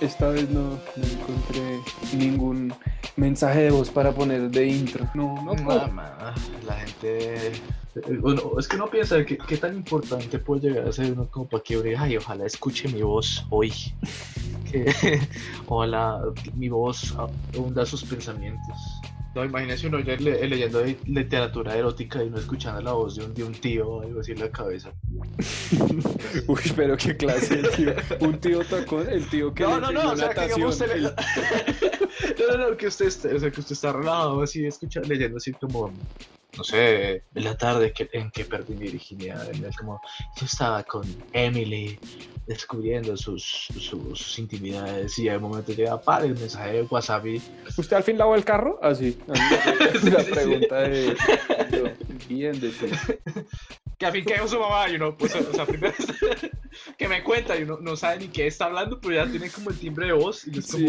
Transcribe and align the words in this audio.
esta 0.00 0.28
vez 0.28 0.48
no, 0.50 0.70
no 0.96 1.04
encontré 1.04 1.80
ningún 2.16 2.72
mensaje 3.16 3.62
de 3.64 3.70
voz 3.70 3.90
para 3.90 4.12
poner 4.12 4.48
de 4.50 4.66
intro. 4.66 5.08
No, 5.14 5.42
no 5.42 5.54
puedo. 5.56 5.80
Mamá, 5.88 6.34
la 6.66 6.74
gente. 6.76 7.48
eh, 7.48 7.52
Bueno, 8.20 8.42
es 8.58 8.68
que 8.68 8.76
uno 8.76 8.88
piensa 8.88 9.24
que 9.24 9.36
qué 9.38 9.56
tan 9.56 9.74
importante 9.76 10.38
puede 10.38 10.68
llegar 10.68 10.88
a 10.88 10.92
ser 10.92 11.12
uno 11.12 11.26
como 11.30 11.48
para 11.48 11.62
que 11.62 11.80
diga, 11.82 12.02
ay, 12.02 12.16
ojalá 12.16 12.46
escuche 12.46 12.88
mi 12.88 13.02
voz 13.02 13.44
hoy. 13.50 13.72
Que, 14.70 14.84
ojalá 15.66 16.20
mi 16.54 16.68
voz 16.68 17.14
hunda 17.56 17.86
sus 17.86 18.04
pensamientos. 18.04 18.76
No, 19.38 19.44
imagínese 19.44 19.86
uno 19.86 19.98
le- 19.98 20.16
le- 20.18 20.48
leyendo 20.48 20.82
literatura 21.06 21.76
erótica 21.76 22.24
y 22.24 22.28
no 22.28 22.38
escuchando 22.38 22.80
la 22.80 22.92
voz 22.92 23.14
de 23.14 23.24
un, 23.24 23.34
de 23.34 23.44
un 23.44 23.52
tío 23.52 23.88
o 23.88 24.02
algo 24.02 24.18
así 24.20 24.32
en 24.32 24.40
la 24.40 24.50
cabeza. 24.50 24.90
Uy, 26.48 26.60
pero 26.74 26.96
qué 26.96 27.16
clase 27.16 27.56
de 27.62 27.68
tío. 27.68 27.94
Un 28.20 28.38
tío 28.40 28.64
tacón, 28.64 29.08
el 29.08 29.24
tío 29.28 29.54
que 29.54 29.62
No, 29.62 29.78
no, 29.78 29.92
no, 29.92 30.12
o 30.12 30.16
sea, 30.16 30.30
que 30.30 30.40
digamos 30.46 30.80
el- 30.80 31.02
no, 32.48 32.56
no, 32.56 32.70
no, 32.70 32.76
que 32.76 32.88
usted, 32.88 33.06
esté- 33.06 33.32
o 33.36 33.38
sea, 33.38 33.50
que 33.52 33.60
usted 33.60 33.74
está 33.74 33.92
relajado 33.92 34.42
así, 34.42 34.66
escucha, 34.66 35.00
leyendo 35.02 35.36
así 35.36 35.52
como, 35.52 35.92
no 36.58 36.64
sé, 36.64 37.22
en 37.34 37.44
la 37.44 37.56
tarde 37.56 37.92
que, 37.92 38.10
en 38.12 38.32
que 38.32 38.44
perdí 38.44 38.74
mi 38.74 38.90
virginidad, 38.90 39.48
el 39.48 39.64
como, 39.76 40.00
yo 40.36 40.44
estaba 40.44 40.82
con 40.82 41.04
Emily 41.32 41.98
descubriendo 42.48 43.16
sus, 43.16 43.68
sus, 43.78 44.18
sus 44.18 44.38
intimidades 44.40 45.16
y 45.20 45.28
de 45.28 45.38
momento 45.38 45.72
llega, 45.72 46.00
para 46.00 46.24
el 46.24 46.34
mensaje 46.34 46.72
de 46.72 46.82
WhatsApp 46.82 47.26
y, 47.26 47.40
¿Usted 47.76 47.96
al 47.96 48.02
fin 48.02 48.18
lavó 48.18 48.34
el 48.34 48.44
carro? 48.44 48.80
Ah, 48.82 48.92
sí. 48.92 49.16
La 50.02 50.24
pregunta 50.24 50.80
de... 50.80 51.16
Bien 52.28 52.58
de. 52.58 52.72
Que 53.98 54.06
al 54.06 54.12
fin 54.12 54.24
quedó 54.24 54.46
su 54.46 54.58
mamá 54.60 54.88
y 54.88 54.94
uno, 54.94 55.16
pues, 55.16 55.34
o 55.34 55.52
sea, 55.52 55.66
primero 55.66 55.92
que 56.96 57.08
me 57.08 57.24
cuenta 57.24 57.56
y 57.58 57.64
uno 57.64 57.78
no 57.80 57.96
sabe 57.96 58.18
ni 58.20 58.28
qué 58.28 58.46
está 58.46 58.66
hablando, 58.66 59.00
pero 59.00 59.14
ya 59.14 59.28
tiene 59.28 59.50
como 59.50 59.70
el 59.70 59.78
timbre 59.78 60.06
de 60.06 60.12
voz 60.12 60.46
y 60.46 60.58
es 60.60 60.70
como... 60.70 60.86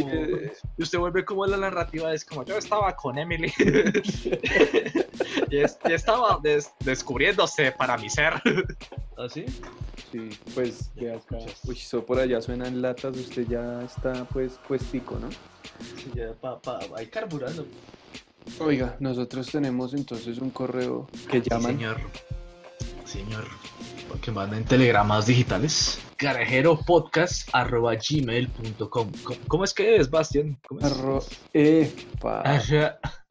Y 0.78 0.84
usted 0.84 1.00
vuelve 1.00 1.26
como 1.26 1.46
la 1.48 1.58
narrativa, 1.58 2.14
es 2.14 2.24
como 2.24 2.46
yo 2.46 2.56
estaba 2.58 2.96
con 2.96 3.18
Emily 3.18 3.52
y, 5.50 5.58
es- 5.58 5.78
y 5.88 5.92
estaba 5.94 6.40
des- 6.42 6.72
descubriéndose 6.80 7.72
para 7.72 7.98
mi 7.98 8.10
ser. 8.10 8.34
¿Así? 9.18 9.46
sí, 10.12 10.30
pues 10.54 10.92
Ya 10.96 11.16
acá. 11.16 11.38
escuchas. 11.38 11.60
Uy, 11.66 11.76
eso 11.78 12.06
por 12.06 12.20
allá 12.20 12.42
suenan 12.42 12.82
latas, 12.82 13.18
usted 13.18 13.48
ya 13.48 13.82
está 13.84 14.26
pues 14.26 14.60
puestico, 14.68 15.18
¿no? 15.20 15.30
Sí, 15.98 16.12
ya 16.16 16.34
pa, 16.40 16.60
pa, 16.62 16.80
ahí 16.96 17.08
carburando. 17.08 17.66
Oiga, 18.60 18.96
nosotros 19.00 19.48
tenemos 19.52 19.94
entonces 19.94 20.38
un 20.40 20.50
correo 20.50 21.08
que 21.30 21.42
Sí, 21.42 21.50
llaman 21.50 21.74
señor. 21.78 21.98
Señor. 23.10 23.46
Que 24.22 24.32
manden 24.32 24.66
telegramas 24.66 25.26
digitales. 25.26 26.00
Carajeropodcast.gmail.com 26.18 28.90
¿Cómo, 28.90 29.12
¿Cómo 29.48 29.64
es 29.64 29.74
que 29.74 29.96
es, 29.96 30.10
Bastian? 30.10 30.60
¿Cómo 30.68 30.82
es? 30.82 30.92
arro... 30.92 31.24
Epa. 31.54 32.42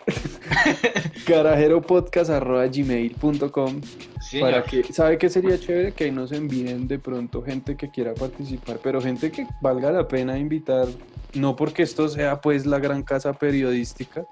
Ajá. 0.09 1.09
carajeropodcast 1.29 2.31
arroba 2.31 2.67
gmail.com 2.67 3.81
Sí, 4.21 4.41
para 4.41 4.63
que, 4.63 4.83
¿sabe 4.93 5.19
qué 5.19 5.29
sería 5.29 5.59
chévere? 5.59 5.93
Que 5.93 6.05
ahí 6.05 6.11
nos 6.11 6.33
envíen 6.33 6.89
de 6.89 6.99
pronto 6.99 7.43
gente 7.43 7.77
que 7.77 7.91
quiera 7.91 8.15
participar, 8.15 8.79
pero 8.83 9.01
gente 9.01 9.31
que 9.31 9.47
valga 9.63 9.91
la 9.91 10.07
pena 10.07 10.39
invitar, 10.39 10.87
no 11.35 11.57
porque 11.57 11.83
esto 11.83 12.09
sea 12.09 12.41
pues 12.41 12.67
la 12.67 12.79
gran 12.79 13.03
casa 13.03 13.33
periodística, 13.33 14.27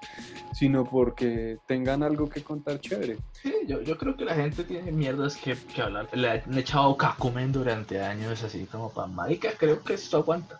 sino 0.53 0.85
porque 0.85 1.57
tengan 1.67 2.03
algo 2.03 2.29
que 2.29 2.43
contar 2.43 2.79
chévere. 2.79 3.17
Sí, 3.31 3.53
yo, 3.67 3.81
yo 3.81 3.97
creo 3.97 4.15
que 4.15 4.25
la 4.25 4.35
gente 4.35 4.63
tiene 4.63 4.91
mierdas 4.91 5.37
que, 5.37 5.55
que 5.73 5.81
hablar. 5.81 6.09
Le 6.13 6.29
han 6.29 6.57
echado 6.57 6.95
cacumen 6.95 7.51
durante 7.51 7.99
años, 7.99 8.43
así 8.43 8.65
como 8.65 8.91
para 8.91 9.07
marica. 9.07 9.49
Creo 9.57 9.83
que 9.83 9.93
esto 9.93 10.17
aguanta. 10.17 10.59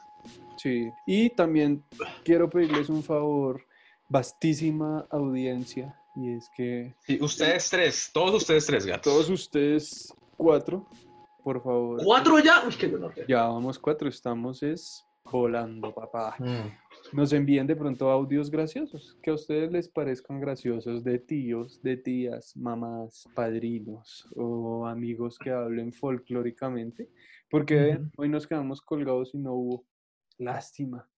Sí, 0.55 0.89
y 1.05 1.29
también 1.29 1.83
quiero 2.23 2.49
pedirles 2.49 2.89
un 2.89 3.03
favor, 3.03 3.66
vastísima 4.09 5.05
audiencia, 5.09 5.95
y 6.15 6.31
es 6.33 6.49
que 6.55 6.95
Sí, 7.05 7.17
ustedes 7.21 7.69
tres, 7.69 8.09
todos 8.13 8.35
ustedes 8.35 8.65
tres, 8.65 8.85
gatos. 8.85 9.03
todos 9.13 9.29
ustedes 9.29 10.13
cuatro, 10.35 10.87
por 11.43 11.61
favor, 11.63 12.01
¿Cuatro 12.03 12.39
ya? 12.39 12.63
Uy, 12.67 12.73
qué 12.75 12.87
dolor. 12.87 13.13
ya 13.27 13.43
vamos 13.47 13.77
cuatro, 13.79 14.09
estamos 14.09 14.63
es 14.63 15.03
volando, 15.29 15.93
papá. 15.93 16.35
Mm. 16.39 17.15
nos 17.15 17.31
envíen 17.33 17.67
de 17.67 17.75
pronto 17.75 18.09
audios 18.09 18.49
graciosos, 18.49 19.17
que 19.21 19.29
a 19.29 19.33
ustedes 19.33 19.71
les 19.71 19.87
parezcan 19.89 20.39
graciosos, 20.39 21.03
de 21.03 21.19
tíos, 21.19 21.81
de 21.81 21.97
tías, 21.97 22.55
mamás, 22.55 23.27
padrinos 23.35 24.25
o 24.35 24.85
amigos 24.85 25.37
que 25.37 25.51
hablen 25.51 25.91
folclóricamente, 25.93 27.09
porque 27.49 27.99
hoy 28.17 28.29
nos 28.29 28.47
quedamos 28.47 28.81
colgados 28.81 29.33
y 29.33 29.37
no 29.37 29.53
hubo. 29.53 29.85
Lástima. 30.37 31.09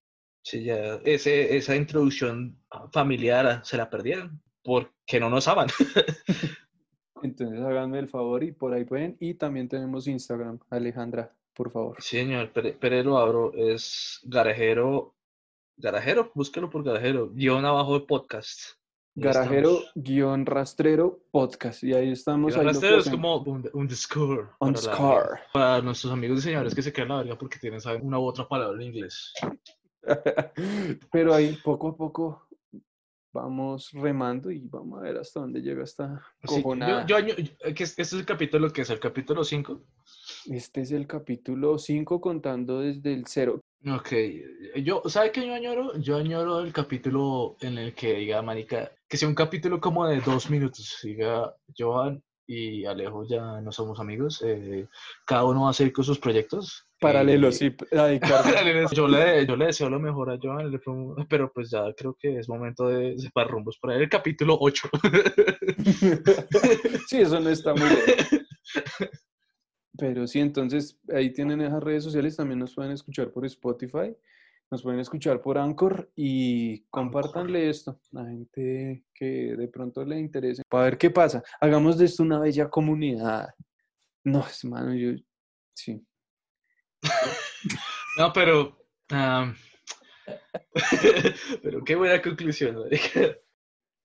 Sí, 0.42 0.64
ya. 0.64 0.96
Ese, 1.04 1.58
esa 1.58 1.76
introducción 1.76 2.58
familiar 2.92 3.62
se 3.64 3.78
la 3.78 3.90
perdieron 3.90 4.42
porque 4.64 5.20
no 5.20 5.30
nos 5.30 5.48
aman. 5.48 5.68
Entonces 7.22 7.60
háganme 7.60 8.00
el 8.00 8.10
favor 8.10 8.44
y 8.44 8.52
por 8.52 8.74
ahí 8.74 8.86
pueden. 8.86 9.18
Y 9.20 9.34
también 9.34 9.68
tenemos 9.68 10.08
Instagram, 10.08 10.60
Alejandra, 10.70 11.36
por 11.54 11.72
favor. 11.72 11.98
Sí, 12.00 12.18
señor, 12.18 12.52
pero 12.54 13.04
lo 13.04 13.18
abro. 13.18 13.54
Es 13.54 14.20
garajero. 14.24 15.16
Garajero, 15.76 16.32
búsquelo 16.36 16.70
por 16.70 16.84
garajero. 16.84 17.30
Guión 17.32 17.66
abajo 17.66 18.00
de 18.00 18.06
podcast. 18.06 18.80
Garajero 19.16 19.80
guion 19.96 20.46
rastrero 20.46 21.20
podcast. 21.32 21.84
Y 21.84 21.94
ahí 21.94 22.12
estamos. 22.12 22.56
Ahí 22.56 22.66
rastrero 22.66 23.00
es 23.00 23.10
como 23.10 23.38
un, 23.42 23.70
un 23.74 23.90
score. 23.90 24.50
On 24.60 24.74
para. 24.74 25.42
Para 25.52 25.82
nuestros 25.82 26.14
amigos 26.14 26.38
diseñadores 26.38 26.74
que 26.74 26.82
se 26.82 26.94
quedan 26.94 27.10
la 27.10 27.18
verga 27.18 27.38
porque 27.38 27.60
tienen 27.60 27.82
saben, 27.82 28.06
una 28.06 28.20
u 28.20 28.24
otra 28.24 28.48
palabra 28.48 28.82
en 28.82 28.88
inglés. 28.88 29.34
Pero 31.12 31.34
ahí 31.34 31.58
poco 31.64 31.90
a 31.90 31.97
poco 31.97 32.47
vamos 33.31 33.92
remando 33.94 34.50
y 34.52 34.68
vamos 34.68 35.00
a 35.00 35.03
ver 35.03 35.18
hasta 35.18 35.40
dónde 35.42 35.62
llega 35.62 35.84
esta 35.84 36.20
Sí, 36.46 36.56
yo, 36.56 36.64
cojonada. 36.64 37.06
yo 37.06 37.16
año- 37.16 37.36
eh, 37.38 37.56
este 37.78 38.02
es 38.02 38.14
el 38.14 38.25
capítulo 38.25 38.72
que 38.74 38.81
es 38.81 38.90
el 38.90 39.00
capítulo 39.00 39.44
5. 39.44 39.81
Este 40.50 40.81
es 40.81 40.92
el 40.92 41.06
capítulo 41.06 41.78
5 41.78 42.19
contando 42.19 42.80
desde 42.81 43.14
el 43.14 43.25
cero. 43.28 43.59
Ok, 43.88 44.12
yo, 44.84 45.02
¿sabe 45.06 45.31
qué 45.31 45.46
yo 45.46 45.53
añoro? 45.53 45.96
Yo 46.00 46.18
añoro 46.18 46.59
el 46.59 46.74
capítulo 46.74 47.56
en 47.62 47.78
el 47.78 47.94
que 47.96 48.16
diga, 48.16 48.42
marica, 48.42 48.92
que 49.08 49.16
sea 49.16 49.30
un 49.30 49.36
capítulo 49.36 49.80
como 49.80 50.06
de 50.06 50.19
dos 50.19 50.50
minutos, 50.50 51.00
diga, 51.03 51.56
Johan 51.78 52.22
y 52.46 52.84
Alejo 52.86 53.25
ya 53.25 53.62
no 53.62 53.72
somos 53.72 54.00
amigos, 54.02 54.42
eh, 54.46 54.88
cada 55.25 55.46
uno 55.46 55.64
va 55.66 55.69
a 55.69 55.74
seguir 55.74 55.94
con 55.94 56.03
sus 56.03 56.19
proyectos. 56.19 56.89
Paralelo, 57.00 57.52
sí. 57.62 57.76
Yo 58.94 59.08
le, 59.08 59.46
yo 59.46 59.56
le 59.56 59.66
deseo 59.68 59.90
lo 59.90 60.00
mejor 60.00 60.32
a 60.32 60.38
promo- 60.38 61.16
pero 61.30 61.52
pues 61.52 61.70
ya 61.72 61.84
creo 61.96 62.16
que 62.20 62.40
es 62.40 62.50
momento 62.50 62.88
de 62.88 63.18
separar 63.18 63.52
rumbos 63.52 63.78
por 63.80 63.92
ahí. 63.92 64.02
El 64.02 64.10
capítulo 64.10 64.58
8. 64.60 64.90
sí, 67.08 67.22
eso 67.22 67.40
no 67.40 67.50
está 67.50 67.74
muy 67.74 67.88
bien. 67.90 68.46
Pero 69.98 70.28
sí, 70.28 70.40
entonces 70.40 70.98
ahí 71.14 71.34
tienen 71.34 71.60
esas 71.62 71.84
redes 71.84 72.04
sociales. 72.06 72.38
También 72.38 72.60
nos 72.60 72.74
pueden 72.74 72.94
escuchar 72.94 73.31
por 73.31 73.46
Spotify, 73.46 74.16
nos 74.72 74.81
pueden 74.81 75.02
escuchar 75.02 75.42
por 75.42 75.58
Anchor 75.58 76.10
y 76.16 76.84
compártanle 76.90 77.70
esto 77.70 78.00
a 78.16 78.24
gente 78.26 79.04
que 79.14 79.56
de 79.58 79.68
pronto 79.68 80.06
le 80.06 80.18
interese. 80.18 80.62
Para 80.70 80.86
ver 80.86 80.98
qué 80.98 81.10
pasa. 81.10 81.44
Hagamos 81.60 81.98
de 81.98 82.06
esto 82.06 82.24
una 82.24 82.40
bella 82.40 82.70
comunidad. 82.70 83.50
No, 84.24 84.46
hermano, 84.64 84.96
yo. 84.96 85.12
Sí. 85.74 86.02
No, 88.18 88.34
pero. 88.34 88.76
pero 91.64 91.84
qué 91.84 91.96
buena 91.96 92.22
conclusión, 92.22 92.78
marica. 92.80 93.36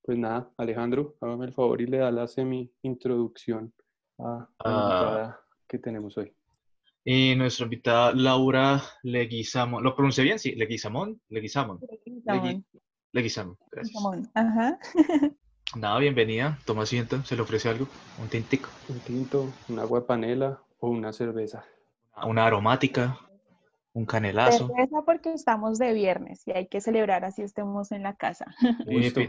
Pues 0.02 0.19
nada, 0.19 0.50
Alejandro, 0.58 1.17
hágame 1.20 1.46
el 1.46 1.55
favor 1.55 1.81
y 1.81 1.87
le 1.87 1.99
da 1.99 2.11
la 2.11 2.29
semi-introducción 2.29 3.73
a 4.19 4.23
la 4.23 4.49
Ah. 4.58 4.70
invitada 4.70 5.41
que 5.67 5.79
tenemos 5.79 6.17
hoy. 6.19 6.35
Y 7.05 7.35
nuestra 7.37 7.64
invitada 7.64 8.12
Laura 8.14 8.82
Leguizamón. 9.02 9.82
¿Lo 9.82 9.94
pronuncié 9.94 10.25
bien? 10.25 10.38
Sí, 10.38 10.55
Leguizamón. 10.55 11.20
Leguizamón. 11.29 11.81
Samón, 12.25 12.64
Leguizamón. 13.12 13.58
Gracias. 13.70 14.02
Ajá. 14.35 14.79
Nada, 15.76 15.99
bienvenida. 15.99 16.58
Toma 16.64 16.82
asiento. 16.85 17.23
¿Se 17.25 17.37
le 17.37 17.43
ofrece 17.43 17.69
algo? 17.69 17.88
Un 18.20 18.29
tintico. 18.29 18.69
Un 18.88 19.00
tinto, 19.00 19.52
un 19.69 19.79
agua 19.81 20.00
de 20.00 20.06
panela 20.06 20.62
o 20.79 20.88
una 20.88 21.12
cerveza. 21.12 21.64
Una 22.26 22.46
aromática. 22.46 23.19
Un 23.93 24.06
canelazo. 24.06 24.66
Cerveza 24.69 25.02
porque 25.06 25.32
estamos 25.32 25.78
de 25.78 25.93
viernes 25.93 26.43
y 26.46 26.50
hay 26.52 26.66
que 26.66 26.81
celebrar 26.81 27.25
así 27.25 27.43
estemos 27.43 27.93
en 27.93 28.02
la 28.02 28.16
casa. 28.16 28.46
Listo. 28.87 29.20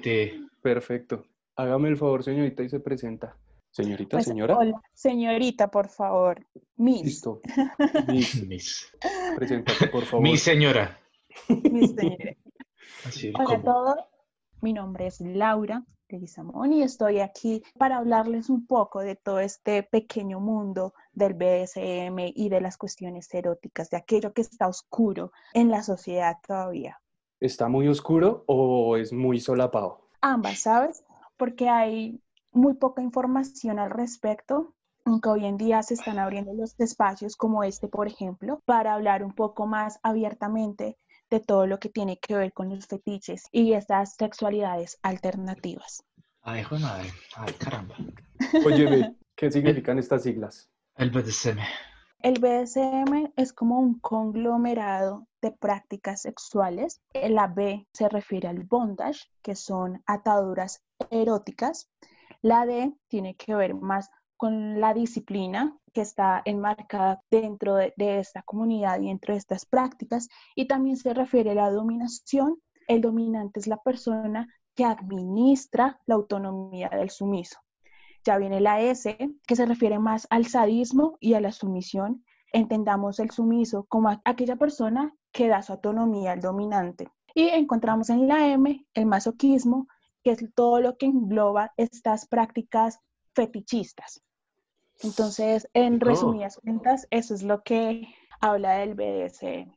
Perfecto. 0.61 1.25
Hágame 1.55 1.89
el 1.89 1.97
favor, 1.97 2.23
señorita, 2.23 2.63
y 2.63 2.69
se 2.69 2.79
presenta. 2.79 3.37
Señorita, 3.69 4.17
Pues, 4.17 4.25
señora. 4.25 4.57
Hola, 4.57 4.81
señorita, 4.93 5.69
por 5.69 5.89
favor. 5.89 6.45
Miss. 6.77 7.03
Listo. 7.03 7.41
Miss, 8.07 8.43
Miss. 8.47 8.97
preséntate, 9.35 9.87
por 9.87 10.03
favor. 10.05 10.23
Mi 10.23 10.37
señora. 10.37 10.97
Miss 11.49 11.93
señora. 11.93 12.35
Así 13.05 13.33
Hola 13.37 13.57
a 13.57 13.61
todos. 13.61 13.95
Mi 14.61 14.73
nombre 14.73 15.07
es 15.07 15.19
Laura 15.21 15.83
Y 16.07 16.81
estoy 16.81 17.19
aquí 17.19 17.63
para 17.77 17.97
hablarles 17.97 18.49
un 18.49 18.67
poco 18.67 18.99
de 18.99 19.15
todo 19.15 19.39
este 19.39 19.83
pequeño 19.83 20.39
mundo 20.39 20.93
del 21.13 21.33
BDSM 21.33 22.31
y 22.35 22.49
de 22.49 22.61
las 22.61 22.77
cuestiones 22.77 23.33
eróticas, 23.33 23.89
de 23.89 23.97
aquello 23.97 24.33
que 24.33 24.41
está 24.41 24.67
oscuro 24.67 25.31
en 25.53 25.71
la 25.71 25.81
sociedad 25.81 26.37
todavía. 26.45 27.01
¿Está 27.39 27.67
muy 27.67 27.87
oscuro 27.87 28.43
o 28.47 28.97
es 28.97 29.11
muy 29.11 29.39
solapado? 29.39 30.09
Ambas, 30.21 30.59
¿sabes? 30.59 31.03
Porque 31.37 31.69
hay 31.69 32.21
muy 32.51 32.75
poca 32.75 33.01
información 33.01 33.79
al 33.79 33.89
respecto 33.89 34.75
aunque 35.07 35.29
hoy 35.29 35.45
en 35.45 35.57
día 35.57 35.83
se 35.83 35.93
están 35.93 36.17
abriendo 36.17 36.51
los 36.53 36.73
espacios 36.79 37.35
como 37.35 37.63
este, 37.63 37.87
por 37.87 38.07
ejemplo, 38.07 38.61
para 38.65 38.95
hablar 38.95 39.23
un 39.23 39.33
poco 39.33 39.67
más 39.67 39.99
abiertamente 40.01 40.97
de 41.29 41.39
todo 41.39 41.67
lo 41.67 41.79
que 41.79 41.89
tiene 41.89 42.17
que 42.17 42.35
ver 42.35 42.53
con 42.53 42.69
los 42.69 42.87
fetiches 42.87 43.43
y 43.51 43.73
estas 43.73 44.15
sexualidades 44.15 44.97
alternativas. 45.01 46.03
Ay, 46.41 46.61
hijo 46.61 46.75
de 46.75 46.81
madre. 46.81 47.09
Ay, 47.35 47.53
caramba. 47.53 47.95
Oye, 48.65 49.15
¿qué 49.35 49.51
significan 49.51 49.97
estas 49.97 50.23
siglas? 50.23 50.69
El 50.95 51.09
BDSM. 51.09 51.59
El 52.19 52.39
BDSM 52.39 53.33
es 53.35 53.53
como 53.53 53.79
un 53.79 53.99
conglomerado 53.99 55.27
de 55.41 55.51
prácticas 55.51 56.21
sexuales. 56.21 57.01
La 57.13 57.47
B 57.47 57.87
se 57.93 58.09
refiere 58.09 58.47
al 58.47 58.63
bondage, 58.63 59.29
que 59.41 59.55
son 59.55 60.01
ataduras 60.05 60.81
eróticas. 61.09 61.89
La 62.41 62.65
D 62.65 62.93
tiene 63.07 63.35
que 63.35 63.53
ver 63.53 63.75
más 63.75 64.09
con 64.37 64.79
la 64.79 64.93
disciplina 64.93 65.77
que 65.95 66.01
está 66.01 66.41
enmarcada 66.43 67.23
dentro 67.31 67.75
de, 67.75 67.93
esta 67.97 68.43
comunidad 68.43 68.99
y 68.99 69.07
dentro 69.07 69.33
de 69.33 69.39
estas 69.39 69.65
prácticas. 69.65 70.27
Y 70.53 70.67
también 70.67 70.97
se 70.97 71.13
refiere 71.13 71.51
a 71.51 71.55
la 71.55 71.71
dominación. 71.71 72.61
El 72.89 72.99
dominante 72.99 73.61
es 73.61 73.67
la 73.67 73.77
persona 73.77 74.45
que 74.75 74.83
administra 74.83 76.01
la 76.05 76.15
autonomía 76.15 76.89
del 76.89 77.09
sumiso. 77.09 77.59
Ya 78.25 78.37
viene 78.37 78.59
la 78.59 78.81
S, 78.81 79.17
que 79.47 79.55
se 79.55 79.65
refiere 79.65 79.97
más 79.97 80.27
al 80.29 80.47
sadismo 80.47 81.17
y 81.21 81.33
a 81.35 81.39
la 81.39 81.53
sumisión. 81.53 82.25
Entendamos 82.51 83.19
el 83.19 83.31
sumiso 83.31 83.85
como 83.87 84.21
aquella 84.25 84.57
persona 84.57 85.15
que 85.31 85.47
da 85.47 85.61
su 85.61 85.71
autonomía 85.71 86.33
al 86.33 86.41
dominante. 86.41 87.07
Y 87.33 87.47
encontramos 87.47 88.09
en 88.09 88.27
la 88.27 88.49
M 88.49 88.85
el 88.93 89.05
masoquismo, 89.05 89.87
que 90.23 90.31
es 90.31 90.45
todo 90.55 90.81
lo 90.81 90.97
que 90.97 91.05
engloba 91.05 91.71
estas 91.77 92.27
prácticas 92.27 92.99
fetichistas. 93.33 94.21
Entonces, 95.03 95.67
en 95.73 95.95
oh. 95.95 96.05
resumidas 96.05 96.57
cuentas, 96.57 97.07
eso 97.11 97.33
es 97.33 97.43
lo 97.43 97.63
que 97.63 98.07
habla 98.39 98.79
del 98.79 98.95
BDSM. 98.95 99.73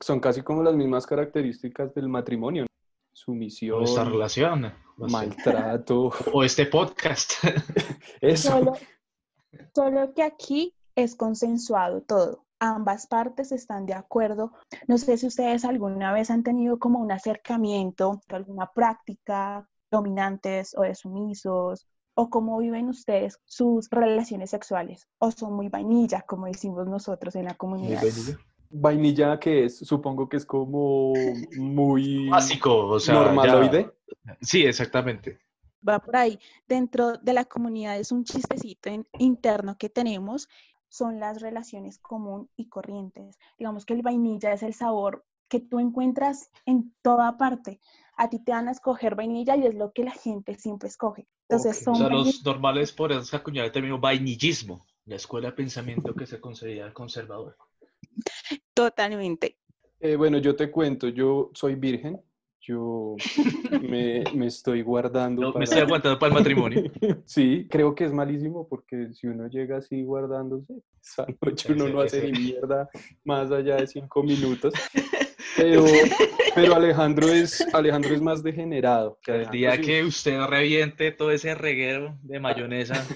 Son 0.00 0.20
casi 0.20 0.42
como 0.42 0.62
las 0.62 0.74
mismas 0.74 1.06
características 1.06 1.94
del 1.94 2.08
matrimonio. 2.08 2.66
Sumisión. 3.12 3.82
Esta 3.82 4.04
relación. 4.04 4.72
Maltrato. 4.96 6.10
O 6.32 6.42
este 6.44 6.66
podcast. 6.66 7.32
Eso. 8.20 8.50
Solo, 8.50 8.72
solo 9.74 10.14
que 10.14 10.22
aquí 10.22 10.74
es 10.94 11.16
consensuado 11.16 12.02
todo. 12.02 12.44
Ambas 12.60 13.06
partes 13.06 13.52
están 13.52 13.86
de 13.86 13.94
acuerdo. 13.94 14.52
No 14.86 14.98
sé 14.98 15.16
si 15.16 15.26
ustedes 15.26 15.64
alguna 15.64 16.12
vez 16.12 16.30
han 16.30 16.42
tenido 16.42 16.78
como 16.78 16.98
un 16.98 17.10
acercamiento, 17.10 18.20
alguna 18.28 18.70
práctica 18.72 19.66
dominantes 19.90 20.76
o 20.76 20.82
de 20.82 20.94
sumisos 20.94 21.86
o 22.20 22.28
cómo 22.28 22.58
viven 22.58 22.90
ustedes 22.90 23.40
sus 23.46 23.88
relaciones 23.88 24.50
sexuales 24.50 25.08
o 25.16 25.30
son 25.30 25.54
muy 25.54 25.70
vainilla, 25.70 26.20
como 26.20 26.44
decimos 26.44 26.86
nosotros 26.86 27.34
en 27.34 27.46
la 27.46 27.54
comunidad. 27.54 28.02
Vainilla? 28.02 28.38
Vainilla 28.68 29.40
que 29.40 29.64
es, 29.64 29.78
supongo 29.78 30.28
que 30.28 30.36
es 30.36 30.44
como 30.44 31.14
muy 31.56 32.28
básico, 32.28 32.88
o 32.88 33.00
sea, 33.00 33.14
normaloide. 33.14 33.90
Sí, 34.42 34.66
exactamente. 34.66 35.38
Va 35.86 35.98
por 35.98 36.14
ahí. 36.14 36.38
Dentro 36.68 37.16
de 37.16 37.32
la 37.32 37.46
comunidad 37.46 37.98
es 37.98 38.12
un 38.12 38.24
chistecito 38.24 38.90
interno 39.18 39.78
que 39.78 39.88
tenemos, 39.88 40.46
son 40.90 41.20
las 41.20 41.40
relaciones 41.40 41.98
común 41.98 42.50
y 42.54 42.68
corrientes. 42.68 43.38
Digamos 43.58 43.86
que 43.86 43.94
el 43.94 44.02
vainilla 44.02 44.52
es 44.52 44.62
el 44.62 44.74
sabor 44.74 45.24
que 45.48 45.60
tú 45.60 45.80
encuentras 45.80 46.50
en 46.66 46.94
toda 47.00 47.38
parte 47.38 47.80
a 48.20 48.28
ti 48.28 48.38
te 48.38 48.52
van 48.52 48.68
a 48.68 48.72
escoger 48.72 49.14
vainilla 49.14 49.56
y 49.56 49.66
es 49.66 49.74
lo 49.74 49.92
que 49.92 50.04
la 50.04 50.10
gente 50.10 50.54
siempre 50.54 50.90
escoge. 50.90 51.26
Entonces 51.48 51.82
son 51.82 51.94
o 51.94 51.96
sea, 51.96 52.08
los 52.10 52.44
normales 52.44 52.92
por 52.92 53.12
eso 53.12 53.34
acuñar 53.34 53.64
el 53.64 53.72
término 53.72 53.98
vainillismo, 53.98 54.84
la 55.06 55.16
escuela 55.16 55.48
de 55.48 55.54
pensamiento 55.54 56.14
que 56.14 56.26
se 56.26 56.38
considera 56.38 56.92
conservador. 56.92 57.56
Totalmente. 58.74 59.56
Eh, 60.00 60.16
bueno, 60.16 60.36
yo 60.36 60.54
te 60.54 60.70
cuento, 60.70 61.08
yo 61.08 61.50
soy 61.54 61.76
virgen, 61.76 62.20
yo 62.60 63.16
me, 63.82 64.22
me 64.34 64.48
estoy 64.48 64.82
guardando. 64.82 65.54
Me 65.54 65.64
estoy 65.64 65.80
aguantando 65.80 66.18
para 66.18 66.34
el 66.34 66.38
matrimonio. 66.40 66.82
sí, 67.24 67.66
creo 67.70 67.94
que 67.94 68.04
es 68.04 68.12
malísimo 68.12 68.68
porque 68.68 69.14
si 69.14 69.28
uno 69.28 69.48
llega 69.48 69.78
así 69.78 70.02
guardándose, 70.02 70.74
esa 71.02 71.26
noche 71.40 71.72
uno 71.72 71.88
no 71.88 72.02
hace 72.02 72.30
ni 72.30 72.38
mierda 72.38 72.90
más 73.24 73.50
allá 73.50 73.76
de 73.76 73.86
cinco 73.86 74.22
minutos. 74.22 74.74
Pero, 75.60 75.84
pero 76.54 76.74
Alejandro, 76.74 77.28
es, 77.28 77.62
Alejandro 77.74 78.14
es 78.14 78.22
más 78.22 78.42
degenerado. 78.42 79.18
Que 79.22 79.42
el 79.42 79.50
día 79.50 79.78
que 79.80 80.02
usted 80.04 80.40
reviente 80.46 81.12
todo 81.12 81.30
ese 81.32 81.54
reguero 81.54 82.16
de 82.22 82.40
mayonesa. 82.40 83.06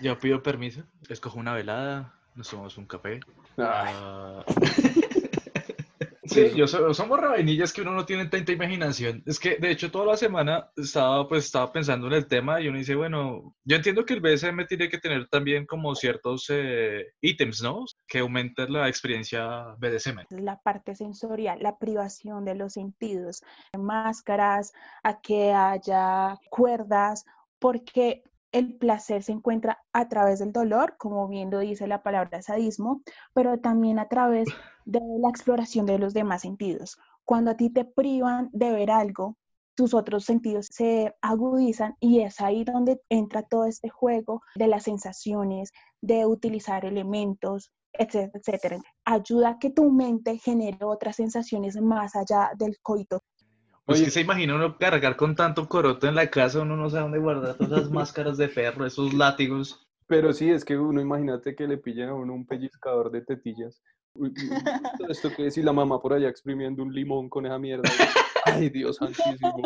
Yo 0.00 0.18
pido 0.18 0.42
permiso, 0.42 0.82
escojo 1.08 1.38
una 1.38 1.54
velada, 1.54 2.18
nos 2.34 2.50
tomamos 2.50 2.76
un 2.76 2.86
café. 2.86 3.20
Ah. 3.56 4.44
Sí, 6.26 6.52
yo 6.54 6.66
somos 6.66 7.20
rabenillas 7.20 7.72
que 7.72 7.82
uno 7.82 7.92
no 7.92 8.06
tiene 8.06 8.26
tanta 8.26 8.52
imaginación. 8.52 9.22
Es 9.26 9.38
que, 9.38 9.56
de 9.56 9.70
hecho, 9.70 9.90
toda 9.90 10.06
la 10.06 10.16
semana 10.16 10.70
estaba, 10.76 11.28
pues, 11.28 11.44
estaba 11.44 11.70
pensando 11.70 12.06
en 12.06 12.14
el 12.14 12.26
tema 12.26 12.60
y 12.60 12.68
uno 12.68 12.78
dice, 12.78 12.94
bueno, 12.94 13.54
yo 13.64 13.76
entiendo 13.76 14.04
que 14.04 14.14
el 14.14 14.20
BSM 14.20 14.66
tiene 14.66 14.88
que 14.88 14.98
tener 14.98 15.28
también 15.28 15.66
como 15.66 15.94
ciertos 15.94 16.46
eh, 16.48 17.12
ítems, 17.20 17.62
¿no? 17.62 17.84
Que 18.06 18.20
aumenten 18.20 18.72
la 18.72 18.88
experiencia 18.88 19.74
BDSM. 19.78 20.24
La 20.30 20.58
parte 20.60 20.94
sensorial, 20.94 21.58
la 21.60 21.78
privación 21.78 22.44
de 22.44 22.54
los 22.54 22.72
sentidos, 22.72 23.42
máscaras, 23.78 24.72
a 25.02 25.20
que 25.20 25.52
haya 25.52 26.38
cuerdas, 26.48 27.26
porque 27.58 28.22
el 28.54 28.76
placer 28.76 29.24
se 29.24 29.32
encuentra 29.32 29.82
a 29.92 30.08
través 30.08 30.38
del 30.38 30.52
dolor, 30.52 30.94
como 30.96 31.26
bien 31.28 31.50
lo 31.50 31.58
dice 31.58 31.88
la 31.88 32.04
palabra 32.04 32.40
sadismo, 32.40 33.02
pero 33.32 33.58
también 33.58 33.98
a 33.98 34.08
través 34.08 34.48
de 34.84 35.00
la 35.20 35.28
exploración 35.28 35.86
de 35.86 35.98
los 35.98 36.14
demás 36.14 36.42
sentidos. 36.42 36.98
Cuando 37.24 37.52
a 37.52 37.56
ti 37.56 37.70
te 37.70 37.84
privan 37.84 38.50
de 38.52 38.72
ver 38.72 38.90
algo, 38.90 39.36
tus 39.74 39.94
otros 39.94 40.24
sentidos 40.24 40.66
se 40.70 41.14
agudizan 41.20 41.96
y 42.00 42.20
es 42.20 42.40
ahí 42.40 42.64
donde 42.64 43.00
entra 43.08 43.42
todo 43.42 43.64
este 43.64 43.88
juego 43.88 44.42
de 44.54 44.68
las 44.68 44.84
sensaciones, 44.84 45.72
de 46.00 46.26
utilizar 46.26 46.84
elementos, 46.84 47.72
etcétera, 47.92 48.32
etcétera. 48.34 48.78
Ayuda 49.04 49.50
a 49.50 49.58
que 49.58 49.70
tu 49.70 49.90
mente 49.90 50.38
genere 50.38 50.78
otras 50.84 51.16
sensaciones 51.16 51.80
más 51.80 52.14
allá 52.14 52.50
del 52.56 52.76
coito. 52.82 53.20
Pues 53.86 54.00
que 54.00 54.10
se 54.10 54.22
imagina 54.22 54.54
uno 54.54 54.78
cargar 54.78 55.14
con 55.16 55.34
tanto 55.34 55.68
coroto 55.68 56.08
en 56.08 56.14
la 56.14 56.30
casa, 56.30 56.62
uno 56.62 56.74
no 56.74 56.88
sabe 56.88 57.02
dónde 57.02 57.18
guardar 57.18 57.56
todas 57.56 57.80
esas 57.80 57.90
máscaras 57.90 58.38
de 58.38 58.48
perro, 58.48 58.86
esos 58.86 59.12
látigos. 59.12 59.80
Pero 60.06 60.32
sí, 60.32 60.50
es 60.50 60.64
que 60.64 60.78
uno 60.78 61.00
imagínate 61.00 61.54
que 61.54 61.66
le 61.66 61.78
pillen 61.78 62.10
a 62.10 62.14
uno 62.14 62.34
un 62.34 62.46
pellizcador 62.46 63.10
de 63.10 63.22
tetillas. 63.22 63.82
esto 65.08 65.30
que 65.34 65.50
si 65.50 65.62
la 65.62 65.72
mamá 65.72 66.00
por 66.00 66.12
allá 66.12 66.28
exprimiendo 66.28 66.82
un 66.82 66.94
limón 66.94 67.28
con 67.28 67.46
esa 67.46 67.58
mierda. 67.58 67.90
Ay, 68.44 68.68
Dios 68.70 68.96
santísimo 68.96 69.62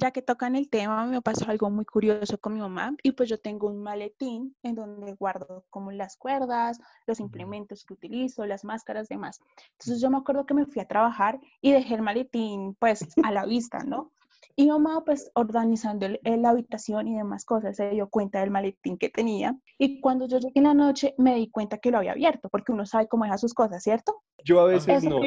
ya 0.00 0.10
que 0.10 0.22
tocan 0.22 0.56
el 0.56 0.70
tema, 0.70 1.04
me 1.06 1.20
pasó 1.20 1.48
algo 1.50 1.68
muy 1.68 1.84
curioso 1.84 2.38
con 2.38 2.54
mi 2.54 2.60
mamá 2.60 2.96
y 3.02 3.12
pues 3.12 3.28
yo 3.28 3.38
tengo 3.38 3.68
un 3.68 3.82
maletín 3.82 4.56
en 4.62 4.74
donde 4.74 5.12
guardo 5.12 5.66
como 5.68 5.92
las 5.92 6.16
cuerdas, 6.16 6.80
los 7.06 7.20
implementos 7.20 7.84
que 7.84 7.92
utilizo, 7.92 8.46
las 8.46 8.64
máscaras, 8.64 9.08
demás. 9.08 9.40
Entonces 9.72 10.00
yo 10.00 10.10
me 10.10 10.16
acuerdo 10.16 10.46
que 10.46 10.54
me 10.54 10.64
fui 10.64 10.80
a 10.80 10.88
trabajar 10.88 11.38
y 11.60 11.72
dejé 11.72 11.96
el 11.96 12.02
maletín 12.02 12.74
pues 12.78 13.06
a 13.22 13.30
la 13.30 13.44
vista, 13.44 13.84
¿no? 13.84 14.10
Y 14.56 14.68
mamá 14.68 15.02
pues 15.04 15.30
organizando 15.34 16.06
la 16.22 16.50
habitación 16.50 17.08
y 17.08 17.16
demás 17.16 17.44
cosas 17.44 17.76
se 17.76 17.90
dio 17.90 18.08
cuenta 18.08 18.40
del 18.40 18.50
maletín 18.50 18.98
que 18.98 19.08
tenía 19.08 19.56
y 19.78 20.00
cuando 20.00 20.26
yo 20.26 20.38
llegué 20.38 20.52
en 20.56 20.64
la 20.64 20.74
noche 20.74 21.14
me 21.18 21.34
di 21.36 21.50
cuenta 21.50 21.78
que 21.78 21.90
lo 21.90 21.98
había 21.98 22.12
abierto 22.12 22.48
porque 22.48 22.72
uno 22.72 22.84
sabe 22.84 23.08
cómo 23.08 23.24
deja 23.24 23.38
sus 23.38 23.54
cosas, 23.54 23.82
¿cierto? 23.82 24.22
Yo 24.44 24.60
a 24.60 24.66
veces 24.66 25.04
no. 25.04 25.20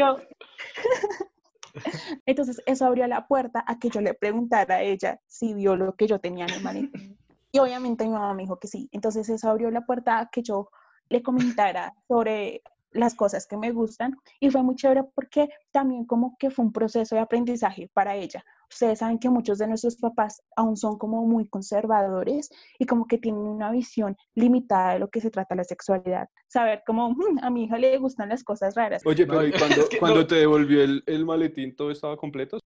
Entonces 2.25 2.61
eso 2.65 2.85
abrió 2.85 3.07
la 3.07 3.27
puerta 3.27 3.63
a 3.65 3.79
que 3.79 3.89
yo 3.89 4.01
le 4.01 4.13
preguntara 4.13 4.75
a 4.75 4.81
ella 4.81 5.19
si 5.27 5.53
vio 5.53 5.75
lo 5.75 5.95
que 5.95 6.07
yo 6.07 6.19
tenía 6.19 6.45
en 6.45 6.53
el 6.53 6.61
maletín. 6.61 7.17
Y 7.51 7.59
obviamente 7.59 8.05
mi 8.05 8.11
mamá 8.11 8.33
me 8.33 8.43
dijo 8.43 8.59
que 8.59 8.67
sí. 8.67 8.89
Entonces 8.91 9.29
eso 9.29 9.49
abrió 9.49 9.71
la 9.71 9.85
puerta 9.85 10.19
a 10.19 10.29
que 10.29 10.41
yo 10.41 10.69
le 11.09 11.21
comentara 11.21 11.95
sobre 12.07 12.63
las 12.93 13.15
cosas 13.15 13.47
que 13.47 13.57
me 13.57 13.71
gustan 13.71 14.17
y 14.39 14.49
fue 14.49 14.63
muy 14.63 14.75
chévere 14.75 15.03
porque 15.15 15.49
también 15.71 16.05
como 16.05 16.35
que 16.37 16.49
fue 16.51 16.65
un 16.65 16.71
proceso 16.73 17.15
de 17.15 17.21
aprendizaje 17.21 17.89
para 17.93 18.15
ella. 18.15 18.43
Ustedes 18.69 18.99
saben 18.99 19.19
que 19.19 19.29
muchos 19.29 19.57
de 19.59 19.67
nuestros 19.67 19.97
papás 19.97 20.41
aún 20.55 20.77
son 20.77 20.97
como 20.97 21.25
muy 21.27 21.47
conservadores 21.47 22.49
y 22.79 22.85
como 22.85 23.05
que 23.05 23.17
tienen 23.17 23.41
una 23.41 23.71
visión 23.71 24.15
limitada 24.35 24.93
de 24.93 24.99
lo 24.99 25.09
que 25.09 25.21
se 25.21 25.29
trata 25.29 25.53
la 25.55 25.63
sexualidad. 25.63 26.27
Saber 26.47 26.81
como 26.85 27.11
"Mm, 27.11 27.39
a 27.41 27.49
mi 27.49 27.65
hija 27.65 27.77
le 27.77 27.97
gustan 27.97 28.29
las 28.29 28.43
cosas 28.43 28.75
raras. 28.75 29.03
Oye, 29.05 29.25
pero 29.27 29.45
¿y 29.45 29.51
cuando, 29.59 29.81
es 29.81 29.89
que 29.89 29.99
cuando 29.99 30.21
no- 30.21 30.27
te 30.27 30.35
devolvió 30.35 30.83
el, 30.83 31.03
el 31.05 31.25
maletín 31.25 31.75
todo 31.75 31.91
estaba 31.91 32.17
completo? 32.17 32.59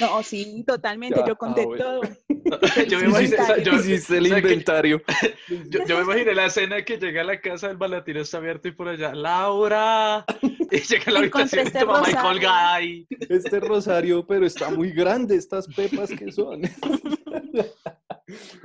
No, 0.00 0.22
sí, 0.22 0.64
totalmente, 0.66 1.20
Ya, 1.20 1.26
yo 1.26 1.36
conté 1.36 1.62
ah, 1.62 1.66
bueno. 1.66 1.84
todo. 1.84 2.00
yo, 2.88 2.98
me 3.00 3.06
imaginé, 3.06 3.36
o 3.36 3.46
sea, 3.46 3.58
yo, 3.62 3.72
Hiciste 3.74 4.18
el 4.18 4.24
o 4.26 4.28
sea, 4.28 4.36
que- 4.42 4.48
inventario. 4.48 5.02
yo, 5.70 5.80
yo 5.86 5.96
me 5.98 6.02
imaginé 6.04 6.34
la 6.34 6.46
escena 6.46 6.84
que 6.84 6.98
llega 6.98 7.22
a 7.22 7.24
la 7.24 7.40
casa, 7.40 7.70
el 7.70 7.76
balatín 7.76 8.16
está 8.18 8.38
abierto 8.38 8.68
y 8.68 8.72
por 8.72 8.88
allá, 8.88 9.14
¡Laura! 9.14 10.24
Y 10.70 10.80
llega 10.80 11.04
a 11.06 11.10
la 11.12 11.18
habitación 11.20 11.64
y 11.64 11.66
este 11.68 11.78
tu 11.80 11.86
mamá 11.86 11.98
rosario. 12.00 12.20
colgada 12.28 12.74
ahí. 12.74 13.06
Este 13.30 13.60
rosario, 13.60 14.26
pero 14.26 14.44
está 14.46 14.68
muy 14.70 14.90
grande, 14.92 15.36
estas 15.36 15.66
pepas 15.68 16.10
que 16.10 16.30
son. 16.30 16.60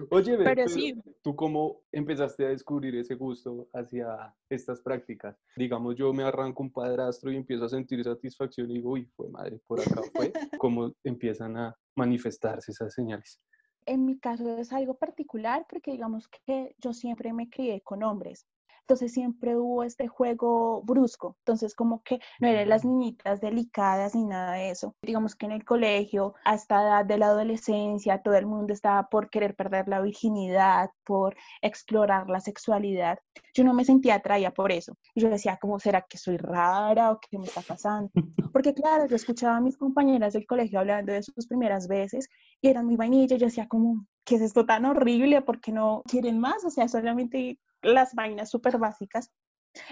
Oye, 0.10 0.36
ve, 0.36 0.44
Pero 0.44 0.68
sí. 0.68 0.94
¿tú 1.22 1.36
cómo 1.36 1.82
empezaste 1.92 2.46
a 2.46 2.50
descubrir 2.50 2.96
ese 2.96 3.16
gusto 3.16 3.70
hacia 3.74 4.36
estas 4.50 4.82
prácticas? 4.82 5.38
Digamos, 5.56 5.96
yo 5.96 6.14
me 6.14 6.24
arranco 6.24 6.64
un 6.64 6.72
padrastro 6.72 7.32
y 7.32 7.38
empiezo 7.38 7.66
a 7.66 7.70
sentir 7.70 8.04
satisfacción 8.04 8.70
y 8.72 8.76
digo, 8.76 8.92
uy, 8.92 9.06
fue 9.16 9.30
madre, 9.30 9.60
por 9.66 9.80
acá 9.80 10.02
fue. 10.14 10.34
¿Cómo 10.62 10.94
empiezan 11.04 11.58
a 11.58 11.76
manifestarse 11.96 12.72
esas 12.72 12.94
señales? 12.94 13.40
En 13.86 14.06
mi 14.06 14.18
caso 14.18 14.58
es 14.58 14.72
algo 14.72 14.96
particular 14.96 15.66
porque 15.70 15.92
digamos 15.92 16.30
que 16.46 16.76
yo 16.80 16.94
siempre 16.94 17.34
me 17.34 17.50
crié 17.50 17.82
con 17.82 18.04
hombres. 18.04 18.48
Entonces 18.84 19.14
siempre 19.14 19.56
hubo 19.56 19.84
este 19.84 20.08
juego 20.08 20.82
brusco. 20.84 21.38
Entonces 21.40 21.74
como 21.74 22.04
que 22.04 22.20
no 22.40 22.48
eran 22.48 22.68
las 22.68 22.84
niñitas 22.84 23.40
delicadas 23.40 24.14
ni 24.14 24.26
nada 24.26 24.54
de 24.54 24.72
eso. 24.72 24.94
Digamos 25.02 25.36
que 25.36 25.46
en 25.46 25.54
el 25.54 25.64
colegio, 25.64 26.34
a 26.44 26.56
esta 26.56 26.82
edad 26.82 27.06
de 27.06 27.18
la 27.18 27.28
adolescencia, 27.28 28.22
todo 28.22 28.36
el 28.36 28.46
mundo 28.46 28.74
estaba 28.74 29.08
por 29.08 29.30
querer 29.30 29.56
perder 29.56 29.88
la 29.88 30.02
virginidad, 30.02 30.90
por 31.06 31.36
explorar 31.62 32.30
la 32.30 32.42
sexualidad. 32.42 33.20
Yo 33.54 33.64
no 33.64 33.74
me 33.74 33.86
sentía 33.86 34.16
atraída 34.16 34.52
por 34.52 34.72
eso. 34.72 34.98
Y 35.16 35.22
yo 35.22 35.30
decía, 35.30 35.58
¿cómo 35.62 35.80
será 35.80 36.02
que 36.02 36.18
soy 36.18 36.38
rara 36.38 37.12
o 37.12 37.20
qué 37.20 37.38
me 37.38 37.46
está 37.46 37.62
pasando? 37.62 38.12
Porque 38.54 38.74
claro, 38.74 39.08
yo 39.08 39.16
escuchaba 39.16 39.58
a 39.58 39.62
mis 39.62 39.78
compañeras 39.78 40.34
del 40.34 40.46
colegio 40.46 40.80
hablando 40.80 41.14
de 41.14 41.24
sus 41.24 41.48
primeras 41.48 41.88
veces 41.88 42.28
y 42.62 42.68
eran 42.68 42.86
muy 42.86 42.98
vainilla. 42.98 43.38
Yo 43.38 43.46
decía 43.46 43.68
como, 43.68 44.06
¿qué 44.26 44.36
es 44.36 44.42
esto 44.42 44.66
tan 44.66 44.86
horrible? 44.86 45.42
¿Por 45.42 45.62
qué 45.62 45.72
no 45.72 46.04
quieren 46.06 46.40
más? 46.40 46.64
O 46.66 46.70
sea, 46.70 46.88
solamente 46.88 47.60
las 47.84 48.14
vainas 48.16 48.50
súper 48.50 48.78
básicas. 48.78 49.32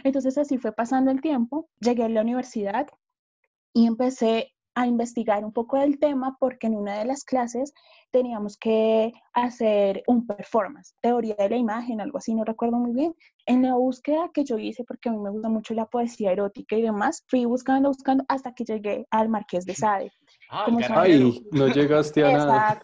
Entonces 0.04 0.38
así 0.38 0.58
fue 0.58 0.72
pasando 0.72 1.12
el 1.12 1.22
tiempo. 1.22 1.70
Llegué 1.80 2.04
a 2.04 2.10
la 2.10 2.22
universidad 2.22 2.88
y 3.74 3.88
empecé 3.88 4.54
a 4.74 4.88
investigar 4.88 5.44
un 5.44 5.52
poco 5.52 5.78
del 5.78 6.00
tema 6.00 6.38
porque 6.40 6.68
en 6.68 6.76
una 6.76 6.98
de 6.98 7.06
las 7.06 7.24
clases 7.24 7.74
teníamos 8.10 8.58
que 8.58 9.12
hacer 9.34 10.04
un 10.08 10.26
performance, 10.26 10.96
teoría 11.02 11.36
de 11.36 11.50
la 11.50 11.58
imagen, 11.58 12.00
algo 12.00 12.18
así, 12.18 12.34
no 12.34 12.46
recuerdo 12.46 12.78
muy 12.78 12.94
bien. 12.94 13.14
En 13.46 13.64
la 13.64 13.76
búsqueda 13.76 14.30
que 14.34 14.46
yo 14.46 14.58
hice, 14.58 14.84
porque 14.84 15.10
a 15.10 15.12
mí 15.12 15.18
me 15.20 15.30
gusta 15.30 15.50
mucho 15.50 15.74
la 15.74 15.88
poesía 15.88 16.32
erótica 16.32 16.78
y 16.78 16.84
demás, 16.84 17.26
fui 17.28 17.46
buscando, 17.46 17.90
buscando 17.90 18.24
hasta 18.30 18.54
que 18.54 18.64
llegué 18.64 19.06
al 19.12 19.30
Marqués 19.30 19.66
de 19.66 19.76
Sade. 19.76 20.12
Ah. 20.52 20.68
Ay, 20.90 21.48
no 21.52 21.68
llegaste 21.70 22.26
a 22.26 22.32
nada. 22.34 22.82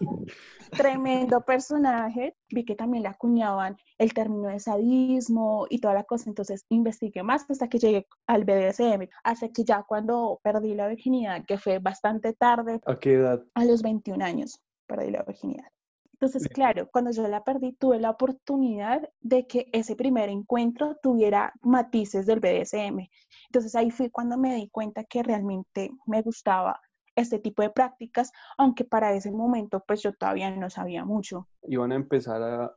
Tremendo 0.71 1.41
personaje. 1.41 2.35
Vi 2.49 2.63
que 2.63 2.75
también 2.75 3.03
le 3.03 3.09
acuñaban 3.09 3.77
el 3.97 4.13
término 4.13 4.47
de 4.47 4.59
sadismo 4.59 5.67
y 5.69 5.79
toda 5.79 5.93
la 5.93 6.05
cosa. 6.05 6.29
Entonces 6.29 6.65
investigué 6.69 7.23
más 7.23 7.45
hasta 7.49 7.67
que 7.67 7.77
llegué 7.77 8.07
al 8.25 8.45
BDSM. 8.45 9.09
Hasta 9.23 9.49
que 9.49 9.65
ya 9.65 9.83
cuando 9.83 10.39
perdí 10.43 10.75
la 10.75 10.87
virginidad, 10.87 11.45
que 11.45 11.57
fue 11.57 11.79
bastante 11.79 12.33
tarde, 12.33 12.79
¿A 12.85 12.95
qué 12.95 13.15
edad? 13.15 13.43
a 13.53 13.65
los 13.65 13.81
21 13.81 14.23
años, 14.23 14.61
perdí 14.87 15.11
la 15.11 15.23
virginidad. 15.23 15.67
Entonces, 16.13 16.47
claro, 16.47 16.89
cuando 16.91 17.11
yo 17.11 17.27
la 17.27 17.43
perdí, 17.43 17.73
tuve 17.73 17.99
la 17.99 18.09
oportunidad 18.09 19.07
de 19.19 19.45
que 19.45 19.69
ese 19.71 19.95
primer 19.95 20.29
encuentro 20.29 20.97
tuviera 21.03 21.53
matices 21.61 22.25
del 22.25 22.39
BDSM. 22.39 23.07
Entonces 23.49 23.75
ahí 23.75 23.91
fue 23.91 24.09
cuando 24.09 24.35
me 24.37 24.55
di 24.55 24.67
cuenta 24.69 25.03
que 25.03 25.21
realmente 25.21 25.91
me 26.07 26.23
gustaba 26.23 26.79
este 27.17 27.39
tipo 27.39 27.61
de 27.61 27.69
prácticas, 27.69 28.31
aunque 28.57 28.85
para 28.85 29.13
ese 29.13 29.31
momento 29.31 29.83
pues 29.85 30.01
yo 30.01 30.13
todavía 30.13 30.49
no 30.51 30.69
sabía 30.69 31.03
mucho. 31.03 31.49
Iban 31.67 31.91
a 31.91 31.95
empezar 31.95 32.41
a... 32.41 32.73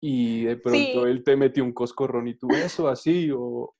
Y 0.00 0.44
de 0.44 0.56
pronto 0.56 1.06
Sí. 1.06 1.06
él 1.06 1.24
te 1.24 1.36
metió 1.36 1.64
un 1.64 1.72
coscorrón 1.72 2.28
y 2.28 2.34
tú 2.34 2.48
eso 2.54 2.88
así 2.88 3.30
o... 3.32 3.74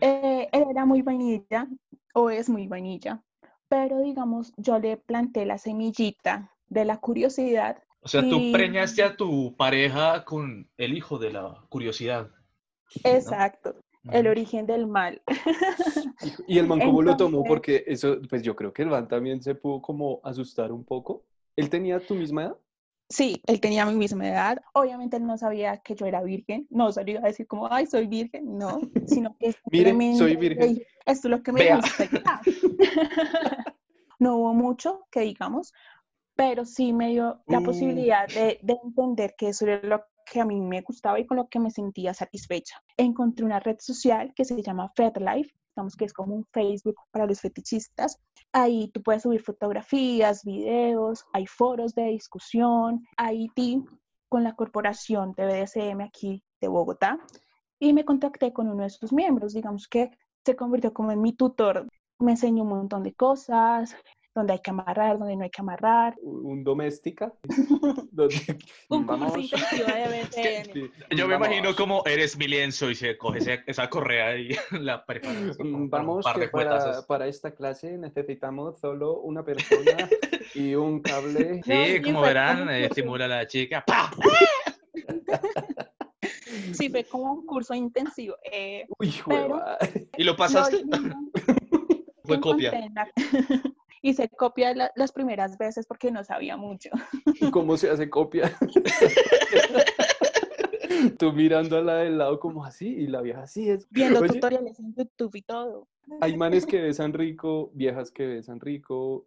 Eh, 0.00 0.48
él 0.52 0.64
era 0.70 0.84
muy 0.86 1.02
vainilla, 1.02 1.68
o 2.14 2.30
es 2.30 2.48
muy 2.48 2.66
vainilla, 2.68 3.22
pero 3.68 4.00
digamos, 4.00 4.52
yo 4.56 4.78
le 4.78 4.96
planté 4.96 5.44
la 5.46 5.58
semillita 5.58 6.52
de 6.68 6.84
la 6.84 6.98
curiosidad. 6.98 7.82
O 8.02 8.08
sea, 8.08 8.28
tú 8.28 8.36
y- 8.36 8.50
preñaste 8.50 9.02
a 9.02 9.16
tu 9.16 9.56
pareja 9.56 10.24
con 10.26 10.70
el 10.76 10.94
hijo 10.96 11.18
de 11.18 11.32
la 11.32 11.64
curiosidad. 11.70 12.30
Exacto, 13.04 13.79
el 14.10 14.26
origen 14.26 14.66
del 14.66 14.86
mal. 14.86 15.22
Y 16.46 16.58
el 16.58 16.66
man 16.66 16.80
cómo 16.80 17.02
lo 17.02 17.16
tomó, 17.16 17.38
Entonces- 17.38 17.48
porque 17.48 17.84
eso, 17.86 18.16
pues 18.28 18.42
yo 18.42 18.56
creo 18.56 18.72
que 18.72 18.82
el 18.82 18.88
man 18.88 19.08
también 19.08 19.42
se 19.42 19.54
pudo 19.54 19.80
como 19.82 20.20
asustar 20.24 20.72
un 20.72 20.84
poco. 20.84 21.24
¿Él 21.56 21.68
tenía 21.68 22.00
tu 22.00 22.14
misma 22.14 22.44
edad? 22.44 22.56
Sí, 23.08 23.42
él 23.46 23.60
tenía 23.60 23.84
mi 23.86 23.96
misma 23.96 24.28
edad. 24.28 24.62
Obviamente 24.72 25.16
él 25.16 25.26
no 25.26 25.36
sabía 25.36 25.78
que 25.78 25.96
yo 25.96 26.06
era 26.06 26.22
virgen. 26.22 26.66
No 26.70 26.90
iba 27.06 27.20
a 27.20 27.24
decir 27.26 27.46
como, 27.48 27.66
ay, 27.72 27.86
soy 27.86 28.06
virgen. 28.06 28.56
No, 28.56 28.80
sino 29.06 29.36
que 29.36 29.48
es 29.48 29.56
Mire, 29.70 29.84
tremendo, 29.90 30.18
soy 30.18 30.36
virgen. 30.36 30.78
Esto 31.04 31.26
es 31.28 31.30
lo 31.30 31.42
que 31.42 31.52
me 31.52 31.60
Vea. 31.64 31.76
gusta. 31.76 32.40
no 34.18 34.36
hubo 34.36 34.54
mucho 34.54 35.06
que 35.10 35.20
digamos, 35.20 35.72
pero 36.36 36.64
sí 36.64 36.92
me 36.92 37.08
dio 37.08 37.42
la 37.48 37.60
Mm. 37.60 37.64
posibilidad 37.64 38.28
de, 38.28 38.58
de 38.62 38.76
entender 38.84 39.34
que 39.36 39.48
eso 39.48 39.66
era 39.66 39.80
lo 39.86 40.04
que 40.30 40.40
a 40.40 40.44
mí 40.44 40.60
me 40.60 40.80
gustaba 40.82 41.18
y 41.18 41.26
con 41.26 41.36
lo 41.36 41.48
que 41.48 41.58
me 41.58 41.70
sentía 41.70 42.14
satisfecha. 42.14 42.80
Encontré 42.96 43.44
una 43.44 43.58
red 43.58 43.76
social 43.80 44.32
que 44.34 44.44
se 44.44 44.62
llama 44.62 44.92
FetLife, 44.94 45.52
digamos 45.74 45.96
que 45.96 46.04
es 46.04 46.12
como 46.12 46.34
un 46.34 46.46
Facebook 46.52 46.96
para 47.10 47.26
los 47.26 47.40
fetichistas. 47.40 48.18
Ahí 48.52 48.88
tú 48.92 49.02
puedes 49.02 49.22
subir 49.22 49.42
fotografías, 49.42 50.44
videos, 50.44 51.24
hay 51.32 51.46
foros 51.46 51.94
de 51.94 52.04
discusión, 52.04 53.04
hay 53.16 53.48
team 53.48 53.84
con 54.28 54.44
la 54.44 54.54
corporación 54.54 55.34
de 55.36 55.46
BDSM 55.46 56.00
aquí 56.00 56.44
de 56.60 56.68
Bogotá 56.68 57.18
y 57.80 57.92
me 57.92 58.04
contacté 58.04 58.52
con 58.52 58.68
uno 58.68 58.84
de 58.84 58.90
sus 58.90 59.12
miembros, 59.12 59.54
digamos 59.54 59.88
que 59.88 60.10
se 60.44 60.54
convirtió 60.54 60.92
como 60.92 61.10
en 61.10 61.20
mi 61.20 61.32
tutor, 61.32 61.88
me 62.18 62.32
enseñó 62.32 62.62
un 62.62 62.68
montón 62.68 63.02
de 63.02 63.14
cosas, 63.14 63.96
donde 64.34 64.52
hay 64.54 64.58
que 64.60 64.70
amarrar, 64.70 65.18
donde 65.18 65.36
no 65.36 65.42
hay 65.44 65.50
que 65.50 65.60
amarrar, 65.60 66.14
¿Un 66.22 66.62
doméstica? 66.62 67.32
Donde- 68.12 68.58
un 68.88 69.02
intensivo 69.02 69.86
de. 69.86 70.64
Sí, 70.72 70.90
Yo 71.16 71.26
me 71.26 71.34
vamos. 71.34 71.48
imagino 71.48 71.74
como 71.74 72.04
eres 72.06 72.36
mi 72.36 72.46
lienzo 72.46 72.90
y 72.90 72.94
se 72.94 73.16
coge 73.18 73.38
ese- 73.38 73.62
esa 73.66 73.88
correa 73.90 74.36
y 74.36 74.50
la 74.80 75.04
preparas 75.04 75.58
Mm, 75.58 75.88
Vamos, 75.90 76.24
par 76.24 76.38
que 76.38 76.48
para, 76.48 77.02
para 77.06 77.26
esta 77.26 77.52
clase 77.54 77.96
necesitamos 77.98 78.78
solo 78.80 79.18
una 79.20 79.44
persona 79.44 80.08
y 80.54 80.74
un 80.74 81.00
cable. 81.00 81.62
Sí, 81.64 82.00
como 82.02 82.20
verán, 82.22 82.68
eh, 82.70 82.84
estimula 82.86 83.24
a 83.24 83.28
la 83.28 83.46
chica. 83.46 83.84
¡Pah! 83.86 84.10
Sí, 86.72 86.88
fue 86.88 87.04
como 87.04 87.32
un 87.32 87.46
curso 87.46 87.74
intensivo. 87.74 88.36
eh, 88.50 88.86
Uy, 88.98 89.12
Pero-. 89.26 89.60
¿Y 90.16 90.24
lo 90.24 90.32
lo 90.32 90.36
pasaste? 90.36 90.84
Fue 92.24 92.40
copia. 92.40 92.72
La- 94.02 94.10
Hice 94.10 94.28
copia 94.28 94.74
la- 94.74 94.92
las 94.96 95.12
primeras 95.12 95.56
veces 95.58 95.86
porque 95.86 96.10
no 96.10 96.24
sabía 96.24 96.56
mucho. 96.56 96.90
¿Cómo 97.52 97.76
se 97.76 97.90
hace 97.90 98.08
copia? 98.08 98.56
Tú 101.18 101.32
mirando 101.32 101.78
a 101.78 101.82
la 101.82 101.96
del 101.98 102.18
lado 102.18 102.38
como 102.40 102.64
así 102.64 102.88
y 102.88 103.06
la 103.06 103.22
vieja 103.22 103.42
así 103.42 103.70
es. 103.70 103.86
Viendo 103.90 104.20
Oye, 104.20 104.34
tutoriales 104.34 104.78
en 104.80 104.94
YouTube 104.94 105.34
y 105.34 105.42
todo. 105.42 105.88
hay 106.20 106.36
manes 106.36 106.66
que 106.66 106.80
besan 106.82 107.12
rico, 107.12 107.70
viejas 107.74 108.10
que 108.10 108.26
besan 108.26 108.60
rico, 108.60 109.26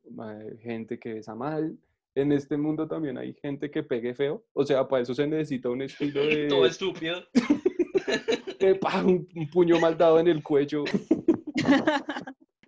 gente 0.62 1.00
que 1.00 1.16
besa 1.16 1.36
mal. 1.36 1.78
En 2.16 2.32
este 2.32 2.58
mundo 2.58 2.88
también 2.88 3.18
hay 3.18 3.34
gente 3.34 3.72
que 3.72 3.82
pegue 3.82 4.14
feo. 4.14 4.44
O 4.54 4.64
sea, 4.66 4.88
para 4.88 5.02
eso 5.02 5.16
se 5.16 5.26
necesita 5.26 5.70
un 5.70 5.82
estilo 5.82 6.22
de, 6.28 6.48
Todo 6.48 6.66
estúpido. 6.66 7.22
de, 8.60 8.76
pa, 8.76 9.04
un, 9.04 9.28
un 9.36 9.50
puño 9.50 9.80
mal 9.80 9.98
dado 9.98 10.20
en 10.20 10.28
el 10.28 10.44
cuello. 10.44 10.84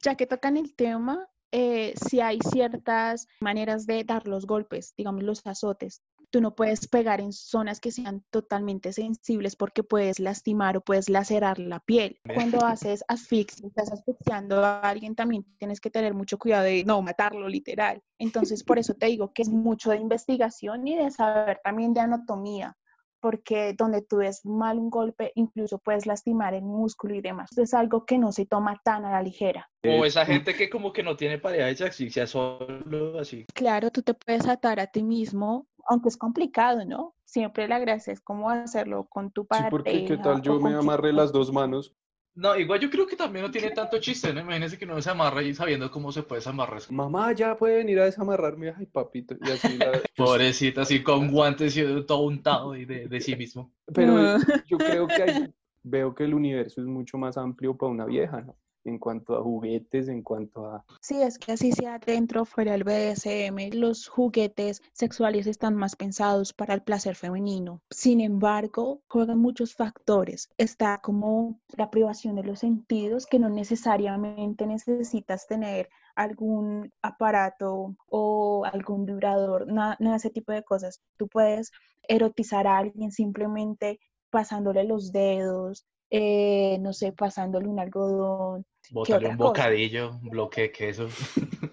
Ya 0.02 0.16
que 0.16 0.26
tocan 0.26 0.58
el 0.58 0.74
tema, 0.74 1.28
eh, 1.58 1.94
si 2.10 2.20
hay 2.20 2.40
ciertas 2.52 3.30
maneras 3.40 3.86
de 3.86 4.04
dar 4.04 4.28
los 4.28 4.46
golpes, 4.46 4.94
digamos 4.98 5.24
los 5.24 5.48
azotes. 5.48 6.02
Tú 6.30 6.42
no 6.42 6.54
puedes 6.54 6.90
pegar 6.90 7.22
en 7.22 7.32
zonas 7.32 7.80
que 7.80 7.92
sean 7.92 8.26
totalmente 8.30 8.92
sensibles 8.92 9.56
porque 9.56 9.82
puedes 9.82 10.20
lastimar 10.20 10.76
o 10.76 10.82
puedes 10.82 11.08
lacerar 11.08 11.58
la 11.58 11.80
piel. 11.80 12.20
Cuando 12.60 12.66
haces 12.66 13.06
asfixia, 13.08 13.68
estás 13.68 13.90
asfixiando 13.90 14.66
a 14.66 14.82
alguien, 14.82 15.16
también 15.16 15.46
tienes 15.58 15.80
que 15.80 15.90
tener 15.90 16.14
mucho 16.14 16.38
cuidado 16.38 16.66
de 16.66 16.84
no 16.84 17.02
matarlo 17.02 17.48
literal. 17.48 18.04
Entonces, 18.20 18.62
por 18.66 18.78
eso 18.78 18.94
te 18.94 19.06
digo 19.06 19.32
que 19.32 19.44
es 19.44 19.50
mucho 19.50 19.92
de 19.92 19.98
investigación 20.00 20.86
y 20.86 20.98
de 20.98 21.10
saber 21.10 21.62
también 21.64 21.94
de 21.94 22.02
anatomía, 22.02 22.76
porque 23.26 23.74
donde 23.76 24.04
tú 24.04 24.18
ves 24.18 24.46
mal 24.46 24.78
un 24.78 24.92
golpe, 24.92 25.32
incluso 25.34 25.80
puedes 25.80 26.06
lastimar 26.06 26.54
el 26.54 26.62
músculo 26.62 27.16
y 27.16 27.22
demás. 27.22 27.58
Es 27.58 27.74
algo 27.74 28.06
que 28.06 28.20
no 28.20 28.32
se 28.32 28.46
toma 28.46 28.80
tan 28.84 29.04
a 29.04 29.10
la 29.14 29.24
ligera. 29.24 29.68
O 29.84 30.06
esa 30.06 30.28
gente 30.28 30.54
que 30.54 30.70
como 30.70 30.94
que 30.94 31.02
no 31.02 31.16
tiene 31.16 31.40
pareja 31.40 31.72
y 31.72 31.76
se 31.76 31.86
asfixia 31.86 32.28
solo 32.28 33.18
así. 33.18 33.48
Claro, 33.56 33.90
tú 33.90 34.04
te 34.04 34.14
puedes 34.14 34.48
atar 34.48 34.80
a 34.80 34.86
ti 34.86 35.02
mismo, 35.02 35.66
aunque 35.88 36.10
es 36.10 36.18
complicado, 36.18 36.86
¿no? 36.86 37.16
Siempre 37.24 37.68
la 37.68 37.80
gracia 37.80 38.14
es 38.14 38.22
cómo 38.22 38.52
hacerlo 38.52 39.08
con 39.10 39.32
tu 39.32 39.42
Sí, 39.42 39.48
pareja. 39.50 39.70
porque 39.72 40.06
qué 40.06 40.18
tal 40.18 40.44
yo 40.44 40.60
me 40.60 40.76
amarré 40.76 41.12
las 41.12 41.32
dos 41.32 41.52
manos. 41.52 41.96
No, 42.36 42.56
igual 42.58 42.82
yo 42.82 42.90
creo 42.90 43.08
que 43.08 43.16
también 43.16 43.46
no 43.46 43.52
tiene 43.52 43.72
tanto 43.72 43.98
chiste, 44.00 44.34
¿no? 44.34 44.42
Imagínense 44.42 44.78
que 44.78 44.86
no 44.86 45.02
se 45.02 45.10
amarra 45.10 45.42
y 45.42 45.54
sabiendo 45.54 45.90
cómo 45.90 46.12
se 46.12 46.22
puede 46.24 46.40
desamarrar. 46.42 46.82
Mamá, 46.90 47.32
ya 47.32 47.56
puede 47.56 47.78
venir 47.78 47.98
a 48.00 48.06
desamarrarme. 48.06 48.74
Ay, 48.78 48.86
papito. 48.88 49.36
Y 49.42 49.52
así 49.52 49.78
la- 49.78 50.02
Pobrecita, 50.18 50.82
así 50.82 51.02
con 51.02 51.32
guantes 51.32 51.78
y 51.78 51.84
todo 52.06 52.20
untado 52.26 52.76
y 52.76 52.84
de, 52.86 53.08
de 53.08 53.22
sí 53.22 53.36
mismo. 53.38 53.72
Pero 53.94 54.18
Ah. 54.18 54.38
yo 54.68 54.78
creo 54.78 55.08
que 55.08 55.24
hay- 55.24 55.54
veo 55.84 56.14
que 56.14 56.24
el 56.26 56.34
universo 56.34 56.82
es 56.82 56.88
mucho 56.88 57.18
más 57.18 57.38
amplio 57.38 57.78
para 57.78 57.92
una 57.92 58.06
vieja, 58.06 58.42
¿no? 58.42 58.58
En 58.86 59.00
cuanto 59.00 59.36
a 59.36 59.42
juguetes, 59.42 60.08
en 60.08 60.22
cuanto 60.22 60.68
a... 60.68 60.86
Sí, 61.02 61.22
es 61.22 61.40
que 61.40 61.52
así 61.52 61.72
sea 61.72 61.98
dentro 61.98 62.44
o 62.44 62.46
fuera 62.46 62.74
del 62.74 62.84
BDSM, 62.84 63.76
los 63.78 64.08
juguetes 64.08 64.84
sexuales 64.94 65.48
están 65.48 65.76
más 65.76 65.96
pensados 65.96 66.54
para 66.54 66.76
el 66.76 66.84
placer 66.84 67.16
femenino. 67.16 67.82
Sin 67.90 68.22
embargo, 68.22 69.02
juegan 69.08 69.40
muchos 69.40 69.74
factores. 69.74 70.50
Está 70.58 71.00
como 71.00 71.60
la 71.76 71.90
privación 71.90 72.36
de 72.36 72.44
los 72.44 72.60
sentidos, 72.60 73.26
que 73.26 73.40
no 73.40 73.50
necesariamente 73.50 74.68
necesitas 74.68 75.48
tener 75.48 75.90
algún 76.16 76.92
aparato 77.02 77.96
o 78.08 78.66
algún 78.66 79.06
vibrador, 79.06 79.66
nada, 79.68 79.98
nada 80.00 80.14
de 80.14 80.18
ese 80.18 80.30
tipo 80.30 80.52
de 80.52 80.64
cosas. 80.64 81.02
Tú 81.18 81.28
puedes 81.28 81.72
erotizar 82.08 82.68
a 82.68 82.78
alguien 82.78 83.12
simplemente 83.12 84.00
pasándole 84.30 84.84
los 84.84 85.12
dedos, 85.12 85.86
eh, 86.18 86.78
no 86.80 86.94
sé, 86.94 87.12
pasándole 87.12 87.68
un 87.68 87.78
algodón, 87.78 88.66
otra 88.94 89.18
un 89.18 89.24
cosa? 89.24 89.36
bocadillo, 89.36 90.12
un 90.12 90.30
bloque 90.30 90.62
de 90.62 90.72
queso. 90.72 91.10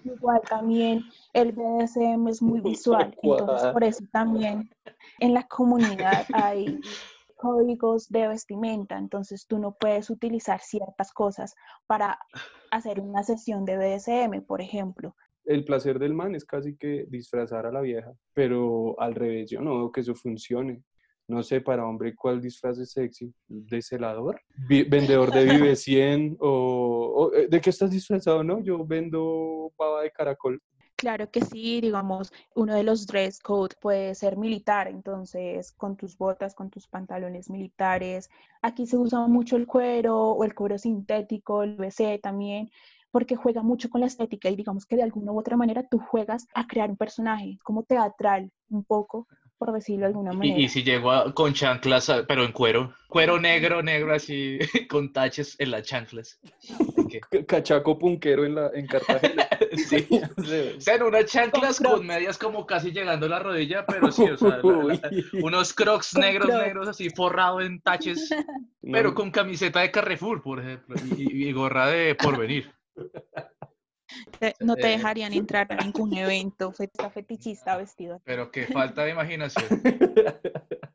Igual 0.03 0.41
también 0.49 1.03
el 1.31 1.53
BDSM 1.53 2.27
es 2.27 2.41
muy 2.41 2.59
visual, 2.59 3.17
entonces 3.23 3.71
por 3.71 3.85
eso 3.85 4.03
también 4.11 4.69
en 5.21 5.33
la 5.33 5.43
comunidad 5.43 6.25
hay 6.33 6.77
códigos 7.37 8.09
de 8.09 8.27
vestimenta, 8.27 8.97
entonces 8.97 9.47
tú 9.47 9.59
no 9.59 9.77
puedes 9.79 10.09
utilizar 10.09 10.59
ciertas 10.59 11.13
cosas 11.13 11.55
para 11.87 12.19
hacer 12.69 12.99
una 12.99 13.23
sesión 13.23 13.63
de 13.63 13.77
BDSM, 13.77 14.45
por 14.45 14.59
ejemplo. 14.59 15.15
El 15.45 15.63
placer 15.63 15.99
del 15.99 16.13
man 16.13 16.35
es 16.35 16.43
casi 16.43 16.75
que 16.75 17.05
disfrazar 17.07 17.65
a 17.65 17.71
la 17.71 17.79
vieja, 17.79 18.11
pero 18.33 18.99
al 18.99 19.15
revés, 19.15 19.49
yo 19.49 19.61
no 19.61 19.77
veo 19.77 19.91
que 19.91 20.01
eso 20.01 20.15
funcione. 20.15 20.83
No 21.27 21.41
sé, 21.41 21.61
para 21.61 21.85
hombre, 21.85 22.13
¿cuál 22.15 22.41
disfraz 22.41 22.77
es 22.79 22.91
sexy? 22.91 23.33
¿De 23.47 23.81
celador? 23.81 24.41
¿Vendedor 24.67 25.31
de 25.31 25.45
Vive 25.45 25.75
100? 25.75 26.37
¿O, 26.39 27.13
o, 27.15 27.33
eh, 27.33 27.47
de 27.47 27.61
qué 27.61 27.69
estás 27.69 27.91
disfrazado? 27.91 28.43
No, 28.43 28.59
yo 28.59 28.85
vendo 28.85 29.71
baba 29.77 30.01
de 30.01 30.11
caracol. 30.11 30.61
Claro 30.95 31.29
que 31.31 31.41
sí, 31.41 31.81
digamos, 31.81 32.31
uno 32.55 32.75
de 32.75 32.83
los 32.83 33.07
dress 33.07 33.39
code 33.39 33.75
puede 33.81 34.15
ser 34.15 34.37
militar, 34.37 34.87
entonces 34.87 35.73
con 35.73 35.97
tus 35.97 36.17
botas, 36.17 36.55
con 36.55 36.69
tus 36.69 36.87
pantalones 36.87 37.49
militares. 37.49 38.29
Aquí 38.61 38.85
se 38.85 38.97
usa 38.97 39.27
mucho 39.27 39.57
el 39.57 39.67
cuero 39.67 40.17
o 40.17 40.43
el 40.43 40.53
cuero 40.53 40.77
sintético, 40.77 41.63
el 41.63 41.75
BC 41.75 42.19
también, 42.21 42.69
porque 43.11 43.35
juega 43.35 43.63
mucho 43.63 43.89
con 43.89 44.01
la 44.01 44.07
estética 44.07 44.49
y 44.49 44.55
digamos 44.55 44.85
que 44.85 44.95
de 44.95 45.03
alguna 45.03 45.31
u 45.31 45.39
otra 45.39 45.57
manera 45.57 45.83
tú 45.83 45.99
juegas 45.99 46.47
a 46.53 46.67
crear 46.67 46.89
un 46.89 46.97
personaje, 46.97 47.59
como 47.63 47.83
teatral, 47.83 48.51
un 48.69 48.83
poco, 48.83 49.27
por 49.63 49.73
decirlo 49.73 50.01
de 50.01 50.07
alguna 50.07 50.33
manera. 50.33 50.59
Y, 50.59 50.63
y 50.65 50.69
si 50.69 50.83
llego 50.83 51.11
a- 51.11 51.33
con 51.33 51.53
chanclas, 51.53 52.11
pero 52.27 52.43
en 52.43 52.51
cuero. 52.51 52.93
Cuero 53.07 53.39
negro, 53.39 53.81
negro 53.81 54.13
así, 54.13 54.57
con 54.89 55.13
taches 55.13 55.55
en 55.59 55.71
las 55.71 55.83
chanclas. 55.83 56.39
Cachaco 57.47 57.97
punquero 57.99 58.43
en, 58.45 58.55
la, 58.55 58.71
en 58.73 58.87
Cartagena. 58.87 59.47
Sí. 59.73 60.07
Sí. 60.45 60.73
O 60.77 60.81
sea, 60.81 60.95
en 60.95 61.03
unas 61.03 61.25
chanclas 61.25 61.79
Con 61.79 61.91
con 61.93 62.05
medias 62.07 62.37
como 62.37 62.65
casi 62.67 62.91
llegando 62.91 63.25
a 63.25 63.29
la 63.29 63.39
rodilla, 63.39 63.85
pero 63.87 64.11
sí, 64.11 64.23
o 64.23 64.37
sea, 64.37 64.59
la- 64.61 64.83
la- 64.83 65.09
unos 65.41 65.73
crocs 65.73 66.15
negros, 66.15 66.47
Crocs. 66.47 66.63
negros 66.63 66.87
así 66.89 67.09
forrado 67.09 67.59
en 67.61 67.79
taches, 67.81 68.29
No, 68.81 68.91
pero 68.91 69.13
con 69.15 69.31
camiseta 69.31 69.79
de 69.79 69.89
Carrefour, 69.91 70.43
por 70.43 70.59
ejemplo, 70.59 70.95
y- 71.17 71.47
y 71.47 71.51
gorra 71.53 71.87
de 71.87 72.13
porvenir. 72.15 72.71
Te- 74.39 74.53
no 74.59 74.75
te 74.75 74.87
Eh. 74.87 74.97
dejarían 74.97 75.33
entrar 75.33 75.67
a 75.71 75.83
ningún 75.83 76.13
evento 76.13 76.71
fet- 76.71 77.11
fetichista 77.11 77.77
vestido. 77.77 78.21
Pero 78.23 78.51
qué 78.51 78.67
falta 78.67 79.03
de 79.03 79.11
imaginación. 79.11 79.67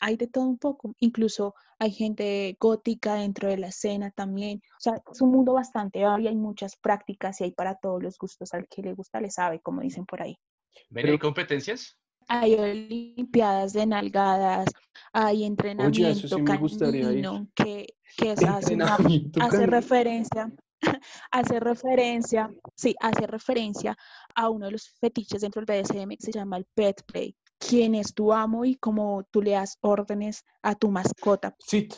hay 0.00 0.16
de 0.16 0.26
todo 0.26 0.44
un 0.44 0.58
poco, 0.58 0.94
incluso 0.98 1.54
hay 1.78 1.90
gente 1.90 2.56
gótica 2.60 3.14
dentro 3.14 3.48
de 3.48 3.56
la 3.56 3.68
escena 3.68 4.10
también, 4.10 4.60
o 4.76 4.80
sea, 4.80 5.02
es 5.12 5.20
un 5.20 5.30
mundo 5.30 5.54
bastante 5.54 6.04
amplio, 6.04 6.28
hay 6.30 6.36
muchas 6.36 6.76
prácticas 6.76 7.40
y 7.40 7.44
hay 7.44 7.52
para 7.52 7.76
todos 7.76 8.02
los 8.02 8.18
gustos, 8.18 8.52
al 8.52 8.66
que 8.68 8.82
le 8.82 8.94
gusta 8.94 9.20
le 9.20 9.30
sabe, 9.30 9.60
como 9.60 9.80
dicen 9.80 10.04
por 10.04 10.22
ahí. 10.22 10.36
¿Ven 10.90 11.06
hay 11.06 11.18
competencias? 11.18 11.96
Hay 12.28 12.54
olimpiadas 12.54 13.72
de 13.72 13.86
nalgadas, 13.86 14.66
hay 15.12 15.44
entrenamiento 15.44 16.28
sí 16.28 16.42
me 16.42 16.56
gustaría 16.58 17.00
ir. 17.12 17.22
canino, 17.24 17.48
que, 17.54 17.86
que 18.16 18.32
es, 18.32 18.42
hace, 18.42 18.76
referencia, 19.66 20.52
hace 21.30 21.60
referencia, 21.60 22.50
sí, 22.74 22.94
hace 23.00 23.26
referencia 23.26 23.96
a 24.34 24.48
uno 24.50 24.66
de 24.66 24.72
los 24.72 24.88
fetiches 25.00 25.40
dentro 25.42 25.64
del 25.64 25.82
BDSM 25.82 26.10
que 26.10 26.26
se 26.26 26.32
llama 26.32 26.56
el 26.56 26.66
pet 26.74 27.02
play, 27.04 27.36
quien 27.58 27.94
es 27.94 28.14
tu 28.14 28.32
amo 28.32 28.64
y 28.64 28.76
como 28.76 29.24
tú 29.30 29.42
le 29.42 29.52
das 29.52 29.78
órdenes 29.80 30.44
a 30.62 30.74
tu 30.74 30.90
mascota. 30.90 31.54
Sit. 31.58 31.94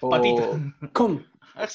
O 0.00 0.10
Patita. 0.10 0.74
Come. 0.92 1.24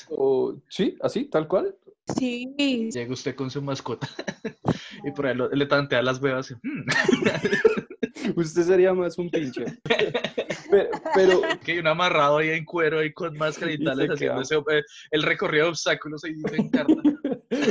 O, 0.09 0.55
sí, 0.69 0.95
así, 1.01 1.25
tal 1.25 1.47
cual. 1.47 1.75
Sí, 2.17 2.53
Llega 2.57 3.11
usted 3.13 3.35
con 3.35 3.49
su 3.49 3.61
mascota 3.61 4.07
y 5.03 5.11
por 5.11 5.25
ahí 5.27 5.35
lo- 5.35 5.49
le 5.49 5.65
tantea 5.65 6.01
las 6.03 6.21
huevas. 6.21 6.51
y, 6.51 6.55
"Mm". 6.67 6.85
Usted 8.35 8.63
sería 8.63 8.93
más 8.93 9.17
un 9.17 9.29
pinche. 9.29 9.65
Pero, 10.71 10.89
pero 11.13 11.41
que 11.63 11.73
hay 11.73 11.77
un 11.79 11.85
amarrado 11.88 12.39
ahí 12.39 12.49
en 12.49 12.65
cuero 12.65 13.03
y 13.03 13.13
con 13.13 13.38
máscara 13.38 13.71
y 13.71 13.75
Y 13.75 13.83
tales 13.83 14.07
se 14.07 14.13
haciendo 14.13 14.41
queda. 14.41 14.61
ese, 14.73 14.77
eh, 14.79 14.83
el 15.11 15.21
recorrido 15.21 15.65
de 15.65 15.69
obstáculos 15.71 16.23
ahí 16.23 16.33
en 16.51 16.69
carta. 16.69 17.01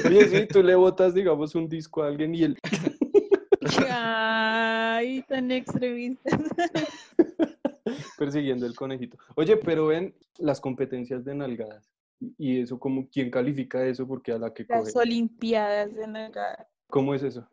oye, 0.07 0.29
sí, 0.29 0.47
tú 0.51 0.63
le 0.63 0.75
botas, 0.77 1.13
digamos, 1.13 1.55
un 1.57 1.69
disco 1.69 2.03
a 2.03 2.07
alguien 2.09 2.35
y 2.35 2.45
él 2.45 2.57
ay, 3.91 5.23
tan 5.29 5.51
extremistas. 5.51 6.41
persiguiendo 8.19 8.67
el 8.67 8.75
conejito. 8.75 9.19
Oye, 9.37 9.57
pero 9.57 9.87
ven 9.87 10.15
las 10.39 10.61
competencias 10.61 11.25
de 11.25 11.35
nalgadas. 11.35 11.91
Y 12.39 12.61
eso, 12.61 12.79
como, 12.79 13.09
¿quién 13.09 13.31
califica 13.31 13.85
eso? 13.85 14.07
Porque 14.07 14.33
a 14.33 14.39
la 14.39 14.53
que 14.53 14.67
coge. 14.67 14.81
Las 14.81 14.97
Olimpiadas 14.97 15.95
de 15.95 16.07
nalgada. 16.07 16.69
¿Cómo 16.89 17.15
es 17.15 17.23
eso? 17.23 17.49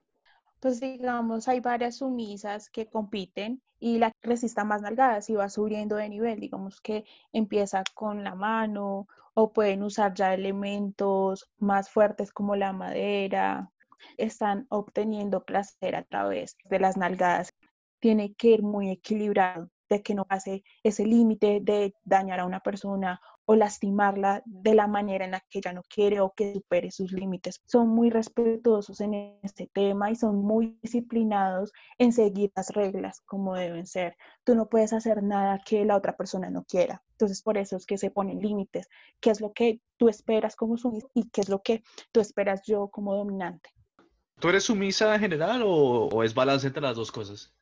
Pues 0.60 0.80
digamos, 0.80 1.48
hay 1.48 1.60
varias 1.60 1.98
sumisas 1.98 2.70
que 2.70 2.88
compiten 2.88 3.62
y 3.80 3.98
la 3.98 4.12
que 4.12 4.30
resista 4.30 4.64
más 4.64 4.84
nalgadas 4.84 5.30
y 5.30 5.34
va 5.34 5.50
subiendo 5.50 5.96
de 5.96 6.08
nivel. 6.08 6.40
Digamos 6.40 6.80
que 6.82 7.04
empieza 7.34 7.84
con 7.96 8.24
la 8.24 8.36
mano 8.36 9.08
o 9.34 9.52
pueden 9.52 9.82
usar 9.82 10.14
ya 10.14 10.34
elementos 10.34 11.50
más 11.58 11.90
fuertes 11.90 12.32
como 12.32 12.56
la 12.56 12.74
madera. 12.74 13.72
Están 14.18 14.68
obteniendo 14.70 15.44
placer 15.44 15.96
a 15.96 16.04
través 16.04 16.56
de 16.66 16.80
las 16.80 16.96
nalgadas. 16.96 17.56
Tiene 18.00 18.36
que 18.36 18.50
ir 18.50 18.62
muy 18.62 18.92
equilibrado 18.92 19.70
de 19.96 20.02
que 20.02 20.16
no 20.16 20.26
pase 20.26 20.64
ese 20.84 21.06
límite 21.06 21.60
de 21.62 21.94
dañar 22.04 22.40
a 22.40 22.46
una 22.46 22.62
persona 22.62 23.20
o 23.46 23.56
lastimarla 23.56 24.42
de 24.46 24.74
la 24.74 24.88
manera 24.88 25.26
en 25.26 25.32
la 25.32 25.42
que 25.42 25.60
ella 25.60 25.74
no 25.74 25.84
quiere 25.84 26.22
o 26.22 26.34
que 26.34 26.54
supere 26.54 26.92
sus 26.92 27.12
límites. 27.12 27.62
Son 27.66 27.90
muy 27.90 28.10
respetuosos 28.10 29.02
en 29.02 29.38
este 29.44 29.70
tema 29.74 30.10
y 30.10 30.16
son 30.16 30.38
muy 30.38 30.80
disciplinados 30.82 31.74
en 31.98 32.14
seguir 32.14 32.52
las 32.56 32.70
reglas 32.70 33.22
como 33.26 33.56
deben 33.56 33.86
ser. 33.86 34.16
Tú 34.46 34.56
no 34.56 34.70
puedes 34.70 34.94
hacer 34.94 35.22
nada 35.24 35.60
que 35.66 35.84
la 35.84 35.98
otra 35.98 36.16
persona 36.16 36.50
no 36.50 36.64
quiera. 36.64 37.04
Entonces, 37.12 37.42
por 37.42 37.58
eso 37.58 37.76
es 37.76 37.86
que 37.86 37.98
se 37.98 38.12
ponen 38.12 38.40
límites. 38.40 38.88
¿Qué 39.20 39.32
es 39.32 39.42
lo 39.42 39.52
que 39.52 39.82
tú 39.98 40.08
esperas 40.08 40.56
como 40.56 40.78
sumisa 40.78 41.08
y 41.14 41.30
qué 41.30 41.42
es 41.42 41.50
lo 41.50 41.62
que 41.62 41.84
tú 42.14 42.22
esperas 42.22 42.62
yo 42.66 42.88
como 42.88 43.16
dominante? 43.16 43.70
¿Tú 44.40 44.48
eres 44.48 44.64
sumisa 44.64 45.14
en 45.14 45.20
general 45.20 45.62
o, 45.64 46.08
o 46.08 46.24
es 46.24 46.34
balance 46.34 46.68
entre 46.68 46.82
las 46.82 46.96
dos 46.96 47.12
cosas? 47.12 47.54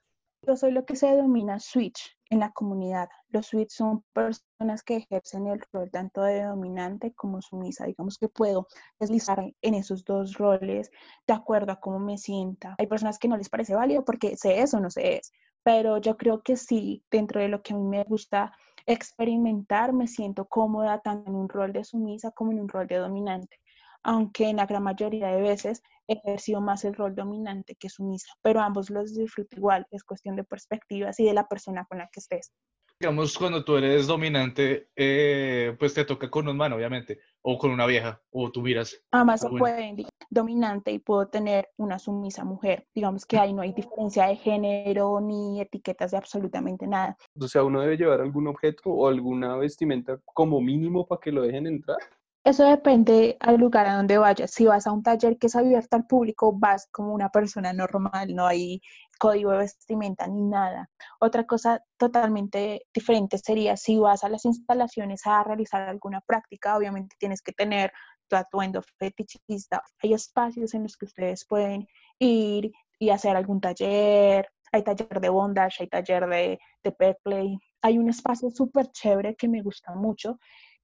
Yo 0.46 0.56
soy 0.58 0.72
lo 0.72 0.86
que 0.86 0.96
se 0.96 1.08
denomina 1.08 1.60
switch 1.60 2.18
en 2.30 2.40
la 2.40 2.52
comunidad. 2.52 3.10
Los 3.30 3.48
switch 3.48 3.72
son 3.72 4.04
personas 4.14 4.84
que 4.84 4.98
ejercen 4.98 5.48
el 5.48 5.62
rol 5.72 5.90
tanto 5.92 6.22
de 6.24 6.44
dominante 6.44 7.14
como 7.14 7.42
sumisa. 7.42 7.86
Digamos 7.86 8.18
que 8.18 8.30
puedo 8.30 8.68
deslizar 9.00 9.54
en 9.62 9.74
esos 9.76 10.04
dos 10.06 10.34
roles 10.38 10.92
de 11.28 11.34
acuerdo 11.34 11.72
a 11.74 11.80
cómo 11.80 12.00
me 12.00 12.18
sienta. 12.18 12.76
Hay 12.78 12.88
personas 12.88 13.20
que 13.20 13.28
no 13.28 13.38
les 13.38 13.50
parece 13.50 13.76
válido 13.76 14.04
porque 14.06 14.36
sé 14.38 14.62
eso 14.62 14.78
o 14.78 14.80
no 14.80 14.90
sé 14.90 15.18
es, 15.18 15.32
pero 15.64 15.98
yo 16.00 16.18
creo 16.18 16.42
que 16.42 16.56
sí, 16.58 17.04
dentro 17.12 17.42
de 17.42 17.50
lo 17.50 17.62
que 17.62 17.74
a 17.74 17.78
mí 17.78 17.84
me 17.84 18.04
gusta 18.06 18.54
experimentar, 18.86 19.94
me 19.94 20.08
siento 20.08 20.46
cómoda 20.48 21.00
tanto 21.02 21.30
en 21.30 21.36
un 21.36 21.50
rol 21.50 21.74
de 21.74 21.84
sumisa 21.84 22.32
como 22.32 22.52
en 22.52 22.60
un 22.62 22.70
rol 22.70 22.88
de 22.88 22.96
dominante. 22.98 23.60
aunque 24.04 24.50
en 24.50 24.58
la 24.58 24.66
gran 24.66 24.84
mayoría 24.84 25.28
de 25.28 25.42
veces 25.42 25.84
he 26.10 26.14
ejercido 26.14 26.60
más 26.60 26.84
el 26.84 26.96
rol 26.96 27.16
dominante 27.16 27.76
que 27.76 27.90
sumisa, 27.90 28.28
pero 28.42 28.60
ambos 28.60 28.90
los 28.90 29.16
disfruto 29.16 29.56
igual, 29.56 29.86
es 29.92 30.04
cuestión 30.04 30.36
de 30.36 30.44
perspectivas 30.44 31.20
y 31.20 31.26
de 31.26 31.34
la 31.34 31.48
persona 31.48 31.86
con 31.88 32.00
la 32.00 32.10
que 32.12 32.20
estés 32.20 32.52
digamos, 33.00 33.38
cuando 33.38 33.64
tú 33.64 33.78
eres 33.78 34.08
dominante, 34.08 34.90
eh, 34.94 35.74
pues 35.80 35.94
te 35.94 36.04
toca 36.04 36.30
con 36.30 36.50
un 36.50 36.58
man, 36.58 36.74
obviamente, 36.74 37.20
o 37.42 37.58
con 37.58 37.72
una 37.72 37.86
vieja, 37.86 38.22
o 38.30 38.52
tú 38.52 38.62
miras. 38.62 39.02
Además, 39.12 39.40
se 39.40 39.50
puede 39.50 39.96
dominante 40.30 40.92
y 40.92 41.00
puedo 41.00 41.28
tener 41.30 41.70
una 41.78 41.98
sumisa 41.98 42.44
mujer. 42.44 42.88
Digamos 42.94 43.26
que 43.26 43.38
ahí 43.38 43.54
no 43.54 43.62
hay 43.62 43.72
diferencia 43.72 44.28
de 44.28 44.36
género 44.36 45.22
ni 45.22 45.62
etiquetas 45.62 46.12
de 46.12 46.18
absolutamente 46.18 46.88
nada. 46.88 47.18
O 47.40 47.48
sea, 47.48 47.64
uno 47.64 47.80
debe 47.80 47.96
llevar 47.96 48.20
algún 48.20 48.48
objeto 48.48 48.90
o 48.90 49.08
alguna 49.08 49.56
vestimenta 49.56 50.20
como 50.26 50.60
mínimo 50.60 51.08
para 51.08 51.22
que 51.22 51.32
lo 51.32 51.44
dejen 51.44 51.68
entrar. 51.68 51.98
Eso 52.44 52.64
depende 52.64 53.38
al 53.42 53.58
lugar 53.58 53.86
a 53.86 53.96
donde 53.96 54.18
vayas. 54.18 54.52
Si 54.52 54.66
vas 54.66 54.88
a 54.88 54.92
un 54.94 55.04
taller 55.04 55.38
que 55.38 55.48
es 55.48 55.56
abierto 55.56 55.98
al 55.98 56.08
público, 56.08 56.54
vas 56.58 56.88
como 56.92 57.14
una 57.14 57.30
persona 57.30 57.74
normal, 57.74 58.34
no 58.34 58.48
hay 58.48 58.82
código 59.20 59.52
de 59.52 59.58
vestimenta 59.60 60.26
ni 60.28 60.42
nada. 60.44 60.90
Otra 61.20 61.46
cosa 61.46 61.84
totalmente 61.98 62.88
diferente 62.94 63.38
sería 63.38 63.76
si 63.76 63.98
vas 64.00 64.24
a 64.24 64.30
las 64.30 64.46
instalaciones 64.46 65.22
a 65.26 65.44
realizar 65.44 65.82
alguna 65.84 66.22
práctica, 66.22 66.78
obviamente 66.78 67.16
tienes 67.20 67.42
que 67.42 67.52
tener 67.52 67.92
tu 68.30 68.38
atuendo 68.38 68.82
fetichista. 68.98 69.84
Hay 70.02 70.14
espacios 70.14 70.74
en 70.74 70.84
los 70.84 70.96
que 70.96 71.06
ustedes 71.06 71.46
pueden 71.46 71.88
ir 72.20 72.72
y 73.00 73.10
hacer 73.10 73.36
algún 73.36 73.60
taller. 73.60 74.48
Hay 74.72 74.84
taller 74.84 75.20
de 75.20 75.30
bondage, 75.30 75.82
hay 75.82 75.88
taller 75.88 76.28
de, 76.28 76.60
de 76.84 77.16
play. 77.24 77.58
Hay 77.82 77.98
un 77.98 78.08
espacio 78.10 78.50
súper 78.50 78.88
chévere 78.92 79.36
que 79.36 79.48
me 79.48 79.62
gusta 79.62 79.94
mucho 79.94 80.40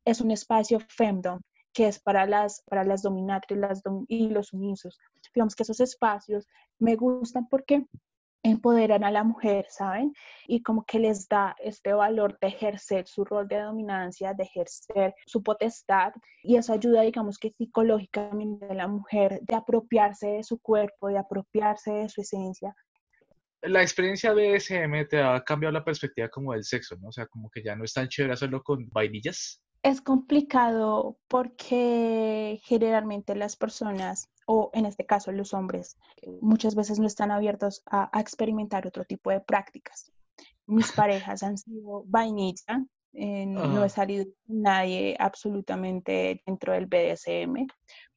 es 0.05 0.21
un 0.21 0.31
espacio 0.31 0.79
femdom, 0.87 1.41
que 1.73 1.87
es 1.87 1.99
para 1.99 2.25
las, 2.25 2.63
para 2.69 2.83
las 2.83 3.01
dominatrices 3.01 3.61
las 3.61 3.81
y 4.07 4.29
los 4.29 4.47
sumisos. 4.47 4.97
Digamos 5.33 5.55
que 5.55 5.63
esos 5.63 5.79
espacios 5.81 6.47
me 6.79 6.95
gustan 6.95 7.47
porque 7.49 7.85
empoderan 8.45 9.03
a 9.03 9.11
la 9.11 9.23
mujer, 9.23 9.65
¿saben? 9.69 10.13
Y 10.47 10.61
como 10.61 10.85
que 10.85 10.99
les 10.99 11.27
da 11.27 11.55
este 11.59 11.93
valor 11.93 12.37
de 12.39 12.49
ejercer 12.49 13.07
su 13.07 13.25
rol 13.25 13.47
de 13.47 13.59
dominancia, 13.59 14.33
de 14.33 14.43
ejercer 14.43 15.15
su 15.25 15.41
potestad, 15.41 16.13
y 16.43 16.55
eso 16.55 16.73
ayuda, 16.73 17.01
digamos 17.01 17.39
que 17.39 17.49
psicológicamente 17.49 18.67
a 18.67 18.75
la 18.75 18.87
mujer 18.87 19.39
de 19.41 19.55
apropiarse 19.55 20.27
de 20.27 20.43
su 20.43 20.59
cuerpo, 20.59 21.07
de 21.07 21.17
apropiarse 21.17 21.91
de 21.91 22.09
su 22.09 22.21
esencia. 22.21 22.75
La 23.63 23.81
experiencia 23.81 24.31
BSM 24.31 25.07
te 25.09 25.19
ha 25.23 25.43
cambiado 25.43 25.73
la 25.73 25.83
perspectiva 25.83 26.29
como 26.29 26.53
del 26.53 26.63
sexo, 26.63 26.95
¿no? 26.97 27.07
O 27.07 27.11
sea, 27.11 27.25
como 27.25 27.49
que 27.49 27.63
ya 27.63 27.75
no 27.75 27.83
es 27.83 27.93
tan 27.93 28.07
chévere 28.07 28.33
hacerlo 28.33 28.61
con 28.61 28.87
vainillas. 28.91 29.59
Es 29.85 30.01
complicado 30.01 31.15
porque 31.27 32.59
generalmente 32.63 33.35
las 33.35 33.55
personas, 33.55 34.31
o 34.47 34.71
en 34.73 34.87
este 34.87 35.05
caso 35.05 35.31
los 35.31 35.53
hombres, 35.53 35.99
muchas 36.41 36.73
veces 36.73 36.99
no 36.99 37.05
están 37.05 37.29
abiertos 37.29 37.83
a, 37.85 38.09
experimentar 38.19 38.87
otro 38.87 39.05
tipo 39.05 39.29
de 39.29 39.41
prácticas. 39.41 40.11
Mis 40.65 40.91
parejas 40.91 41.43
han 41.43 41.59
sido 41.59 42.03
vainilla, 42.07 42.83
no 43.13 43.85
he 43.85 43.89
salido 43.89 44.25
nadie 44.47 45.15
absolutamente 45.19 46.41
dentro 46.47 46.73
del 46.73 46.87
BDSM, 46.87 47.67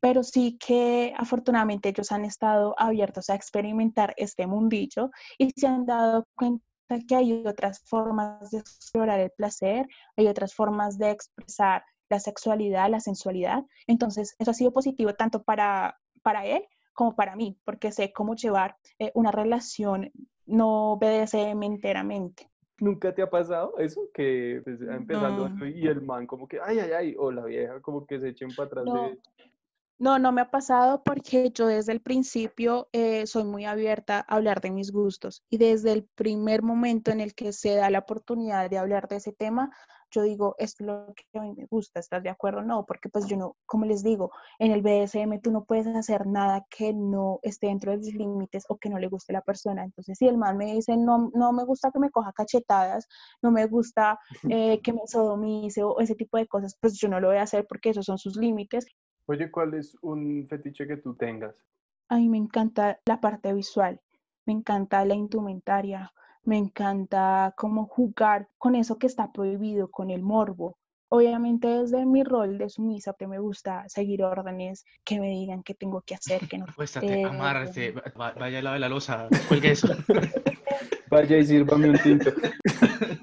pero 0.00 0.22
sí 0.22 0.56
que 0.58 1.12
afortunadamente 1.18 1.90
ellos 1.90 2.10
han 2.12 2.24
estado 2.24 2.74
abiertos 2.78 3.28
a 3.28 3.34
experimentar 3.34 4.14
este 4.16 4.46
mundillo 4.46 5.10
y 5.36 5.50
se 5.54 5.66
han 5.66 5.84
dado 5.84 6.26
cuenta 6.34 6.64
que 7.06 7.14
hay 7.16 7.46
otras 7.46 7.80
formas 7.80 8.50
de 8.50 8.58
explorar 8.58 9.20
el 9.20 9.30
placer, 9.30 9.86
hay 10.16 10.26
otras 10.26 10.54
formas 10.54 10.98
de 10.98 11.10
expresar 11.10 11.82
la 12.08 12.20
sexualidad, 12.20 12.90
la 12.90 13.00
sensualidad. 13.00 13.64
Entonces, 13.86 14.34
eso 14.38 14.50
ha 14.50 14.54
sido 14.54 14.72
positivo 14.72 15.14
tanto 15.14 15.42
para, 15.42 15.98
para 16.22 16.46
él 16.46 16.64
como 16.94 17.14
para 17.14 17.36
mí, 17.36 17.58
porque 17.64 17.92
sé 17.92 18.12
cómo 18.12 18.34
llevar 18.34 18.76
eh, 18.98 19.12
una 19.14 19.30
relación 19.30 20.10
no 20.46 20.98
BDSM 20.98 21.62
enteramente. 21.62 22.50
¿Nunca 22.80 23.14
te 23.14 23.22
ha 23.22 23.30
pasado 23.30 23.76
eso? 23.78 24.08
Que 24.14 24.60
pues, 24.64 24.80
empezando 24.80 25.66
y 25.66 25.86
el 25.86 26.00
man 26.00 26.26
como 26.26 26.48
que, 26.48 26.58
ay, 26.60 26.78
ay, 26.78 26.90
ay, 26.92 27.14
o 27.18 27.30
la 27.30 27.44
vieja 27.44 27.80
como 27.80 28.06
que 28.06 28.20
se 28.20 28.28
echen 28.30 28.50
para 28.56 28.66
atrás 28.66 28.84
de... 28.84 29.18
No, 29.98 30.18
no 30.20 30.30
me 30.30 30.42
ha 30.42 30.50
pasado 30.50 31.02
porque 31.02 31.50
yo 31.50 31.66
desde 31.66 31.92
el 31.92 32.00
principio 32.00 32.88
eh, 32.92 33.26
soy 33.26 33.42
muy 33.44 33.64
abierta 33.64 34.24
a 34.28 34.36
hablar 34.36 34.60
de 34.60 34.70
mis 34.70 34.92
gustos 34.92 35.42
y 35.50 35.58
desde 35.58 35.92
el 35.92 36.04
primer 36.14 36.62
momento 36.62 37.10
en 37.10 37.20
el 37.20 37.34
que 37.34 37.52
se 37.52 37.74
da 37.74 37.90
la 37.90 37.98
oportunidad 37.98 38.70
de 38.70 38.78
hablar 38.78 39.08
de 39.08 39.16
ese 39.16 39.32
tema, 39.32 39.72
yo 40.10 40.22
digo, 40.22 40.54
esto 40.58 40.84
es 40.84 40.86
lo 40.86 41.14
que 41.14 41.38
a 41.38 41.42
mí 41.42 41.52
me 41.54 41.66
gusta, 41.66 42.00
¿estás 42.00 42.22
de 42.22 42.30
acuerdo? 42.30 42.62
No, 42.62 42.86
porque 42.86 43.08
pues 43.08 43.26
yo 43.26 43.36
no, 43.36 43.56
como 43.66 43.84
les 43.84 44.02
digo, 44.02 44.30
en 44.58 44.72
el 44.72 44.82
BDSM 44.82 45.40
tú 45.40 45.50
no 45.50 45.64
puedes 45.64 45.86
hacer 45.88 46.26
nada 46.26 46.64
que 46.70 46.92
no 46.94 47.40
esté 47.42 47.66
dentro 47.66 47.90
de 47.90 47.98
los 47.98 48.06
límites 48.14 48.64
o 48.68 48.78
que 48.78 48.88
no 48.88 48.98
le 48.98 49.08
guste 49.08 49.32
a 49.32 49.38
la 49.38 49.42
persona. 49.42 49.84
Entonces, 49.84 50.16
si 50.16 50.26
el 50.26 50.38
man 50.38 50.56
me 50.56 50.72
dice, 50.72 50.96
no, 50.96 51.30
no 51.34 51.52
me 51.52 51.64
gusta 51.64 51.90
que 51.90 51.98
me 51.98 52.10
coja 52.10 52.32
cachetadas, 52.32 53.06
no 53.42 53.50
me 53.50 53.66
gusta 53.66 54.18
eh, 54.50 54.80
que 54.80 54.92
me 54.92 55.02
sodomice 55.06 55.82
o 55.82 56.00
ese 56.00 56.14
tipo 56.14 56.38
de 56.38 56.46
cosas, 56.46 56.76
pues 56.80 56.94
yo 56.98 57.08
no 57.08 57.20
lo 57.20 57.28
voy 57.28 57.38
a 57.38 57.42
hacer 57.42 57.66
porque 57.66 57.90
esos 57.90 58.06
son 58.06 58.18
sus 58.18 58.36
límites. 58.36 58.86
Oye, 59.30 59.50
¿cuál 59.50 59.74
es 59.74 59.94
un 60.00 60.46
fetiche 60.48 60.86
que 60.86 60.96
tú 60.96 61.14
tengas? 61.14 61.54
A 62.08 62.16
mí 62.16 62.30
me 62.30 62.38
encanta 62.38 62.98
la 63.04 63.20
parte 63.20 63.52
visual, 63.52 64.00
me 64.46 64.54
encanta 64.54 65.04
la 65.04 65.14
indumentaria, 65.14 66.10
me 66.44 66.56
encanta 66.56 67.52
cómo 67.54 67.86
jugar 67.86 68.48
con 68.56 68.74
eso 68.74 68.96
que 68.96 69.06
está 69.06 69.30
prohibido, 69.30 69.90
con 69.90 70.10
el 70.10 70.22
morbo. 70.22 70.78
Obviamente 71.10 71.68
desde 71.68 72.06
mi 72.06 72.24
rol 72.24 72.56
de 72.56 72.70
sumisa, 72.70 73.14
que 73.18 73.26
me 73.26 73.38
gusta 73.38 73.86
seguir 73.88 74.22
órdenes, 74.22 74.86
que 75.04 75.20
me 75.20 75.28
digan 75.28 75.62
qué 75.62 75.74
tengo 75.74 76.00
que 76.00 76.14
hacer, 76.14 76.48
que 76.48 76.56
no. 76.56 76.64
Acuéstate, 76.68 77.22
amárrate, 77.22 77.92
vaya 78.16 78.58
al 78.58 78.64
lado 78.64 78.74
de 78.74 78.80
la 78.80 78.88
losa, 78.88 79.28
cuelgue 79.46 79.72
eso. 79.72 79.88
Vaya 81.10 81.38
y 81.38 81.44
sírvame 81.44 81.90
un 81.90 81.98
tinto. 81.98 82.30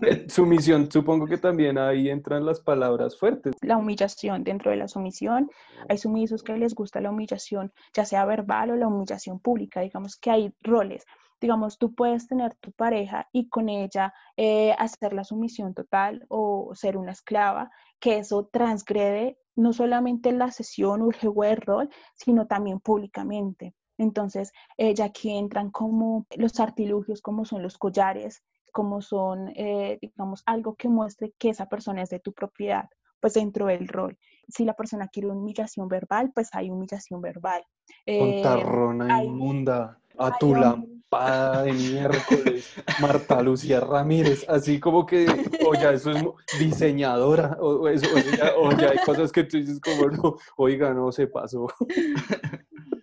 Sumisión, 0.29 0.91
supongo 0.91 1.25
que 1.25 1.37
también 1.37 1.77
ahí 1.77 2.09
entran 2.09 2.45
las 2.45 2.59
palabras 2.59 3.17
fuertes. 3.17 3.55
La 3.61 3.77
humillación, 3.77 4.43
dentro 4.43 4.71
de 4.71 4.77
la 4.77 4.87
sumisión, 4.87 5.49
hay 5.89 5.97
sumisos 5.97 6.43
que 6.43 6.57
les 6.57 6.73
gusta 6.73 7.01
la 7.01 7.11
humillación, 7.11 7.71
ya 7.93 8.05
sea 8.05 8.25
verbal 8.25 8.71
o 8.71 8.75
la 8.75 8.87
humillación 8.87 9.39
pública, 9.39 9.81
digamos 9.81 10.17
que 10.17 10.31
hay 10.31 10.53
roles. 10.61 11.05
Digamos, 11.41 11.77
tú 11.77 11.93
puedes 11.93 12.27
tener 12.27 12.55
tu 12.55 12.71
pareja 12.71 13.27
y 13.31 13.49
con 13.49 13.69
ella 13.69 14.13
eh, 14.37 14.73
hacer 14.79 15.13
la 15.13 15.23
sumisión 15.23 15.73
total 15.73 16.25
o 16.29 16.71
ser 16.73 16.97
una 16.97 17.11
esclava, 17.11 17.69
que 17.99 18.19
eso 18.19 18.49
transgrede 18.51 19.37
no 19.55 19.73
solamente 19.73 20.31
la 20.31 20.51
sesión 20.51 21.01
o 21.01 21.11
el 21.11 21.19
de 21.19 21.55
rol, 21.55 21.89
sino 22.13 22.47
también 22.47 22.79
públicamente. 22.79 23.73
Entonces, 23.97 24.51
eh, 24.77 24.93
ya 24.93 25.05
aquí 25.05 25.29
entran 25.29 25.71
como 25.71 26.25
los 26.35 26.59
artilugios, 26.59 27.21
como 27.21 27.45
son 27.45 27.61
los 27.63 27.77
collares, 27.77 28.43
como 28.75 29.01
son, 29.01 29.53
eh, 29.55 29.97
digamos, 30.01 30.43
algo 30.45 30.75
que 30.75 30.89
muestre 30.89 31.33
que 31.37 31.47
esa 31.47 31.69
persona 31.69 32.01
es 32.01 32.09
de 32.09 32.19
tu 32.19 32.33
propiedad, 32.33 32.89
pues 33.21 33.35
dentro 33.35 33.67
del 33.67 33.87
rol. 33.87 34.17
Si 34.49 34.65
la 34.65 34.73
persona 34.73 35.07
quiere 35.07 35.29
humillación 35.29 35.87
verbal, 35.87 36.33
pues 36.35 36.49
hay 36.51 36.69
humillación 36.69 37.21
verbal. 37.21 37.63
Eh, 38.05 38.41
Contarrona 38.43 39.23
inmunda, 39.23 39.97
a 40.17 40.37
tu 40.37 40.53
lampada 40.53 41.63
de 41.63 41.71
miércoles, 41.71 42.75
Marta 42.99 43.41
Lucía 43.41 43.79
Ramírez, 43.79 44.45
así 44.49 44.77
como 44.77 45.05
que, 45.05 45.25
o 45.65 45.73
ya 45.73 45.91
eso 45.91 46.11
es 46.11 46.25
diseñadora, 46.59 47.55
o, 47.61 47.87
eso, 47.87 48.07
o 48.59 48.71
ya 48.71 48.89
hay 48.89 48.97
cosas 49.05 49.31
que 49.31 49.45
tú 49.45 49.55
dices 49.55 49.79
como, 49.79 50.09
no, 50.09 50.35
oiga, 50.57 50.93
no 50.93 51.13
se 51.13 51.27
pasó. 51.27 51.67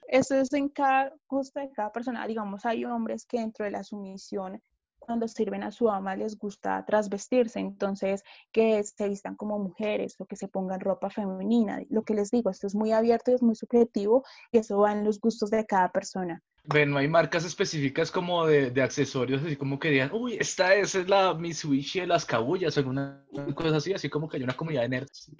Eso 0.07 0.35
es 0.35 0.53
en 0.53 0.69
cada 0.69 1.15
gusto 1.27 1.61
de 1.61 1.71
cada 1.73 1.91
persona. 1.91 2.27
Digamos, 2.27 2.67
hay 2.67 2.85
hombres 2.85 3.25
que 3.25 3.41
dentro 3.41 3.65
de 3.65 3.71
la 3.71 3.83
sumisión 3.83 4.61
cuando 5.05 5.29
sirven 5.29 5.62
a 5.62 5.71
su 5.71 5.91
ama 5.91 6.17
les 6.17 6.38
gusta 6.38 6.85
trasvestirse, 6.87 7.61
entonces 7.61 8.23
que 8.53 8.83
se 8.85 9.09
vistan 9.09 9.37
como 9.37 9.59
mujeres 9.59 10.15
o 10.19 10.27
que 10.27 10.37
se 10.37 10.49
pongan 10.49 10.81
ropa 10.81 11.11
femenina. 11.11 11.81
Lo 11.91 12.03
que 12.05 12.15
les 12.15 12.31
digo, 12.31 12.51
esto 12.51 12.67
es 12.67 12.75
muy 12.75 12.93
abierto 12.93 13.31
y 13.31 13.35
es 13.35 13.43
muy 13.43 13.55
subjetivo 13.55 14.25
y 14.51 14.59
eso 14.59 14.79
va 14.79 14.93
en 14.93 15.05
los 15.05 15.21
gustos 15.21 15.51
de 15.51 15.67
cada 15.67 15.91
persona. 15.91 16.43
Bueno, 16.64 16.98
hay 16.98 17.09
marcas 17.09 17.44
específicas 17.44 18.12
como 18.12 18.46
de, 18.46 18.70
de, 18.70 18.83
accesorios, 18.83 19.42
así 19.42 19.57
como 19.57 19.81
que 19.81 19.90
digan, 19.90 20.11
uy, 20.12 20.37
esta 20.38 20.75
es 20.75 20.94
la 21.09 21.35
Mitsubishi 21.35 22.01
de 22.01 22.07
las 22.07 22.25
cabullas, 22.25 22.77
o 22.77 22.81
alguna 22.81 23.25
cosa 23.57 23.79
así, 23.79 23.92
así 23.92 24.09
como 24.09 24.29
que 24.29 24.37
hay 24.37 24.44
una 24.44 24.57
comunidad 24.57 24.83
de 24.83 24.88
nerds. 24.90 25.33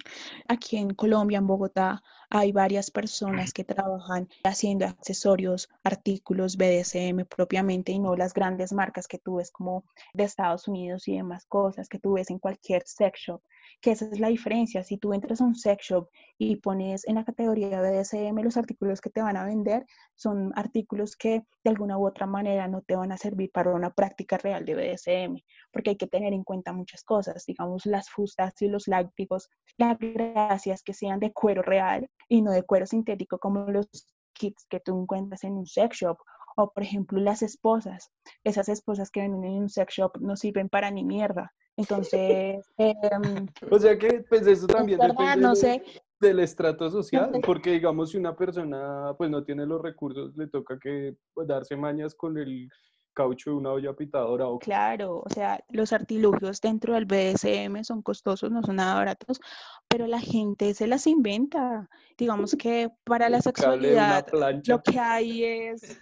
Aquí 0.49 0.75
en 0.75 0.93
Colombia, 0.93 1.37
en 1.37 1.47
Bogotá, 1.47 2.03
hay 2.29 2.51
varias 2.51 2.91
personas 2.91 3.53
que 3.53 3.63
trabajan 3.63 4.27
haciendo 4.43 4.85
accesorios, 4.85 5.69
artículos 5.83 6.57
BDSM 6.57 7.25
propiamente 7.25 7.93
y 7.93 7.99
no 7.99 8.17
las 8.17 8.33
grandes 8.33 8.73
marcas 8.73 9.07
que 9.07 9.19
tú 9.19 9.35
ves 9.35 9.49
como 9.49 9.85
de 10.13 10.25
Estados 10.25 10.67
Unidos 10.67 11.07
y 11.07 11.15
demás 11.15 11.45
cosas 11.45 11.87
que 11.87 11.99
tú 11.99 12.13
ves 12.13 12.31
en 12.31 12.39
cualquier 12.39 12.83
sex 12.85 13.19
shop 13.19 13.41
que 13.81 13.91
esa 13.91 14.05
es 14.05 14.19
la 14.19 14.29
diferencia. 14.29 14.83
Si 14.83 14.97
tú 14.97 15.13
entras 15.13 15.41
a 15.41 15.45
un 15.45 15.55
sex 15.55 15.85
shop 15.85 16.09
y 16.37 16.57
pones 16.57 17.07
en 17.07 17.15
la 17.15 17.23
categoría 17.23 17.81
BDSM 17.81 18.37
los 18.43 18.57
artículos 18.57 19.01
que 19.01 19.09
te 19.09 19.21
van 19.21 19.37
a 19.37 19.45
vender, 19.45 19.85
son 20.15 20.51
artículos 20.55 21.15
que 21.15 21.43
de 21.63 21.69
alguna 21.69 21.97
u 21.97 22.07
otra 22.07 22.25
manera 22.25 22.67
no 22.67 22.81
te 22.81 22.95
van 22.95 23.11
a 23.11 23.17
servir 23.17 23.51
para 23.51 23.71
una 23.71 23.91
práctica 23.91 24.37
real 24.37 24.65
de 24.65 24.75
BDSM, 24.75 25.41
porque 25.71 25.91
hay 25.91 25.97
que 25.97 26.07
tener 26.07 26.33
en 26.33 26.43
cuenta 26.43 26.73
muchas 26.73 27.03
cosas, 27.03 27.45
digamos 27.45 27.85
las 27.85 28.09
fustas 28.09 28.61
y 28.61 28.67
los 28.67 28.87
lácticos. 28.87 29.49
La 29.77 29.95
gracia 29.95 30.73
es 30.73 30.83
que 30.83 30.93
sean 30.93 31.19
de 31.19 31.31
cuero 31.33 31.61
real 31.61 32.09
y 32.29 32.41
no 32.41 32.51
de 32.51 32.63
cuero 32.63 32.85
sintético 32.85 33.39
como 33.39 33.65
los 33.69 33.87
kits 34.33 34.65
que 34.69 34.79
tú 34.79 35.01
encuentras 35.01 35.43
en 35.43 35.53
un 35.53 35.65
sex 35.65 35.97
shop 35.97 36.17
o 36.55 36.71
por 36.71 36.83
ejemplo 36.83 37.19
las 37.19 37.41
esposas. 37.41 38.11
Esas 38.43 38.69
esposas 38.69 39.09
que 39.09 39.21
venden 39.21 39.43
en 39.45 39.63
un 39.63 39.69
sex 39.69 39.95
shop 39.95 40.17
no 40.19 40.35
sirven 40.35 40.69
para 40.69 40.91
ni 40.91 41.03
mierda. 41.03 41.53
Entonces, 41.77 42.65
em, 42.77 43.47
O 43.71 43.79
sea 43.79 43.97
que 43.97 44.23
pues 44.29 44.45
eso 44.47 44.67
también 44.67 44.99
verdad, 44.99 45.15
depende 45.17 45.41
no 45.41 45.49
de- 45.51 45.55
sé. 45.55 45.83
del 46.19 46.39
estrato 46.39 46.89
social, 46.89 47.31
porque 47.45 47.71
digamos 47.71 48.11
si 48.11 48.17
una 48.17 48.35
persona 48.35 49.13
pues 49.17 49.29
no 49.29 49.43
tiene 49.43 49.65
los 49.65 49.81
recursos, 49.81 50.35
le 50.35 50.47
toca 50.47 50.77
que 50.79 51.15
pues, 51.33 51.47
darse 51.47 51.75
mañas 51.75 52.13
con 52.15 52.37
el 52.37 52.69
caucho 53.15 53.51
de 53.51 53.57
una 53.57 53.71
olla 53.71 53.93
pitadora 53.93 54.47
o 54.47 54.57
Claro, 54.57 55.21
o 55.23 55.29
sea, 55.29 55.63
los 55.69 55.93
artilugios 55.93 56.59
dentro 56.61 56.95
del 56.95 57.05
BDSM 57.05 57.83
son 57.83 58.01
costosos, 58.01 58.49
no 58.51 58.63
son 58.63 58.77
nada 58.77 58.95
baratos, 58.95 59.39
pero 59.87 60.07
la 60.07 60.19
gente 60.19 60.73
se 60.73 60.87
las 60.87 61.05
inventa. 61.05 61.87
Digamos 62.17 62.55
que 62.59 62.89
para 63.03 63.29
la 63.29 63.41
sexualidad 63.41 64.25
lo 64.65 64.81
que 64.81 64.99
hay 64.99 65.43
es, 65.43 66.01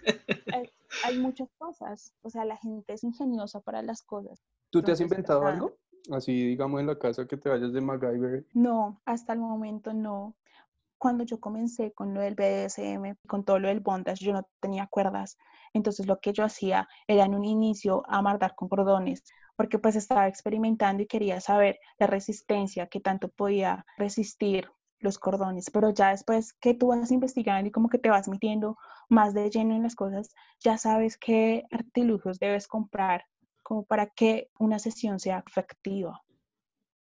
hay, 0.52 0.70
hay 1.04 1.18
muchas 1.18 1.48
cosas, 1.58 2.14
o 2.22 2.30
sea, 2.30 2.44
la 2.46 2.56
gente 2.56 2.94
es 2.94 3.04
ingeniosa 3.04 3.60
para 3.60 3.82
las 3.82 4.02
cosas. 4.02 4.42
¿Tú 4.72 4.82
te 4.82 4.92
has 4.92 5.00
inventado 5.00 5.42
ajá. 5.42 5.52
algo? 5.52 5.76
Así 6.10 6.46
digamos 6.46 6.80
en 6.80 6.86
la 6.86 6.98
casa 6.98 7.26
que 7.26 7.36
te 7.36 7.50
vayas 7.50 7.74
de 7.74 7.80
MacGyver. 7.82 8.46
No, 8.54 9.00
hasta 9.04 9.34
el 9.34 9.38
momento 9.38 9.92
no. 9.92 10.34
Cuando 10.96 11.24
yo 11.24 11.38
comencé 11.40 11.92
con 11.92 12.14
lo 12.14 12.20
del 12.20 12.34
BDSM, 12.34 13.16
con 13.28 13.44
todo 13.44 13.58
lo 13.58 13.68
del 13.68 13.80
bondage, 13.80 14.24
yo 14.24 14.32
no 14.32 14.48
tenía 14.60 14.86
cuerdas. 14.86 15.36
Entonces 15.74 16.06
lo 16.06 16.20
que 16.20 16.32
yo 16.32 16.44
hacía 16.44 16.88
era 17.06 17.24
en 17.24 17.34
un 17.34 17.44
inicio 17.44 18.02
amarrar 18.08 18.54
con 18.54 18.68
cordones, 18.68 19.22
porque 19.56 19.78
pues 19.78 19.94
estaba 19.94 20.26
experimentando 20.26 21.02
y 21.02 21.06
quería 21.06 21.40
saber 21.40 21.78
la 21.98 22.06
resistencia 22.06 22.86
que 22.86 23.00
tanto 23.00 23.28
podía 23.28 23.84
resistir 23.98 24.70
los 25.00 25.18
cordones. 25.18 25.70
Pero 25.70 25.90
ya 25.90 26.10
después 26.10 26.54
que 26.54 26.72
tú 26.72 26.88
vas 26.88 27.10
investigando 27.10 27.68
y 27.68 27.72
como 27.72 27.90
que 27.90 27.98
te 27.98 28.08
vas 28.08 28.26
metiendo 28.26 28.78
más 29.10 29.34
de 29.34 29.50
lleno 29.50 29.74
en 29.74 29.82
las 29.82 29.96
cosas, 29.96 30.34
ya 30.60 30.78
sabes 30.78 31.18
qué 31.18 31.64
artilugios 31.70 32.38
debes 32.38 32.66
comprar 32.66 33.24
como 33.72 33.84
para 33.84 34.08
que 34.08 34.50
una 34.58 34.78
sesión 34.78 35.18
sea 35.18 35.42
efectiva. 35.46 36.22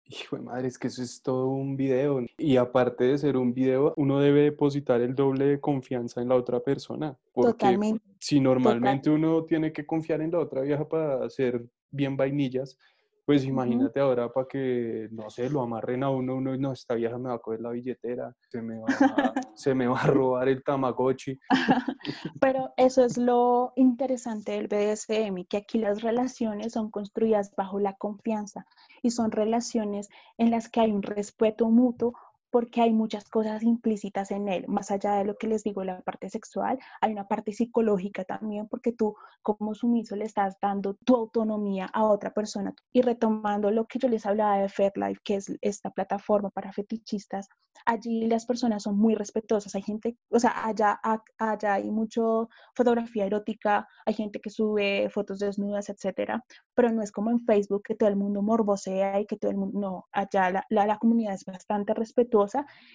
Hijo 0.04 0.36
de 0.36 0.42
madre, 0.42 0.68
es 0.68 0.78
que 0.78 0.88
eso 0.88 1.02
es 1.02 1.22
todo 1.22 1.48
un 1.48 1.78
video. 1.78 2.20
Y 2.36 2.58
aparte 2.58 3.04
de 3.04 3.16
ser 3.16 3.38
un 3.38 3.54
video, 3.54 3.94
uno 3.96 4.20
debe 4.20 4.42
depositar 4.42 5.00
el 5.00 5.14
doble 5.14 5.46
de 5.46 5.60
confianza 5.62 6.20
en 6.20 6.28
la 6.28 6.34
otra 6.34 6.60
persona. 6.60 7.16
Porque 7.32 7.52
Totalmente. 7.52 8.04
si 8.18 8.38
normalmente 8.38 9.08
uno 9.08 9.44
tiene 9.46 9.72
que 9.72 9.86
confiar 9.86 10.20
en 10.20 10.32
la 10.32 10.40
otra 10.40 10.60
vieja 10.60 10.86
para 10.86 11.24
hacer 11.24 11.64
bien 11.90 12.18
vainillas, 12.18 12.76
pues 13.24 13.44
imagínate 13.44 14.00
ahora 14.00 14.32
para 14.32 14.46
que, 14.48 15.08
no 15.12 15.30
sé, 15.30 15.48
lo 15.48 15.62
amarren 15.62 16.02
a 16.02 16.10
uno, 16.10 16.34
uno, 16.36 16.56
no, 16.56 16.72
esta 16.72 16.94
vieja 16.94 17.18
me 17.18 17.28
va 17.28 17.36
a 17.36 17.38
coger 17.38 17.60
la 17.60 17.70
billetera, 17.70 18.34
se 18.50 18.60
me 18.60 18.78
va, 18.80 18.86
a- 18.88 19.32
se 19.54 19.74
me 19.74 19.86
va 19.86 20.00
a 20.00 20.06
robar 20.08 20.48
el 20.48 20.62
tamagotchi. 20.64 21.38
Pero 22.40 22.72
eso 22.76 23.04
es 23.04 23.16
lo 23.18 23.72
interesante 23.76 24.52
del 24.52 24.66
BDSM, 24.68 25.44
que 25.48 25.58
aquí 25.58 25.78
las 25.78 26.02
relaciones 26.02 26.72
son 26.72 26.90
construidas 26.90 27.54
bajo 27.56 27.78
la 27.78 27.94
confianza 27.94 28.66
y 29.02 29.10
son 29.10 29.30
relaciones 29.30 30.08
en 30.38 30.50
las 30.50 30.68
que 30.68 30.80
hay 30.80 30.90
un 30.92 31.02
respeto 31.02 31.68
mutuo 31.68 32.14
porque 32.52 32.82
hay 32.82 32.92
muchas 32.92 33.30
cosas 33.30 33.62
implícitas 33.62 34.30
en 34.30 34.46
él, 34.46 34.66
más 34.68 34.90
allá 34.90 35.14
de 35.14 35.24
lo 35.24 35.36
que 35.38 35.48
les 35.48 35.64
digo, 35.64 35.84
la 35.84 36.02
parte 36.02 36.28
sexual, 36.28 36.78
hay 37.00 37.12
una 37.12 37.26
parte 37.26 37.52
psicológica 37.52 38.24
también, 38.24 38.68
porque 38.68 38.92
tú 38.92 39.16
como 39.40 39.74
sumiso 39.74 40.16
le 40.16 40.26
estás 40.26 40.58
dando 40.60 40.94
tu 41.02 41.16
autonomía 41.16 41.86
a 41.86 42.04
otra 42.04 42.34
persona. 42.34 42.74
Y 42.92 43.00
retomando 43.00 43.70
lo 43.70 43.86
que 43.86 43.98
yo 43.98 44.08
les 44.10 44.26
hablaba 44.26 44.58
de 44.58 44.68
FetLife, 44.68 45.22
que 45.24 45.36
es 45.36 45.50
esta 45.62 45.90
plataforma 45.90 46.50
para 46.50 46.74
fetichistas, 46.74 47.48
allí 47.86 48.26
las 48.26 48.44
personas 48.44 48.82
son 48.82 48.98
muy 48.98 49.14
respetuosas. 49.14 49.74
Hay 49.74 49.82
gente, 49.82 50.18
o 50.28 50.38
sea, 50.38 50.66
allá, 50.66 51.00
allá 51.38 51.74
hay 51.74 51.90
mucho 51.90 52.50
fotografía 52.76 53.24
erótica, 53.24 53.88
hay 54.04 54.12
gente 54.12 54.40
que 54.42 54.50
sube 54.50 55.08
fotos 55.08 55.38
desnudas, 55.38 55.88
etcétera, 55.88 56.44
pero 56.74 56.90
no 56.90 57.00
es 57.02 57.12
como 57.12 57.30
en 57.30 57.40
Facebook 57.40 57.82
que 57.82 57.94
todo 57.94 58.10
el 58.10 58.16
mundo 58.16 58.42
morbosea 58.42 59.20
y 59.20 59.26
que 59.26 59.38
todo 59.38 59.50
el 59.50 59.56
mundo, 59.56 59.80
no, 59.80 60.06
allá 60.12 60.50
la, 60.50 60.66
la, 60.68 60.86
la 60.86 60.98
comunidad 60.98 61.32
es 61.32 61.46
bastante 61.46 61.94
respetuosa 61.94 62.41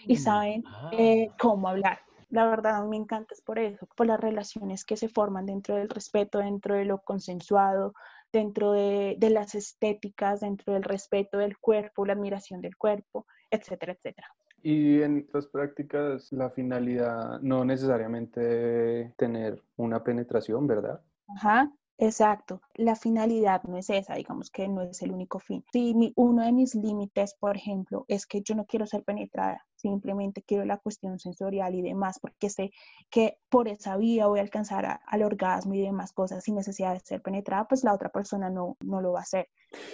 y 0.05 0.15
Mm, 0.15 0.17
saben 0.17 0.63
ah. 0.67 0.89
eh, 0.93 1.29
cómo 1.39 1.67
hablar. 1.69 1.99
La 2.29 2.45
verdad, 2.45 2.85
me 2.85 2.97
encanta 2.97 3.33
es 3.33 3.41
por 3.41 3.57
eso, 3.57 3.87
por 3.95 4.05
las 4.05 4.19
relaciones 4.19 4.83
que 4.83 4.97
se 4.97 5.07
forman 5.07 5.45
dentro 5.45 5.75
del 5.75 5.89
respeto, 5.89 6.39
dentro 6.39 6.75
de 6.75 6.85
lo 6.85 6.99
consensuado, 7.01 7.93
dentro 8.33 8.73
de, 8.73 9.15
de 9.17 9.29
las 9.29 9.55
estéticas, 9.55 10.41
dentro 10.41 10.73
del 10.73 10.83
respeto 10.83 11.37
del 11.37 11.57
cuerpo, 11.57 12.05
la 12.05 12.13
admiración 12.13 12.61
del 12.61 12.75
cuerpo, 12.75 13.25
etcétera, 13.49 13.93
etcétera. 13.93 14.27
Y 14.61 15.01
en 15.01 15.17
estas 15.19 15.47
prácticas 15.47 16.31
la 16.31 16.49
finalidad 16.49 17.39
no 17.41 17.63
necesariamente 17.63 18.41
debe 18.41 19.13
tener 19.15 19.63
una 19.77 20.03
penetración, 20.03 20.67
¿verdad? 20.67 21.01
Ajá, 21.27 21.71
exacto. 21.99 22.59
La 22.73 22.95
finalidad 22.95 23.61
no 23.65 23.77
es 23.77 23.91
esa, 23.91 24.15
digamos 24.15 24.49
que 24.49 24.67
no 24.67 24.81
es 24.81 24.99
el 25.03 25.11
único 25.11 25.37
fin. 25.37 25.63
Si 25.71 25.93
mi- 25.93 26.11
uno 26.15 26.43
de 26.43 26.51
mis 26.51 26.73
límites, 26.73 27.35
por 27.35 27.55
ejemplo, 27.55 28.03
es 28.07 28.25
que 28.25 28.41
yo 28.41 28.55
no 28.55 28.65
quiero 28.65 28.87
ser 28.87 29.03
penetrada, 29.03 29.66
simplemente 29.77 30.43
quiero 30.45 30.65
la 30.65 30.77
cuestión 30.77 31.17
sensorial 31.19 31.73
y 31.75 31.81
demás, 31.81 32.19
porque 32.19 32.49
sé 32.49 32.71
que 33.09 33.37
por 33.49 33.67
esa 33.67 33.95
vía 33.97 34.27
voy 34.27 34.39
a 34.39 34.41
alcanzar 34.41 34.85
a- 34.85 34.99
al 35.07 35.23
orgasmo 35.23 35.73
y 35.75 35.81
demás 35.81 36.11
cosas 36.11 36.43
sin 36.43 36.55
necesidad 36.55 36.93
de 36.93 36.99
ser 36.99 37.21
penetrada, 37.21 37.67
pues 37.67 37.83
la 37.83 37.93
otra 37.93 38.09
persona 38.09 38.49
no, 38.49 38.75
no 38.83 38.99
lo 39.01 39.13
va 39.13 39.19
a 39.19 39.23
hacer. 39.23 39.47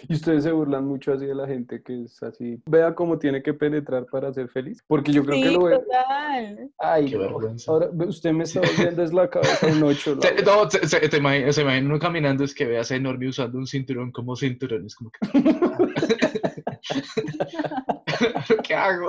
Y 0.08 0.14
ustedes 0.14 0.44
se 0.44 0.52
burlan 0.52 0.86
mucho 0.86 1.14
así 1.14 1.26
de 1.26 1.34
la 1.34 1.48
gente 1.48 1.82
que 1.82 2.04
es 2.04 2.22
así. 2.22 2.62
Vea 2.68 2.94
cómo 2.94 3.18
tiene 3.18 3.42
que 3.42 3.56
penetrar 3.56 4.06
para 4.06 4.32
ser 4.32 4.48
feliz. 4.50 4.84
Porque 4.86 5.12
yo 5.12 5.26
creo 5.26 5.42
que 5.42 5.52
lo 5.52 5.64
ve. 5.64 5.80
total. 5.80 6.72
Ay, 6.78 7.06
Qué 7.06 7.16
no. 7.16 7.22
vergüenza. 7.22 7.72
Ahora 7.72 7.90
usted 8.08 8.32
me 8.34 8.44
está 8.44 8.62
volviendo 8.62 9.04
es 9.04 9.12
la 9.14 9.28
cabeza 9.30 9.66
un 9.68 9.82
ocho. 9.84 10.18
Te- 10.20 10.36
no, 10.46 10.70
se, 10.70 10.88
se- 10.88 11.10
te 11.10 11.18
imagina, 11.18 11.52
se 11.52 11.62
imagina 11.64 11.88
uno 11.88 11.98
caminando, 12.00 12.44
es 12.44 12.54
que 12.54 12.66
veas 12.68 12.92
a 12.92 12.96
Enorme 12.98 13.28
usando 13.30 13.58
un 13.58 13.66
cinturón 13.66 14.12
como 14.12 14.36
cinturón. 14.36 14.86
Es 14.86 14.96
como 14.96 15.10
que. 15.10 15.20
¿Qué 18.64 18.76
hago? 18.76 19.08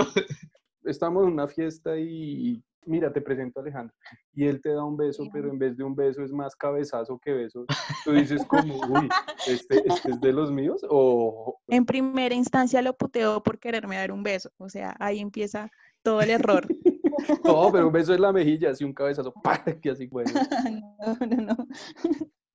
Estamos 0.85 1.27
en 1.27 1.33
una 1.33 1.49
fiesta 1.49 1.99
y 1.99 2.63
mira, 2.87 3.13
te 3.13 3.21
presento 3.21 3.61
a 3.61 3.63
Alejandro. 3.63 3.95
Y 4.33 4.47
él 4.47 4.61
te 4.61 4.71
da 4.71 4.85
un 4.85 4.97
beso, 4.97 5.25
pero 5.33 5.51
en 5.51 5.59
vez 5.59 5.77
de 5.77 5.85
un 5.85 5.95
beso 5.95 6.23
es 6.23 6.33
más 6.33 6.55
cabezazo 6.57 7.19
que 7.19 7.33
beso. 7.33 7.65
Tú 8.05 8.13
dices 8.13 8.45
como, 8.47 8.75
uy, 8.89 9.09
¿este, 9.47 9.83
este 9.87 10.11
es 10.11 10.21
de 10.21 10.33
los 10.33 10.51
míos? 10.51 10.85
O 10.89 11.59
En 11.69 11.85
primera 11.85 12.35
instancia 12.35 12.83
lo 12.83 12.97
puteo 12.97 13.43
por 13.43 13.59
quererme 13.59 13.97
dar 13.97 14.13
un 14.13 14.23
beso, 14.23 14.51
o 14.59 14.69
sea, 14.69 14.95
ahí 14.99 15.21
empieza 15.21 15.71
todo 16.03 16.21
el 16.21 16.31
error. 16.31 16.67
no, 17.45 17.71
pero 17.73 17.87
un 17.87 17.93
beso 17.93 18.15
es 18.15 18.21
la 18.21 18.33
mejilla, 18.33 18.71
así 18.71 18.85
un 18.85 18.93
cabezazo, 18.93 19.33
¡pa! 19.43 19.63
que 19.65 19.91
así 19.91 20.07
bueno. 20.07 20.33
no, 21.01 21.27
no, 21.27 21.37
no. 21.37 21.57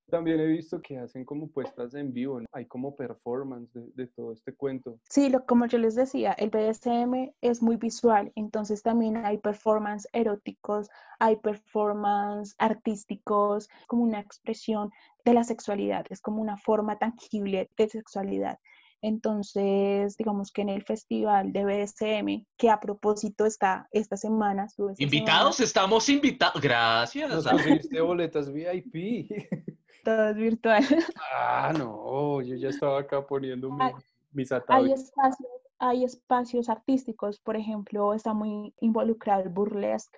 También 0.09 0.39
he 0.39 0.45
visto 0.45 0.81
que 0.81 0.97
hacen 0.97 1.25
como 1.25 1.47
puestas 1.49 1.93
en 1.93 2.13
vivo, 2.13 2.39
¿no? 2.39 2.45
hay 2.51 2.65
como 2.65 2.95
performance 2.95 3.71
de, 3.73 3.85
de 3.93 4.07
todo 4.07 4.31
este 4.31 4.53
cuento. 4.53 4.99
Sí, 5.09 5.29
lo, 5.29 5.45
como 5.45 5.65
yo 5.67 5.77
les 5.77 5.95
decía, 5.95 6.33
el 6.33 6.49
BDSM 6.49 7.33
es 7.41 7.61
muy 7.61 7.77
visual, 7.77 8.31
entonces 8.35 8.81
también 8.81 9.17
hay 9.25 9.37
performance 9.37 10.07
eróticos, 10.13 10.89
hay 11.19 11.35
performance 11.37 12.55
artísticos, 12.57 13.69
como 13.87 14.03
una 14.03 14.19
expresión 14.19 14.91
de 15.25 15.33
la 15.33 15.43
sexualidad, 15.43 16.05
es 16.09 16.21
como 16.21 16.41
una 16.41 16.57
forma 16.57 16.97
tangible 16.97 17.69
de 17.77 17.89
sexualidad. 17.89 18.59
Entonces, 19.01 20.17
digamos 20.17 20.51
que 20.51 20.61
en 20.61 20.69
el 20.69 20.83
festival 20.83 21.53
de 21.53 21.63
BDSM, 21.63 22.45
que 22.57 22.69
a 22.69 22.79
propósito 22.79 23.45
está 23.45 23.87
esta 23.91 24.17
semana, 24.17 24.67
Invitados, 24.97 25.59
estamos 25.61 26.09
invitados. 26.09 26.61
Gracias. 26.61 27.29
Nos 27.29 28.05
boletas 28.05 28.51
VIP. 28.51 29.29
todo 30.03 30.29
es 30.29 30.35
virtual. 30.35 30.83
Ah, 31.33 31.71
no, 31.77 32.41
yo 32.41 32.55
ya 32.55 32.69
estaba 32.69 32.99
acá 32.99 33.25
poniendo 33.25 33.69
mi- 33.71 33.83
Ay, 33.83 33.93
mis 34.31 34.51
Hay 34.51 34.91
ataques. 34.91 34.99
espacios, 35.01 35.49
hay 35.79 36.03
espacios 36.03 36.69
artísticos, 36.69 37.39
por 37.39 37.55
ejemplo, 37.55 38.13
está 38.13 38.33
muy 38.33 38.73
involucrado 38.81 39.43
el 39.43 39.49
burlesque, 39.49 40.17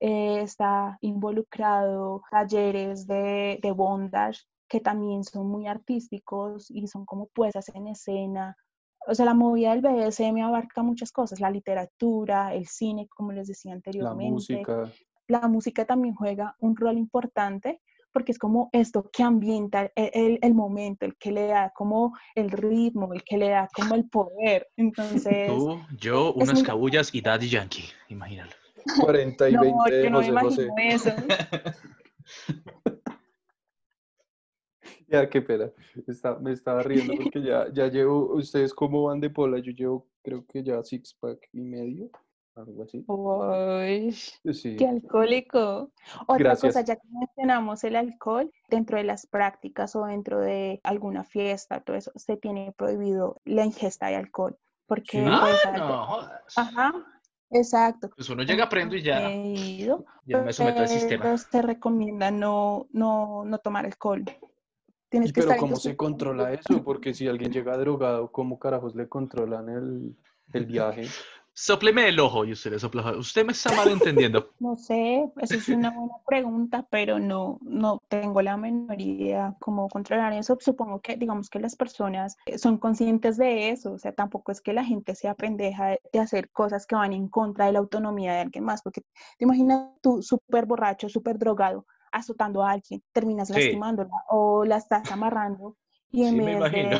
eh, 0.00 0.40
está 0.42 0.98
involucrado 1.00 2.22
talleres 2.30 3.06
de, 3.06 3.58
de 3.62 3.72
bondage, 3.72 4.40
que 4.68 4.80
también 4.80 5.24
son 5.24 5.48
muy 5.48 5.66
artísticos 5.66 6.70
y 6.70 6.86
son 6.88 7.04
como 7.06 7.26
puestas 7.28 7.68
en 7.74 7.88
escena. 7.88 8.56
O 9.06 9.14
sea, 9.14 9.24
la 9.24 9.34
movida 9.34 9.70
del 9.70 9.80
BDSM 9.80 10.42
abarca 10.42 10.82
muchas 10.82 11.10
cosas, 11.12 11.40
la 11.40 11.50
literatura, 11.50 12.52
el 12.54 12.66
cine, 12.66 13.08
como 13.08 13.32
les 13.32 13.48
decía 13.48 13.72
La 13.72 13.76
anteriormente. 13.76 14.30
música. 14.32 14.92
La 15.26 15.46
música 15.48 15.84
también 15.86 16.14
juega 16.14 16.56
un 16.60 16.76
rol 16.76 16.98
importante 16.98 17.80
porque 18.12 18.32
es 18.32 18.38
como 18.38 18.68
esto 18.72 19.08
que 19.12 19.22
ambienta 19.22 19.90
el, 19.94 20.10
el- 20.14 20.38
el 20.42 20.54
momento, 20.54 21.04
el 21.06 21.16
que 21.16 21.30
le 21.32 21.46
da 21.46 21.70
como 21.74 22.16
el 22.34 22.50
ritmo, 22.50 23.12
el 23.12 23.22
que 23.24 23.36
le 23.38 23.50
da 23.50 23.68
como 23.74 23.94
el 23.94 24.08
poder. 24.08 24.68
Entonces, 24.76 25.48
Tú, 25.48 25.80
yo, 25.98 26.30
es 26.30 26.36
unas 26.36 26.54
muy- 26.54 26.62
cabullas 26.64 27.14
y 27.14 27.20
Daddy 27.20 27.48
Yankee. 27.48 27.84
Imagínalo. 28.08 28.50
40 29.00 29.48
y 29.50 29.52
no, 29.52 29.60
20 29.60 29.94
de 29.94 30.04
yo 30.04 30.10
no 30.10 30.20
me 30.20 30.30
José 30.30 30.40
José. 30.40 30.62
imagino 30.66 30.94
eso. 30.94 31.10
Ya, 35.08 35.28
qué 35.28 35.40
pena. 35.40 35.70
Está- 36.06 36.38
me 36.38 36.52
estaba 36.52 36.82
riendo 36.82 37.14
porque 37.16 37.42
ya, 37.42 37.66
ya 37.72 37.86
llevo, 37.88 38.34
ustedes 38.34 38.74
cómo 38.74 39.04
van 39.04 39.20
de 39.20 39.30
pola, 39.30 39.58
yo 39.58 39.72
llevo 39.72 40.06
creo 40.22 40.44
que 40.46 40.62
ya 40.62 40.82
six 40.84 41.14
pack 41.14 41.48
y 41.52 41.62
medio. 41.62 42.10
Algo 42.58 42.82
así. 42.82 43.04
Uy, 43.06 44.12
Sí. 44.52 44.76
qué 44.76 44.86
alcohólico. 44.88 45.90
Otra 46.26 46.38
Gracias. 46.38 46.74
cosa, 46.74 46.84
ya 46.84 46.96
que 46.96 47.08
mencionamos 47.10 47.84
el 47.84 47.96
alcohol, 47.96 48.50
dentro 48.68 48.96
de 48.98 49.04
las 49.04 49.26
prácticas 49.26 49.94
o 49.96 50.04
dentro 50.06 50.40
de 50.40 50.80
alguna 50.84 51.24
fiesta, 51.24 51.80
todo 51.80 51.96
eso, 51.96 52.12
se 52.16 52.36
tiene 52.36 52.72
prohibido 52.76 53.40
la 53.44 53.64
ingesta 53.64 54.08
de 54.08 54.16
alcohol. 54.16 54.56
Porque 54.86 55.22
pues, 55.22 55.66
al- 55.66 55.78
no, 55.80 56.04
jodas. 56.06 56.54
Ajá, 56.56 56.92
exacto. 57.50 58.08
Pues 58.16 58.28
uno 58.30 58.42
llega, 58.42 58.64
aprendo 58.64 58.96
y 58.96 59.02
ya. 59.02 59.30
Ya 60.24 60.42
me 60.42 60.52
someto 60.52 60.80
al 60.80 60.88
sistema. 60.88 61.24
pero 61.24 61.38
se 61.38 61.62
recomienda 61.62 62.30
no, 62.30 62.86
no, 62.92 63.44
no 63.44 63.58
tomar 63.58 63.84
alcohol. 63.86 64.24
Tienes 65.10 65.30
que 65.32 65.40
pero 65.40 65.50
estar 65.52 65.60
¿cómo 65.60 65.76
se 65.76 65.96
controla 65.96 66.52
eso? 66.52 66.82
Porque 66.84 67.14
si 67.14 67.26
alguien 67.28 67.50
llega 67.50 67.76
drogado, 67.78 68.30
¿cómo 68.30 68.58
carajos 68.58 68.94
le 68.94 69.08
controlan 69.08 69.68
el, 69.70 70.16
el 70.52 70.66
viaje? 70.66 71.06
Sopleme 71.60 72.08
el 72.08 72.20
ojo 72.20 72.44
y 72.44 72.52
usted 72.52 72.70
le 72.70 72.78
sopla. 72.78 73.16
Usted 73.18 73.44
me 73.44 73.50
está 73.50 73.74
malentendiendo. 73.74 74.50
No 74.60 74.76
sé, 74.76 75.28
esa 75.40 75.56
es 75.56 75.68
una 75.68 75.90
buena 75.90 76.14
pregunta, 76.24 76.86
pero 76.88 77.18
no, 77.18 77.58
no 77.62 78.00
tengo 78.08 78.42
la 78.42 78.56
menor 78.56 79.00
idea 79.00 79.56
cómo 79.58 79.88
controlar 79.88 80.32
eso. 80.34 80.56
Supongo 80.60 81.00
que, 81.00 81.16
digamos 81.16 81.50
que 81.50 81.58
las 81.58 81.74
personas 81.74 82.36
son 82.58 82.78
conscientes 82.78 83.36
de 83.36 83.70
eso, 83.70 83.92
o 83.94 83.98
sea, 83.98 84.12
tampoco 84.12 84.52
es 84.52 84.60
que 84.60 84.72
la 84.72 84.84
gente 84.84 85.16
sea 85.16 85.34
pendeja 85.34 85.96
de, 86.12 86.20
hacer 86.20 86.48
cosas 86.50 86.86
que 86.86 86.94
van 86.94 87.12
en 87.12 87.26
contra 87.28 87.66
de 87.66 87.72
la 87.72 87.80
autonomía 87.80 88.32
de 88.34 88.40
alguien 88.40 88.62
más, 88.64 88.80
porque 88.82 89.00
te 89.36 89.44
imaginas 89.44 89.90
tú 90.00 90.22
súper 90.22 90.64
borracho, 90.64 91.08
súper 91.08 91.38
drogado, 91.38 91.86
azotando 92.12 92.62
a 92.62 92.70
alguien, 92.70 93.02
terminas 93.12 93.48
Sí. 93.48 93.54
lastimándola 93.54 94.10
o 94.30 94.64
la 94.64 94.76
estás 94.76 95.10
amarrando 95.10 95.76
y 96.12 96.22
en 96.22 96.30
Sí, 96.30 96.36
me 96.36 96.44
vez 96.44 96.56
imagino. 96.56 96.88
de 96.90 96.98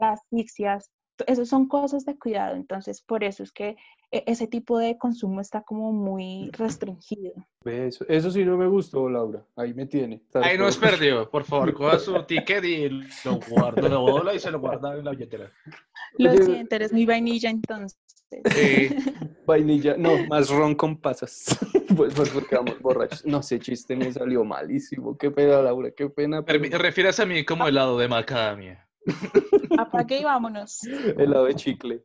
la 0.00 0.12
asfixias. 0.12 0.90
Esas 1.26 1.48
son 1.48 1.68
cosas 1.68 2.04
de 2.04 2.18
cuidado, 2.18 2.56
entonces 2.56 3.00
por 3.00 3.22
eso 3.24 3.42
es 3.42 3.52
que 3.52 3.76
e- 4.10 4.24
ese 4.26 4.46
tipo 4.46 4.78
de 4.78 4.98
consumo 4.98 5.40
está 5.40 5.62
como 5.62 5.92
muy 5.92 6.50
restringido. 6.52 7.32
Eso, 7.64 8.04
eso 8.08 8.30
sí 8.30 8.44
no 8.44 8.56
me 8.56 8.66
gustó, 8.66 9.08
Laura. 9.08 9.44
Ahí 9.56 9.72
me 9.74 9.86
tiene. 9.86 10.22
Ahí 10.34 10.58
no 10.58 10.66
es 10.68 10.78
todo- 10.78 10.90
perdido. 10.90 11.30
Por 11.30 11.44
favor, 11.44 11.72
coja 11.74 11.98
su 11.98 12.22
ticket 12.24 12.64
y 12.64 12.88
lo 12.88 13.38
guarda, 13.48 13.88
lo 13.88 14.00
dobla 14.00 14.34
y 14.34 14.38
se 14.40 14.50
lo 14.50 14.58
guarda 14.60 14.96
en 14.98 15.04
la 15.04 15.12
billetera. 15.12 15.50
Lo 16.18 16.32
siento, 16.36 16.74
eres 16.76 16.92
muy 16.92 17.06
vainilla 17.06 17.50
entonces. 17.50 17.98
Sí. 18.52 18.88
Vainilla, 19.46 19.94
no, 19.96 20.26
más 20.28 20.48
ron 20.48 20.74
con 20.74 20.96
pasas. 20.96 21.56
pues, 21.96 22.14
pues 22.14 22.30
porque 22.30 22.56
vamos 22.56 22.80
borrachos. 22.80 23.24
No 23.26 23.42
sé, 23.42 23.60
chiste 23.60 23.94
me 23.94 24.10
salió 24.10 24.42
malísimo. 24.44 25.16
Qué 25.16 25.30
pena, 25.30 25.60
Laura, 25.60 25.90
qué 25.92 26.08
pena. 26.08 26.42
pero 26.42 26.58
Refieras 26.78 27.20
a 27.20 27.26
mí 27.26 27.44
como 27.44 27.68
helado 27.68 27.98
de 27.98 28.08
macadamia. 28.08 28.88
Apague 29.78 30.20
y 30.20 30.24
vámonos. 30.24 30.82
helado 30.84 31.44
de 31.46 31.54
chicle. 31.54 32.04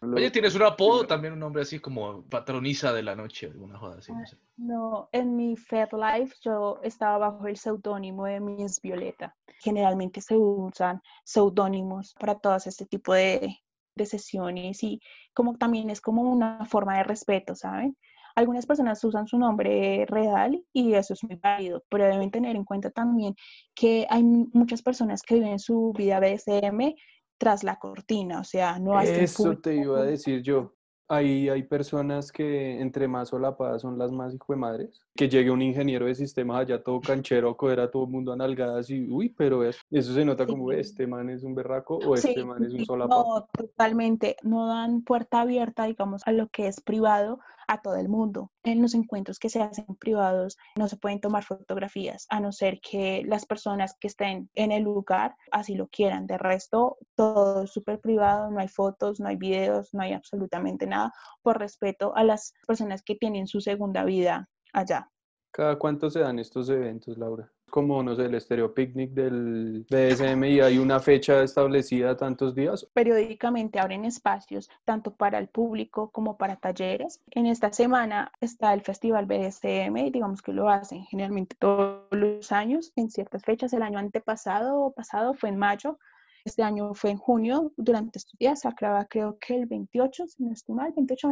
Oye, 0.00 0.30
¿tienes 0.30 0.54
un 0.54 0.62
apodo? 0.62 1.06
También 1.06 1.32
un 1.32 1.38
nombre 1.38 1.62
así 1.62 1.78
como 1.78 2.22
patroniza 2.28 2.92
de 2.92 3.02
la 3.02 3.16
noche, 3.16 3.46
alguna 3.46 3.78
joda 3.78 3.98
así, 3.98 4.12
no 4.12 4.26
sé. 4.26 4.36
No, 4.56 5.08
en 5.10 5.36
mi 5.36 5.54
Life 5.56 6.36
yo 6.42 6.80
estaba 6.82 7.18
bajo 7.18 7.46
el 7.46 7.56
seudónimo 7.56 8.26
de 8.26 8.40
Miss 8.40 8.80
Violeta. 8.82 9.34
Generalmente 9.60 10.20
se 10.20 10.36
usan 10.36 11.00
seudónimos 11.24 12.14
para 12.18 12.38
todas 12.38 12.66
este 12.66 12.84
tipo 12.84 13.14
de, 13.14 13.58
de 13.94 14.06
sesiones 14.06 14.82
y 14.82 15.00
como 15.32 15.56
también 15.56 15.88
es 15.88 16.00
como 16.00 16.22
una 16.22 16.64
forma 16.66 16.98
de 16.98 17.04
respeto, 17.04 17.54
¿saben? 17.54 17.96
Algunas 18.36 18.66
personas 18.66 19.02
usan 19.02 19.26
su 19.26 19.38
nombre 19.38 20.04
real 20.06 20.62
y 20.72 20.92
eso 20.92 21.14
es 21.14 21.24
muy 21.24 21.36
válido, 21.36 21.82
pero 21.88 22.04
deben 22.04 22.30
tener 22.30 22.54
en 22.54 22.64
cuenta 22.66 22.90
también 22.90 23.34
que 23.74 24.06
hay 24.10 24.22
mu- 24.22 24.48
muchas 24.52 24.82
personas 24.82 25.22
que 25.22 25.36
viven 25.36 25.58
su 25.58 25.94
vida 25.96 26.20
BDSM 26.20 26.94
tras 27.38 27.64
la 27.64 27.76
cortina, 27.78 28.40
o 28.40 28.44
sea, 28.44 28.78
no 28.78 28.98
hacen 28.98 29.24
Eso 29.24 29.56
te 29.56 29.74
iba 29.76 30.00
a 30.00 30.04
decir 30.04 30.42
yo. 30.42 30.74
Hay, 31.08 31.48
hay 31.48 31.62
personas 31.62 32.32
que 32.32 32.80
entre 32.80 33.06
más 33.08 33.28
solapadas 33.28 33.80
son 33.82 33.96
las 33.96 34.10
más 34.10 34.34
hijo 34.34 34.52
de 34.52 34.56
madres. 34.58 35.00
Que 35.14 35.28
llegue 35.28 35.50
un 35.52 35.62
ingeniero 35.62 36.04
de 36.06 36.14
sistemas 36.16 36.58
allá 36.60 36.82
todo 36.82 37.00
canchero 37.00 37.48
a 37.50 37.56
coger 37.56 37.78
a 37.80 37.90
todo 37.90 38.04
el 38.04 38.10
mundo 38.10 38.32
a 38.32 38.36
nalgadas 38.36 38.90
y, 38.90 39.08
uy, 39.08 39.28
pero 39.30 39.62
es- 39.64 39.78
eso 39.90 40.12
se 40.12 40.24
nota 40.24 40.44
como, 40.46 40.70
Sí. 40.72 40.76
este 40.78 41.06
man 41.06 41.30
es 41.30 41.42
un 41.44 41.54
berraco 41.54 41.96
o 41.96 42.16
Sí, 42.16 42.30
este 42.30 42.44
man 42.44 42.62
es 42.64 42.72
un 42.74 42.84
solapado. 42.84 43.24
no, 43.24 43.46
totalmente. 43.52 44.36
No 44.42 44.66
dan 44.66 45.02
puerta 45.02 45.40
abierta, 45.42 45.84
digamos, 45.84 46.22
a 46.26 46.32
lo 46.32 46.48
que 46.48 46.66
es 46.66 46.80
privado 46.82 47.38
a 47.68 47.80
todo 47.80 47.96
el 47.96 48.08
mundo. 48.08 48.50
En 48.62 48.82
los 48.82 48.94
encuentros 48.94 49.38
que 49.38 49.48
se 49.48 49.62
hacen 49.62 49.86
privados 49.98 50.56
no 50.76 50.88
se 50.88 50.96
pueden 50.96 51.20
tomar 51.20 51.44
fotografías, 51.44 52.26
a 52.30 52.40
no 52.40 52.52
ser 52.52 52.80
que 52.80 53.22
las 53.26 53.46
personas 53.46 53.96
que 53.98 54.08
estén 54.08 54.50
en 54.54 54.72
el 54.72 54.82
lugar 54.82 55.36
así 55.50 55.74
lo 55.74 55.88
quieran. 55.88 56.26
De 56.26 56.38
resto, 56.38 56.98
todo 57.14 57.64
es 57.64 57.72
súper 57.72 58.00
privado, 58.00 58.50
no 58.50 58.60
hay 58.60 58.68
fotos, 58.68 59.20
no 59.20 59.28
hay 59.28 59.36
videos, 59.36 59.92
no 59.92 60.02
hay 60.02 60.12
absolutamente 60.12 60.86
nada, 60.86 61.12
por 61.42 61.58
respeto 61.58 62.14
a 62.16 62.24
las 62.24 62.54
personas 62.66 63.02
que 63.02 63.14
tienen 63.14 63.46
su 63.46 63.60
segunda 63.60 64.04
vida 64.04 64.48
allá. 64.72 65.10
¿Cada 65.50 65.78
cuánto 65.78 66.10
se 66.10 66.20
dan 66.20 66.38
estos 66.38 66.68
eventos, 66.68 67.16
Laura? 67.16 67.50
Como, 67.70 68.02
no 68.02 68.14
sé, 68.14 68.24
el 68.26 68.40
Stereo 68.40 68.72
Picnic 68.72 69.10
del 69.10 69.86
BSM 69.90 70.44
y 70.44 70.60
hay 70.60 70.78
una 70.78 71.00
fecha 71.00 71.42
establecida 71.42 72.16
tantos 72.16 72.54
días. 72.54 72.86
periódicamente 72.92 73.78
abren 73.78 74.04
espacios 74.04 74.70
tanto 74.84 75.12
para 75.12 75.38
el 75.38 75.48
público 75.48 76.10
como 76.10 76.36
para 76.36 76.56
talleres. 76.56 77.20
En 77.30 77.46
esta 77.46 77.72
semana 77.72 78.32
está 78.40 78.72
el 78.72 78.82
Festival 78.82 79.26
BDSM 79.26 79.96
y 79.96 80.10
digamos 80.10 80.42
que 80.42 80.52
lo 80.52 80.68
hacen 80.68 81.04
generalmente 81.04 81.56
todos 81.58 82.06
los 82.10 82.52
años 82.52 82.92
en 82.96 83.10
ciertas 83.10 83.42
fechas. 83.42 83.72
El 83.72 83.82
año 83.82 83.98
antepasado 83.98 84.80
o 84.80 84.92
pasado 84.92 85.34
fue 85.34 85.50
en 85.50 85.58
mayo. 85.58 85.98
Este 86.44 86.62
año 86.62 86.94
fue 86.94 87.10
en 87.10 87.18
junio, 87.18 87.72
durante 87.76 88.18
estos 88.18 88.38
días, 88.38 88.60
se 88.60 88.68
acaba 88.68 89.04
creo 89.06 89.36
que 89.40 89.56
el 89.56 89.66
28, 89.66 90.28
si 90.28 90.44
no 90.44 90.52
estoy 90.52 90.76
mal, 90.76 90.92
28, 90.94 91.28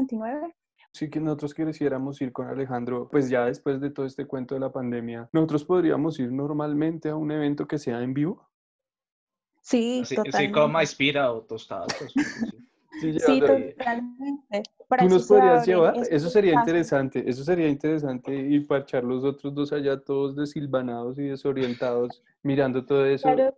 29. 0.94 0.98
Sí 0.98 1.10
que 1.10 1.20
nosotros 1.20 1.54
quisiéramos 1.54 2.20
ir 2.20 2.32
con 2.32 2.46
Alejandro, 2.46 3.08
pues 3.10 3.28
ya 3.28 3.46
después 3.46 3.80
de 3.80 3.90
todo 3.90 4.06
este 4.06 4.26
cuento 4.26 4.54
de 4.54 4.60
la 4.60 4.70
pandemia, 4.70 5.28
nosotros 5.32 5.64
podríamos 5.64 6.18
ir 6.20 6.30
normalmente 6.30 7.08
a 7.08 7.16
un 7.16 7.30
evento 7.32 7.66
que 7.66 7.78
sea 7.78 8.00
en 8.02 8.14
vivo. 8.14 8.48
Sí, 9.60 10.00
Así, 10.02 10.14
así 10.14 10.16
totalmente. 10.16 10.52
como 10.52 10.68
Maespira 10.68 11.32
o 11.32 11.42
Tostadas. 11.42 11.88
sí. 12.12 12.20
Totalmente. 13.26 13.76
Para 14.86 15.02
¿Tú 15.02 15.08
nos 15.08 15.26
podrías 15.26 15.66
llevar? 15.66 15.96
estos 15.96 16.12
Eso 16.12 16.30
sería 16.30 16.54
interesante, 16.54 17.28
eso 17.28 17.42
sería 17.42 17.68
interesante 17.68 18.32
y 18.32 18.60
parchar 18.60 19.02
los 19.02 19.24
otros 19.24 19.52
dos 19.52 19.72
allá 19.72 20.00
todos 20.00 20.36
desilvanados 20.36 21.18
y 21.18 21.22
desorientados, 21.22 22.22
mirando 22.42 22.84
todo 22.84 23.04
eso. 23.04 23.24
Claro 23.24 23.52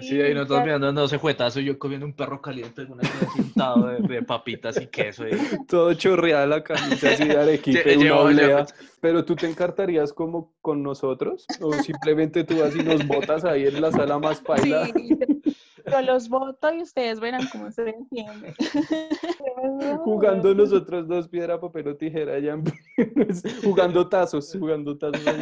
Sí, 0.00 0.20
ahí 0.20 0.32
nosotros 0.32 0.62
mirando 0.64 0.86
dándose 0.86 1.18
juetazo 1.18 1.60
y 1.60 1.64
yo 1.64 1.78
comiendo 1.78 2.06
un 2.06 2.12
perro 2.14 2.40
caliente 2.40 2.82
en 2.82 2.92
una 2.92 3.02
pintado 3.34 3.88
de, 3.88 4.00
de 4.00 4.22
papitas 4.22 4.80
y 4.80 4.86
queso. 4.86 5.28
y- 5.28 5.32
Todo 5.68 5.92
chorreada 5.94 6.46
la 6.46 6.62
camisa 6.62 7.10
así 7.10 7.26
de 7.26 7.36
arequipe, 7.36 7.96
una 7.98 8.16
olea. 8.16 8.66
Pero 9.00 9.24
tú 9.24 9.34
te 9.34 9.48
encartarías 9.48 10.12
como 10.12 10.52
con 10.62 10.82
nosotros 10.82 11.46
o 11.60 11.72
simplemente 11.72 12.44
tú 12.44 12.58
vas 12.58 12.74
y 12.76 12.78
nos 12.80 13.04
botas 13.06 13.44
ahí 13.44 13.66
en 13.66 13.80
la 13.80 13.90
sala 13.90 14.18
más 14.18 14.40
paila. 14.40 14.86
Sí, 14.86 15.18
yo 15.92 16.02
los 16.02 16.28
voto 16.28 16.72
y 16.72 16.82
ustedes 16.82 17.20
verán 17.20 17.48
cómo 17.52 17.70
se 17.70 17.90
entiende. 17.90 18.54
Jugando 20.04 20.54
nosotros 20.54 21.06
dos 21.06 21.28
piedra, 21.28 21.60
papel 21.60 21.88
o 21.88 21.96
tijera 21.96 22.38
ya 22.38 22.52
en- 22.52 22.64
jugando 23.64 24.08
tazos, 24.08 24.54
jugando 24.58 24.96
tazos. 24.96 25.20
en 25.26 25.40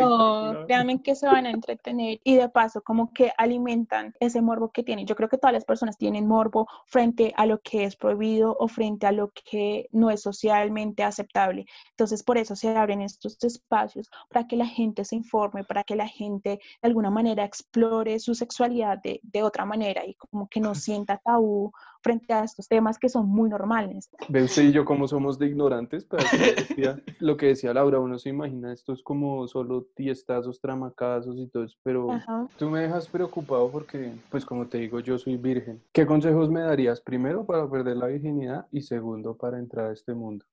No, 0.00 0.64
créanme 0.66 1.02
que 1.02 1.14
se 1.14 1.26
van 1.26 1.46
a 1.46 1.50
entretener 1.50 2.20
y 2.24 2.34
de 2.36 2.48
paso 2.48 2.82
como 2.82 3.12
que 3.12 3.32
alimentan 3.36 4.14
ese 4.20 4.40
morbo 4.40 4.70
que 4.70 4.82
tienen. 4.82 5.06
Yo 5.06 5.16
creo 5.16 5.28
que 5.28 5.38
todas 5.38 5.52
las 5.54 5.64
personas 5.64 5.96
tienen 5.96 6.26
morbo 6.26 6.66
frente 6.86 7.32
a 7.36 7.46
lo 7.46 7.60
que 7.60 7.84
es 7.84 7.96
prohibido 7.96 8.56
o 8.58 8.68
frente 8.68 9.06
a 9.06 9.12
lo 9.12 9.30
que 9.50 9.88
no 9.92 10.10
es 10.10 10.22
socialmente 10.22 11.02
aceptable. 11.02 11.66
Entonces 11.90 12.22
por 12.22 12.38
eso 12.38 12.54
se 12.56 12.68
abren 12.76 13.00
estos 13.02 13.42
espacios 13.44 14.10
para 14.28 14.46
que 14.46 14.56
la 14.56 14.66
gente 14.66 15.04
se 15.04 15.16
informe, 15.16 15.64
para 15.64 15.84
que 15.84 15.96
la 15.96 16.06
gente 16.08 16.50
de 16.50 16.60
alguna 16.88 17.10
manera 17.10 17.44
explore 17.44 18.18
su 18.18 18.34
sexualidad 18.34 18.98
de, 19.02 19.20
de 19.22 19.42
otra 19.42 19.64
manera 19.64 19.69
y 20.06 20.14
como 20.14 20.48
que 20.48 20.60
no 20.60 20.74
sienta 20.74 21.18
tabú 21.18 21.72
frente 22.02 22.32
a 22.32 22.44
estos 22.44 22.66
temas 22.66 22.98
que 22.98 23.08
son 23.08 23.28
muy 23.28 23.48
normales. 23.48 24.10
Ve 24.28 24.42
usted 24.42 24.64
y 24.64 24.72
yo 24.72 24.84
cómo 24.84 25.06
somos 25.06 25.38
de 25.38 25.46
ignorantes, 25.46 26.04
pero 26.04 26.24
lo 26.24 26.30
que 26.30 26.54
decía, 26.62 27.02
lo 27.20 27.36
que 27.36 27.46
decía 27.46 27.74
Laura, 27.74 28.00
uno 28.00 28.18
se 28.18 28.30
imagina 28.30 28.72
esto 28.72 28.92
es 28.92 29.02
como 29.02 29.46
solo 29.46 29.86
tiestazos, 29.94 30.60
tramacazos 30.60 31.38
y 31.38 31.46
todo 31.46 31.64
eso, 31.64 31.76
pero 31.82 32.10
Ajá. 32.10 32.46
tú 32.56 32.70
me 32.70 32.80
dejas 32.80 33.06
preocupado 33.08 33.70
porque, 33.70 34.12
pues 34.30 34.44
como 34.44 34.66
te 34.66 34.78
digo, 34.78 35.00
yo 35.00 35.18
soy 35.18 35.36
virgen. 35.36 35.82
¿Qué 35.92 36.06
consejos 36.06 36.50
me 36.50 36.60
darías? 36.60 37.00
Primero, 37.00 37.44
para 37.44 37.68
perder 37.68 37.96
la 37.96 38.06
virginidad 38.06 38.66
y 38.72 38.82
segundo, 38.82 39.36
para 39.36 39.58
entrar 39.58 39.90
a 39.90 39.92
este 39.92 40.14
mundo. 40.14 40.44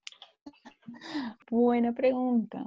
Buena 1.50 1.94
pregunta. 1.94 2.64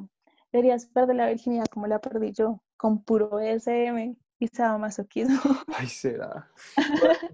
Deberías 0.53 0.87
perder 0.87 1.17
la 1.17 1.29
virginidad 1.29 1.67
como 1.67 1.87
la 1.87 2.01
perdí 2.01 2.33
yo, 2.33 2.61
con 2.77 3.03
puro 3.05 3.39
SM 3.39 4.17
y 4.41 4.49
sadomasoquismo. 4.49 5.39
Ay, 5.77 5.87
será. 5.87 6.51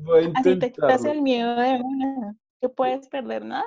Voy 0.00 0.24
a 0.24 0.32
Así 0.40 0.59
te 0.59 0.72
quitas 0.72 1.04
intentarlo. 1.04 1.12
el 1.12 1.22
miedo 1.22 1.57
de 1.57 1.80
una. 1.82 2.36
Que 2.61 2.68
puedes 2.68 3.09
perder 3.09 3.44
nada. 3.44 3.64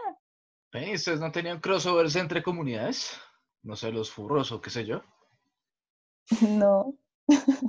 Ey, 0.73 0.93
¿Ustedes 0.93 1.19
no 1.19 1.31
tenían 1.31 1.59
crossovers 1.59 2.15
entre 2.15 2.43
comunidades? 2.43 3.19
No 3.63 3.75
sé, 3.75 3.91
los 3.91 4.11
furros 4.11 4.51
o 4.51 4.61
qué 4.61 4.69
sé 4.69 4.85
yo. 4.85 5.01
No. 6.61 6.93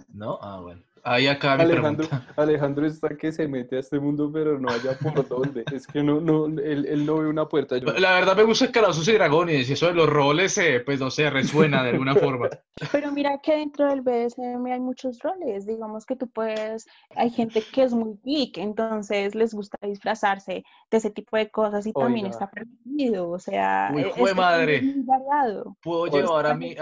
¿No? 0.09 0.39
Ah, 0.43 0.61
bueno. 0.61 0.83
Ahí 1.03 1.27
acaba 1.27 1.57
mi 1.57 1.63
Alejandro, 1.65 2.09
pregunta. 2.09 2.33
Alejandro 2.37 2.87
está 2.87 3.09
que 3.17 3.33
se 3.33 3.49
mete 3.49 3.77
a 3.77 3.81
este 3.81 3.99
mundo, 3.99 4.31
pero 4.33 4.59
no 4.59 4.69
haya 4.71 4.97
por 4.99 5.27
dónde. 5.29 5.65
Es 5.73 5.87
que 5.87 6.03
no, 6.03 6.21
no, 6.21 6.47
él, 6.47 6.87
él 6.87 7.07
no 7.07 7.17
ve 7.19 7.29
una 7.29 7.49
puerta. 7.49 7.79
Yo- 7.79 7.93
La 7.95 8.13
verdad 8.15 8.37
me 8.37 8.43
gusta 8.45 8.71
Calabozos 8.71 9.07
y 9.09 9.13
Dragones 9.13 9.69
y 9.71 9.73
eso 9.73 9.87
de 9.87 9.95
los 9.95 10.09
roles, 10.09 10.57
eh, 10.59 10.81
pues 10.81 11.01
no 11.01 11.11
sé, 11.11 11.31
resuena 11.31 11.83
de 11.83 11.91
alguna 11.91 12.15
forma. 12.17 12.49
Pero 12.93 13.13
mira 13.13 13.39
que 13.43 13.57
dentro 13.57 13.89
del 13.89 14.03
BDSM 14.03 14.67
hay 14.67 14.81
muchos 14.81 15.19
roles. 15.21 15.67
Digamos 15.67 16.05
que 16.07 16.17
tú 16.17 16.29
puedes, 16.29 16.87
hay 17.17 17.31
gente 17.31 17.63
que 17.73 17.83
es 17.85 17.93
muy 17.93 18.19
geek, 18.25 18.59
entonces 18.59 19.35
les 19.35 19.55
gusta 19.55 19.79
disfrazarse 19.83 20.65
de 20.91 20.97
ese 20.97 21.11
tipo 21.11 21.37
de 21.37 21.51
cosas 21.51 21.87
y 21.87 21.93
también 21.93 22.27
está 22.27 22.51
permitido. 22.51 23.31
O 23.31 23.39
sea, 23.39 23.91
Uy, 23.95 24.03
e- 24.03 24.11
jue 24.11 24.23
es 24.25 24.29
que 24.31 24.35
madre. 24.35 24.77
es 24.77 24.83
muy 24.85 25.05
variado. 25.05 25.77
¿Puedo 25.83 26.07
llevar 26.07 26.47
a 26.47 26.55
mi, 26.55 26.75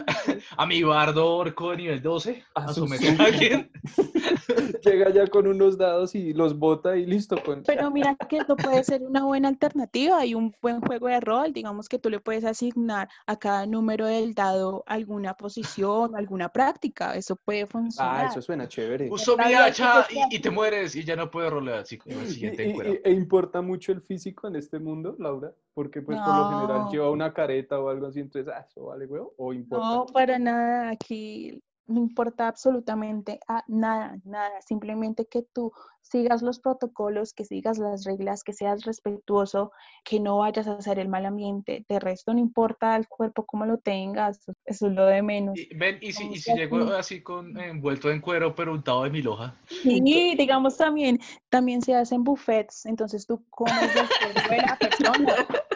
a 0.56 0.66
mi 0.66 0.82
bardo 0.82 1.36
orco 1.36 1.70
de 1.70 1.76
nivel 1.78 2.02
12 2.02 2.44
A 2.54 2.64
a 2.64 2.68
su 2.68 2.80
someter 2.86 3.16
su- 3.16 3.22
a 3.22 3.26
alguien? 3.26 3.70
Llega 4.84 5.10
ya 5.10 5.26
con 5.26 5.46
unos 5.46 5.76
dados 5.78 6.14
y 6.14 6.32
los 6.32 6.58
bota 6.58 6.96
y 6.96 7.06
listo. 7.06 7.36
Con... 7.44 7.62
Pero 7.62 7.90
mira 7.90 8.16
que 8.28 8.38
esto 8.38 8.56
puede 8.56 8.82
ser 8.84 9.02
una 9.02 9.24
buena 9.24 9.48
alternativa 9.48 10.24
y 10.24 10.34
un 10.34 10.54
buen 10.60 10.80
juego 10.80 11.08
de 11.08 11.20
rol. 11.20 11.52
Digamos 11.52 11.88
que 11.88 11.98
tú 11.98 12.10
le 12.10 12.20
puedes 12.20 12.44
asignar 12.44 13.08
a 13.26 13.36
cada 13.36 13.66
número 13.66 14.06
del 14.06 14.34
dado 14.34 14.84
alguna 14.86 15.34
posición, 15.34 16.16
alguna 16.16 16.48
práctica. 16.48 17.14
Eso 17.14 17.36
puede 17.36 17.66
funcionar. 17.66 18.24
Ah, 18.26 18.28
eso 18.28 18.42
suena 18.42 18.68
chévere. 18.68 19.08
Uso 19.10 19.36
mi 19.36 19.52
hacha 19.54 20.06
y, 20.10 20.36
y 20.36 20.38
te 20.40 20.50
mueres 20.50 20.94
y 20.96 21.04
ya 21.04 21.16
no 21.16 21.30
puedes 21.30 21.50
rolear. 21.50 21.78
Así 21.80 21.98
como 21.98 22.18
el 22.20 22.26
Y- 22.26 22.30
siguiente 22.30 22.66
y- 22.66 22.70
encuero. 22.70 22.92
y- 22.94 23.00
¿E 23.04 23.10
importa 23.12 23.60
mucho 23.62 23.92
el 23.92 24.00
físico 24.02 24.48
en 24.48 24.56
este 24.56 24.78
mundo, 24.78 25.14
Laura? 25.18 25.52
Porque 25.74 26.02
pues 26.02 26.18
por 26.18 26.36
lo 26.36 26.48
general 26.50 26.88
lleva 26.90 27.10
una 27.10 27.32
careta 27.32 27.78
o 27.78 27.88
algo 27.88 28.06
así, 28.08 28.18
entonces, 28.18 28.52
ah, 28.52 28.66
¿eso 28.68 28.86
vale, 28.86 29.06
huevo? 29.06 29.32
¿O 29.36 29.52
importa? 29.52 29.86
No, 29.86 30.06
para 30.06 30.36
nada. 30.38 30.90
Aquí 30.90 31.62
no 31.88 32.00
importa 32.00 32.48
absolutamente 32.48 33.40
a 33.48 33.64
nada, 33.66 34.18
nada. 34.24 34.60
Simplemente 34.62 35.26
que 35.26 35.42
tú 35.42 35.72
sigas 36.02 36.42
los 36.42 36.60
protocolos, 36.60 37.32
que 37.32 37.44
sigas 37.44 37.78
las 37.78 38.04
reglas, 38.04 38.44
que 38.44 38.52
seas 38.52 38.84
respetuoso, 38.84 39.72
que 40.04 40.20
no 40.20 40.38
vayas 40.38 40.68
a 40.68 40.74
hacer 40.74 40.98
el 40.98 41.08
mal 41.08 41.26
ambiente. 41.26 41.84
De 41.88 41.98
resto, 41.98 42.32
no 42.32 42.40
importa 42.40 42.94
el 42.96 43.08
cuerpo 43.08 43.46
como 43.46 43.66
lo 43.66 43.78
tengas, 43.78 44.40
eso 44.64 44.86
es 44.86 44.92
lo 44.92 45.06
de 45.06 45.22
menos. 45.22 45.58
Y- 45.58 45.74
ven, 45.76 45.98
y 46.00 46.12
si, 46.12 46.28
y 46.28 46.36
si 46.36 46.52
llego 46.54 46.78
así 46.92 47.22
con 47.22 47.58
envuelto 47.58 48.10
en 48.10 48.20
cuero, 48.20 48.54
pero 48.54 48.72
untado 48.72 49.04
de 49.04 49.10
mi 49.10 49.22
loja. 49.22 49.54
Sí, 49.66 50.34
digamos 50.36 50.76
también, 50.76 51.18
también 51.48 51.80
se 51.82 51.94
hacen 51.94 52.22
buffets, 52.22 52.86
entonces 52.86 53.26
tú 53.26 53.42
comes 53.50 53.94
del 53.94 54.08
cuerpo 54.20 54.50
de 54.50 54.58
la 54.58 54.76
persona. 54.78 55.34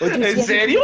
Oye, 0.00 0.30
¿En 0.30 0.42
serio? 0.42 0.80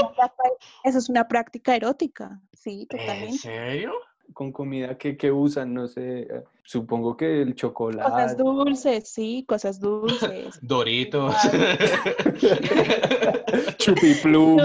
Eso 0.84 0.98
es 0.98 1.08
una 1.08 1.26
práctica 1.26 1.74
erótica, 1.74 2.40
sí, 2.52 2.86
¿En 2.90 2.98
totalmente. 2.98 3.38
serio? 3.38 3.92
Con 4.34 4.52
comida 4.52 4.96
que, 4.98 5.16
que 5.16 5.32
usan, 5.32 5.74
no 5.74 5.88
sé, 5.88 6.20
eh, 6.20 6.44
supongo 6.62 7.16
que 7.16 7.42
el 7.42 7.54
Cosas 7.54 7.56
chocolate. 7.56 8.34
dulces, 8.36 9.08
sí, 9.08 9.44
cosas 9.48 9.80
dulces. 9.80 10.58
Doritos. 10.62 11.34
Chupiplum. 13.78 14.58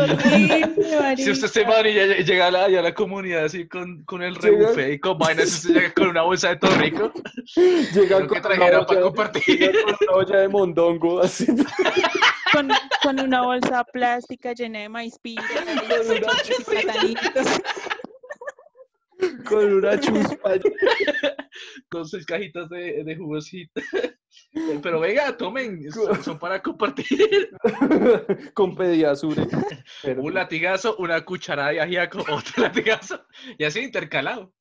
Si 1.17 1.31
usted 1.31 1.47
se 1.47 1.63
va 1.63 1.87
y 1.87 1.93
ya- 1.93 2.17
llega 2.17 2.47
a 2.47 2.51
la, 2.51 2.69
ya 2.69 2.79
a 2.79 2.83
la 2.83 2.93
comunidad 2.93 3.45
así 3.45 3.67
con, 3.67 4.03
con 4.03 4.21
el 4.21 4.35
rebuffet 4.35 4.93
y 4.93 4.99
con 4.99 5.17
vainas, 5.17 5.47
usted 5.53 5.73
llega 5.75 5.93
con 5.93 6.07
una 6.09 6.23
bolsa 6.23 6.49
de 6.49 6.55
todo 6.57 6.75
rico. 6.77 7.11
Llega 7.55 8.19
que 8.21 8.27
con, 8.27 8.41
para 8.41 8.79
olla, 8.79 9.01
compartir. 9.01 9.59
llega 9.59 9.83
con 9.83 9.95
una 10.09 10.17
olla 10.17 10.37
de 10.39 10.47
mondongo, 10.49 11.21
así. 11.21 11.45
con, 12.51 12.69
con 13.01 13.19
una 13.19 13.43
bolsa 13.43 13.83
plástica 13.85 14.53
llena 14.53 14.79
de 14.79 14.89
maíz 14.89 15.17
pira 15.19 15.43
Con 19.47 19.73
una 19.73 19.99
chuspa. 19.99 20.51
con 21.89 22.07
seis 22.07 22.25
cajitas 22.25 22.69
de, 22.69 23.03
de 23.03 23.15
jugosito. 23.15 23.81
Pero 24.81 24.99
venga, 24.99 25.35
tomen, 25.37 25.91
son, 25.91 26.23
son 26.23 26.39
para 26.39 26.61
compartir. 26.61 27.51
con 28.53 28.75
pediasure. 28.75 29.47
Un 30.17 30.33
latigazo, 30.33 30.95
una 30.97 31.23
cucharada 31.23 31.69
de 31.69 31.81
ajiaco, 31.81 32.19
otro 32.31 32.63
latigazo, 32.63 33.21
y 33.57 33.63
así 33.63 33.79
intercalado. 33.81 34.53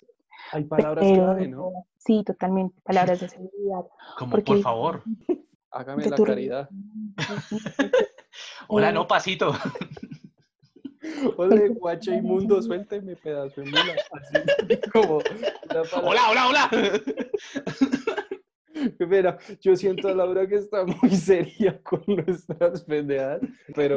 Hay 0.53 0.65
palabras 0.65 1.05
Pero- 1.09 1.25
clave, 1.25 1.49
¿no? 1.49 1.71
Sí, 1.99 2.23
totalmente, 2.27 2.75
palabras 2.83 3.21
de 3.21 3.29
seguridad. 3.29 3.87
Como 4.19 4.33
Porque- 4.33 4.53
por 4.53 4.61
favor. 4.63 5.03
Hágame 5.71 6.05
de 6.05 6.11
la 6.11 6.17
caridad. 6.17 6.69
Hola, 8.69 8.91
Eh, 8.91 8.93
no, 8.93 9.07
pasito. 9.07 9.55
Ole, 11.37 11.69
guache 11.69 12.15
inmundo, 12.15 12.63
suélteme, 12.63 13.17
pedazo 13.17 13.61
de 13.61 13.67
mula. 13.71 13.95
Así 14.13 14.37
como. 14.93 15.19
Hola, 16.03 16.31
hola, 16.31 16.49
hola. 16.49 16.71
Mira, 18.99 19.39
yo 19.61 19.77
siento 19.77 20.09
a 20.09 20.15
Laura 20.15 20.47
que 20.49 20.57
está 20.57 20.85
muy 20.85 21.11
seria 21.11 21.81
con 21.83 22.03
nuestras 22.07 22.83
pendejadas, 22.83 23.43
pero 23.75 23.97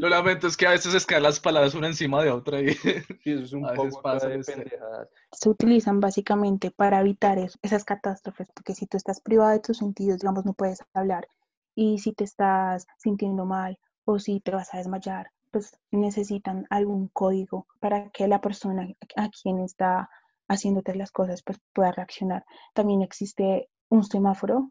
Lo 0.00 0.08
lamento, 0.08 0.46
es 0.46 0.56
que 0.56 0.66
a 0.66 0.70
veces 0.70 0.94
escalan 0.94 1.24
las 1.24 1.38
palabras 1.40 1.74
una 1.74 1.88
encima 1.88 2.22
de 2.24 2.30
otra 2.30 2.60
y 2.60 2.72
sí, 2.74 2.90
eso 3.24 3.44
es 3.44 3.52
un 3.52 3.64
A 3.66 3.74
poco 3.74 4.00
pasa 4.02 4.28
de 4.28 4.38
pendejadas. 4.42 5.08
se 5.30 5.48
utilizan 5.48 6.00
básicamente 6.00 6.70
para 6.70 7.00
evitar 7.00 7.38
eso- 7.38 7.58
esas 7.62 7.84
catástrofes, 7.84 8.48
porque 8.54 8.74
si 8.74 8.86
tú 8.86 8.96
estás 8.96 9.20
privado 9.20 9.50
de 9.50 9.60
tus 9.60 9.78
sentidos, 9.78 10.20
digamos, 10.20 10.44
no 10.46 10.54
puedes 10.54 10.82
hablar, 10.94 11.28
y 11.76 11.98
si 11.98 12.12
te 12.12 12.24
estás 12.24 12.86
sintiendo 12.96 13.44
mal 13.44 13.78
o 14.04 14.18
si 14.18 14.40
te 14.40 14.50
vas 14.52 14.72
a 14.74 14.78
desmayar, 14.78 15.30
pues 15.50 15.78
necesitan 15.90 16.66
algún 16.70 17.08
código 17.08 17.66
para 17.80 18.10
que 18.10 18.28
la 18.28 18.40
persona 18.40 18.88
a 19.16 19.28
quien 19.30 19.60
está 19.60 20.10
haciéndote 20.48 20.94
las 20.94 21.12
cosas 21.12 21.42
pues 21.42 21.58
pueda 21.72 21.92
reaccionar. 21.92 22.44
También 22.74 23.02
existe 23.02 23.68
un 23.88 24.04
semáforo 24.04 24.70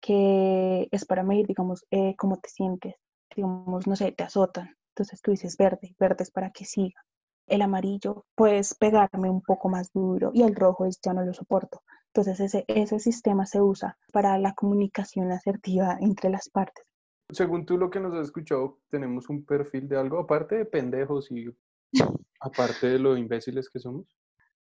que 0.00 0.88
es 0.90 1.04
para 1.04 1.22
medir, 1.22 1.46
digamos, 1.46 1.84
eh, 1.90 2.14
cómo 2.16 2.38
te 2.38 2.48
sientes. 2.48 2.94
Digamos, 3.34 3.86
no 3.86 3.96
sé, 3.96 4.12
te 4.12 4.24
azotan. 4.24 4.76
Entonces 4.94 5.20
tú 5.22 5.30
dices 5.30 5.56
verde, 5.56 5.94
verde 5.98 6.24
es 6.24 6.30
para 6.30 6.50
que 6.50 6.64
siga 6.64 7.00
el 7.46 7.62
amarillo, 7.62 8.24
puedes 8.34 8.74
pegarme 8.74 9.28
un 9.28 9.42
poco 9.42 9.68
más 9.68 9.92
duro 9.92 10.30
y 10.32 10.42
el 10.42 10.54
rojo 10.54 10.86
es 10.86 11.00
ya 11.02 11.12
no 11.12 11.22
lo 11.24 11.34
soporto. 11.34 11.82
Entonces 12.06 12.40
ese, 12.40 12.64
ese 12.68 12.98
sistema 13.00 13.44
se 13.44 13.60
usa 13.60 13.98
para 14.12 14.38
la 14.38 14.54
comunicación 14.54 15.30
asertiva 15.32 15.98
entre 16.00 16.30
las 16.30 16.48
partes. 16.48 16.84
Según 17.32 17.64
tú 17.66 17.76
lo 17.78 17.90
que 17.90 18.00
nos 18.00 18.14
has 18.14 18.26
escuchado, 18.26 18.80
tenemos 18.90 19.28
un 19.28 19.44
perfil 19.44 19.88
de 19.88 19.98
algo, 19.98 20.18
aparte 20.18 20.56
de 20.56 20.64
pendejos 20.64 21.30
y 21.30 21.46
aparte 22.40 22.88
de 22.88 22.98
lo 22.98 23.16
imbéciles 23.16 23.68
que 23.68 23.78
somos. 23.78 24.06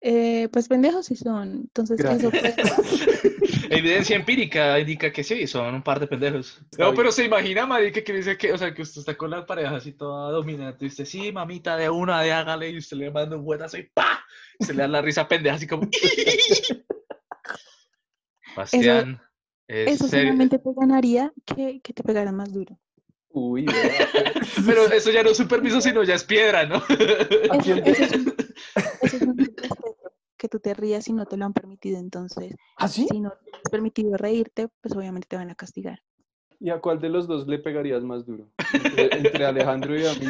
Eh, 0.01 0.47
pues 0.51 0.68
pendejos 0.70 1.05
sí 1.07 1.16
son. 1.16 1.51
Entonces 1.51 1.99
eso 1.99 2.30
Gracias. 2.30 2.32
puede- 2.32 2.55
Evidencia 3.72 4.16
empírica 4.16 4.80
indica 4.80 5.12
que 5.12 5.24
sí, 5.24 5.45
son 5.45 5.76
un 5.76 5.84
par 5.84 5.99
de 5.99 6.07
pendejos. 6.07 6.57
Está 6.72 6.84
No, 6.84 6.89
bien. 6.91 6.95
pero 6.95 7.12
se 7.12 7.26
imagina, 7.26 7.66
marica, 7.68 8.01
que 8.03 8.14
dice 8.14 8.36
que, 8.38 8.51
o 8.53 8.57
sea, 8.57 8.74
que 8.74 8.82
usted 8.82 9.01
está 9.01 9.16
con 9.16 9.30
la 9.30 9.45
pareja 9.45 9.76
así 9.76 9.91
toda 9.91 10.32
dominante, 10.32 10.86
y 10.86 10.88
usted, 10.88 11.05
sí, 11.05 11.32
mamita, 11.32 11.78
de 11.78 11.88
una, 11.89 12.20
de 12.22 12.32
hágale, 12.32 12.70
y 12.72 12.78
usted 12.80 12.97
le 12.97 13.12
manda 13.12 13.36
un 13.36 13.43
buenazo 13.43 13.78
y 13.78 13.84
¡pa! 13.84 14.26
Y 14.57 14.66
se 14.66 14.74
le 14.74 14.82
da 14.82 14.88
la 14.88 15.01
risa 15.03 15.28
pendeja 15.28 15.57
así 15.57 15.68
como... 15.68 15.88
Bastián, 18.55 19.22
es 19.70 19.92
eso 19.94 20.08
serio. 20.08 20.26
solamente 20.34 20.58
te 20.60 20.70
ganaría 20.76 21.32
que, 21.46 21.80
que 21.82 21.94
te 21.94 22.04
pegaran 22.04 22.36
más 22.36 22.52
duro. 22.52 22.78
Uy, 23.32 23.66
vea, 23.66 24.08
Pero 24.66 24.86
eso 24.88 25.12
ya 25.12 25.22
no 25.24 25.30
es 25.30 25.40
un 25.40 25.48
permiso, 25.48 25.80
sino 25.80 26.04
ya 26.04 26.16
es 26.16 26.24
piedra, 26.24 26.66
¿no? 26.66 26.78
¿a 26.78 26.82
Eso, 26.82 27.60
quién- 27.62 27.86
eso 27.86 28.04
es 28.04 28.12
un, 28.12 28.34
eso 29.02 29.18
es 29.18 29.22
un 29.22 29.38
respeto, 29.38 30.12
que 30.38 30.50
tú 30.50 30.60
te 30.60 30.74
rías 30.74 31.04
si 31.06 31.14
no 31.14 31.26
te 31.28 31.38
lo 31.38 31.46
han 31.46 31.54
permitido. 31.54 32.00
Entonces, 32.00 32.56
¿Ah, 32.78 32.88
sí? 32.88 33.08
si 33.12 33.20
no 33.20 33.30
te 33.30 33.52
has 33.56 33.70
permitido 33.72 34.18
reírte, 34.18 34.68
pues 34.82 34.96
obviamente 34.96 35.28
te 35.28 35.36
van 35.36 35.52
a 35.52 35.56
castigar. 35.56 36.02
¿Y 36.60 36.72
a 36.72 36.82
cuál 36.82 37.00
de 37.00 37.08
los 37.10 37.28
dos 37.28 37.48
le 37.48 37.60
pegarías 37.60 38.04
más 38.04 38.26
duro? 38.26 38.50
Entre, 38.74 39.18
entre 39.18 39.46
Alejandro 39.46 39.98
y 39.98 40.06
a 40.06 40.14
mí. 40.16 40.26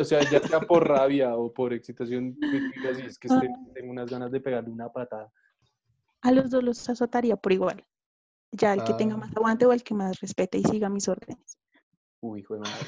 O 0.00 0.04
sea, 0.04 0.20
ya 0.30 0.38
sea 0.40 0.60
por 0.60 0.86
rabia 0.86 1.34
o 1.36 1.52
por 1.52 1.72
excitación, 1.72 2.36
"Sí, 2.40 3.02
es 3.06 3.18
que 3.18 3.28
este- 3.28 3.50
tengo 3.74 3.90
unas 3.90 4.08
ganas 4.10 4.30
de 4.30 4.40
pegarle 4.40 4.70
una 4.70 4.88
patada. 4.92 5.32
A 6.20 6.30
los 6.30 6.50
dos 6.50 6.62
los 6.62 6.88
azotaría 6.88 7.36
por 7.36 7.52
igual. 7.52 7.84
Ya 8.52 8.74
el 8.74 8.84
que 8.84 8.92
tenga 8.94 9.14
Ah. 9.14 9.18
más 9.18 9.36
aguante 9.36 9.66
o 9.66 9.72
el 9.72 9.82
que 9.82 9.94
más 9.94 10.20
respete 10.20 10.58
y 10.58 10.62
siga 10.64 10.88
mis 10.88 11.08
órdenes. 11.08 11.58
Uy, 12.20 12.40
hijo 12.40 12.54
de 12.54 12.60
madre. 12.60 12.86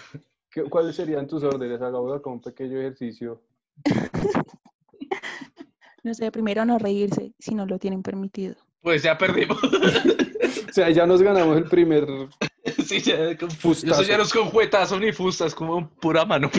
¿Qué- 0.50 0.64
¿Cuáles 0.64 0.94
serían 0.94 1.26
tus 1.26 1.42
órdenes? 1.42 1.80
Haga 1.82 2.20
con 2.22 2.34
un 2.34 2.40
pequeño 2.42 2.78
ejercicio. 2.78 3.42
No 6.02 6.12
sé, 6.12 6.30
primero 6.30 6.66
no 6.66 6.78
reírse 6.78 7.32
si 7.38 7.54
no 7.54 7.64
lo 7.64 7.78
tienen 7.78 8.02
permitido. 8.02 8.56
Pues 8.82 9.02
ya 9.02 9.16
perdimos. 9.16 9.58
O 10.68 10.72
sea, 10.74 10.90
ya 10.90 11.06
nos 11.06 11.22
ganamos 11.22 11.56
el 11.56 11.64
primer 11.64 12.04
sí, 12.84 13.00
ya, 13.00 13.38
con- 13.38 13.50
Fustazo. 13.50 14.02
Eso 14.02 14.10
ya 14.10 14.16
no 14.18 14.24
es 14.24 14.32
con 14.32 14.50
juetazo 14.50 14.98
ni 15.00 15.12
fustas, 15.12 15.54
como 15.54 15.88
pura 15.88 16.24
mano. 16.26 16.50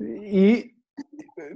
¿Y 0.00 0.74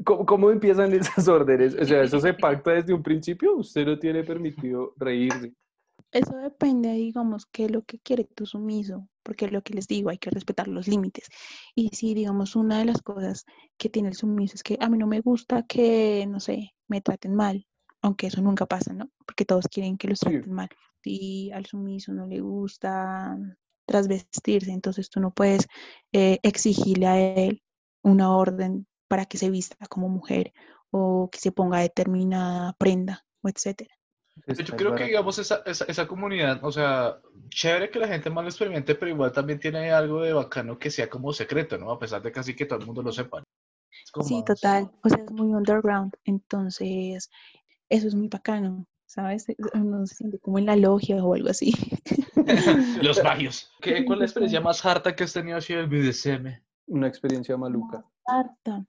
cómo, 0.05 0.26
cómo 0.26 0.51
empiezan 0.51 0.93
esas 0.95 1.28
órdenes? 1.28 1.74
O 1.74 1.85
sea, 1.85 2.03
¿eso 2.03 2.20
se 2.20 2.35
pacta 2.35 2.72
desde 2.72 2.95
un 2.95 3.03
principio? 3.03 3.57
¿Usted 3.57 3.87
no 3.87 3.99
tiene 3.99 4.24
permitido 4.24 4.95
reírse? 4.97 5.53
Eso 6.11 6.37
depende, 6.37 6.93
digamos, 6.93 7.47
qué 7.47 7.64
es 7.64 7.70
lo 7.70 7.83
que 7.83 7.99
quiere 7.99 8.24
tu 8.24 8.45
sumiso, 8.45 9.09
porque 9.22 9.49
lo 9.49 9.62
que 9.62 9.72
les 9.72 9.89
digo, 9.89 10.11
hay 10.11 10.18
que 10.18 10.28
respetar 10.30 10.68
los 10.68 10.87
límites. 10.87 11.28
Y 11.74 11.89
si, 11.89 12.12
digamos, 12.12 12.55
una 12.55 12.78
de 12.78 12.85
las 12.85 13.01
cosas 13.01 13.47
que 13.78 13.89
tiene 13.89 14.09
el 14.11 14.14
sumiso 14.14 14.55
es 14.57 14.62
que 14.62 14.76
a 14.78 14.91
mí 14.91 14.99
no 14.99 15.07
me 15.07 15.20
gusta 15.20 15.62
que, 15.62 16.26
no 16.28 16.39
sé, 16.39 16.74
me 16.87 17.01
traten 17.01 17.35
mal, 17.35 17.66
aunque 18.03 18.26
eso 18.26 18.43
nunca 18.43 18.66
pasa, 18.66 18.93
¿no? 18.93 19.11
Porque 19.24 19.47
todos 19.47 19.68
quieren 19.68 19.97
que 19.97 20.09
los 20.09 20.18
Sí. 20.18 20.26
traten 20.26 20.53
mal. 20.53 20.68
Y 21.03 21.51
al 21.53 21.64
sumiso 21.64 22.12
no 22.12 22.26
le 22.26 22.41
gusta 22.41 23.39
trasvestirse, 23.87 24.70
entonces 24.70 25.09
tú 25.09 25.18
no 25.18 25.33
puedes 25.33 25.66
eh, 26.12 26.39
exigirle 26.43 27.07
a 27.07 27.18
él 27.18 27.62
una 28.03 28.37
orden 28.37 28.87
para 29.12 29.26
que 29.26 29.36
se 29.36 29.50
vista 29.50 29.76
como 29.88 30.08
mujer 30.08 30.54
o 30.90 31.28
que 31.30 31.38
se 31.38 31.52
ponga 31.52 31.80
determinada 31.80 32.72
prenda 32.78 33.26
o 33.42 33.48
etcétera. 33.50 33.94
Yo 34.46 34.74
creo 34.74 34.94
que, 34.94 35.04
digamos, 35.04 35.38
esa, 35.38 35.62
esa, 35.66 35.84
esa 35.84 36.06
comunidad, 36.06 36.64
o 36.64 36.72
sea, 36.72 37.20
chévere 37.50 37.90
que 37.90 37.98
la 37.98 38.08
gente 38.08 38.30
más 38.30 38.42
lo 38.42 38.48
experimente, 38.48 38.94
pero 38.94 39.10
igual 39.10 39.30
también 39.30 39.60
tiene 39.60 39.90
algo 39.90 40.22
de 40.22 40.32
bacano 40.32 40.78
que 40.78 40.90
sea 40.90 41.10
como 41.10 41.30
secreto, 41.34 41.76
¿no? 41.76 41.90
A 41.90 41.98
pesar 41.98 42.22
de 42.22 42.32
casi 42.32 42.56
que 42.56 42.64
todo 42.64 42.78
el 42.78 42.86
mundo 42.86 43.02
lo 43.02 43.12
sepa. 43.12 43.42
Sí, 44.22 44.36
más- 44.36 44.44
total. 44.46 44.90
O 45.04 45.08
sea, 45.10 45.22
es 45.22 45.30
muy 45.30 45.52
underground. 45.52 46.14
Entonces, 46.24 47.28
eso 47.90 48.08
es 48.08 48.14
muy 48.14 48.28
bacano, 48.28 48.86
¿sabes? 49.04 49.44
Uno 49.74 50.06
se 50.06 50.14
siente 50.14 50.38
como 50.38 50.58
en 50.58 50.64
la 50.64 50.76
logia 50.76 51.22
o 51.22 51.34
algo 51.34 51.50
así. 51.50 51.74
Los 53.02 53.22
magios. 53.22 53.70
¿Qué, 53.78 54.06
¿Cuál 54.06 54.16
es 54.16 54.20
la 54.20 54.24
experiencia 54.24 54.60
más 54.62 54.82
harta 54.86 55.14
que 55.14 55.24
has 55.24 55.34
tenido 55.34 55.58
así 55.58 55.74
del 55.74 55.86
BDSM? 55.86 56.62
Una 56.86 57.08
experiencia 57.08 57.58
maluca. 57.58 58.06
Harta. 58.24 58.86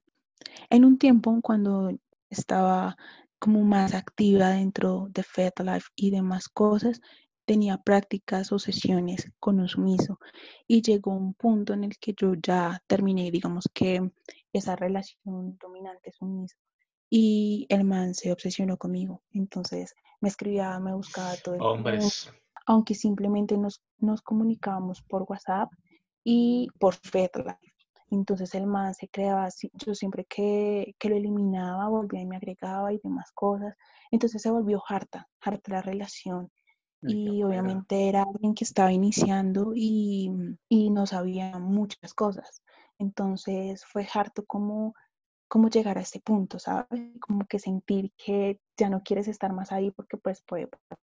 En 0.73 0.85
un 0.85 0.97
tiempo, 0.97 1.39
cuando 1.43 1.91
estaba 2.31 2.97
como 3.37 3.61
más 3.61 3.93
activa 3.93 4.49
dentro 4.49 5.07
de 5.11 5.21
FetLife 5.21 5.89
y 5.95 6.09
demás 6.09 6.49
cosas, 6.49 6.99
tenía 7.45 7.77
prácticas 7.77 8.51
o 8.51 8.57
sesiones 8.57 9.31
con 9.39 9.59
un 9.59 9.67
sumiso 9.67 10.17
y 10.65 10.81
llegó 10.81 11.11
un 11.11 11.35
punto 11.35 11.73
en 11.73 11.83
el 11.83 11.99
que 11.99 12.15
yo 12.19 12.33
ya 12.33 12.81
terminé, 12.87 13.29
digamos 13.29 13.69
que 13.71 14.01
esa 14.51 14.75
relación 14.75 15.59
dominante-sumiso 15.59 16.57
y 17.07 17.67
el 17.69 17.83
man 17.83 18.15
se 18.15 18.31
obsesionó 18.31 18.75
conmigo. 18.75 19.21
Entonces 19.29 19.93
me 20.21 20.29
escribía, 20.29 20.79
me 20.79 20.95
buscaba 20.95 21.35
todo 21.35 21.53
el 21.53 21.59
tiempo, 21.59 21.75
Hombres. 21.75 22.33
aunque 22.65 22.95
simplemente 22.95 23.59
nos, 23.59 23.79
nos 23.99 24.23
comunicábamos 24.23 25.03
por 25.03 25.21
WhatsApp 25.29 25.71
y 26.23 26.67
por 26.79 26.95
FetLife. 26.95 27.72
Entonces 28.13 28.53
el 28.55 28.67
man 28.67 28.93
se 28.93 29.09
creaba, 29.09 29.49
yo 29.73 29.95
siempre 29.95 30.25
que, 30.25 30.95
que 30.99 31.09
lo 31.09 31.15
eliminaba, 31.15 31.89
volvía 31.89 32.21
y 32.21 32.25
me 32.27 32.37
agregaba 32.37 32.93
y 32.93 32.99
demás 33.03 33.31
cosas. 33.33 33.75
Entonces 34.11 34.41
se 34.41 34.51
volvió 34.51 34.83
harta, 34.87 35.27
harta 35.41 35.71
la 35.73 35.81
relación. 35.81 36.51
Ay, 37.03 37.15
Y 37.15 37.43
obviamente 37.43 38.09
era 38.09 38.23
alguien 38.23 38.55
que 38.55 38.63
estaba 38.65 38.91
iniciando 38.93 39.73
y, 39.75 40.31
y 40.69 40.89
no 40.91 41.05
sabía 41.07 41.59
muchas 41.59 42.13
cosas. 42.13 42.63
Entonces 42.99 43.85
fue 43.85 44.07
harto 44.13 44.45
como, 44.45 44.93
como 45.49 45.69
llegar 45.69 45.97
a 45.97 46.01
ese 46.01 46.19
punto, 46.21 46.59
¿sabes? 46.59 47.01
Como 47.21 47.45
que 47.47 47.59
sentir 47.59 48.13
que 48.17 48.59
ya 48.77 48.89
no 48.89 49.01
quieres 49.03 49.27
estar 49.29 49.53
más 49.53 49.71
ahí 49.71 49.91
porque 49.91 50.17
pues 50.17 50.41
puede 50.43 50.67
pasar. 50.67 50.99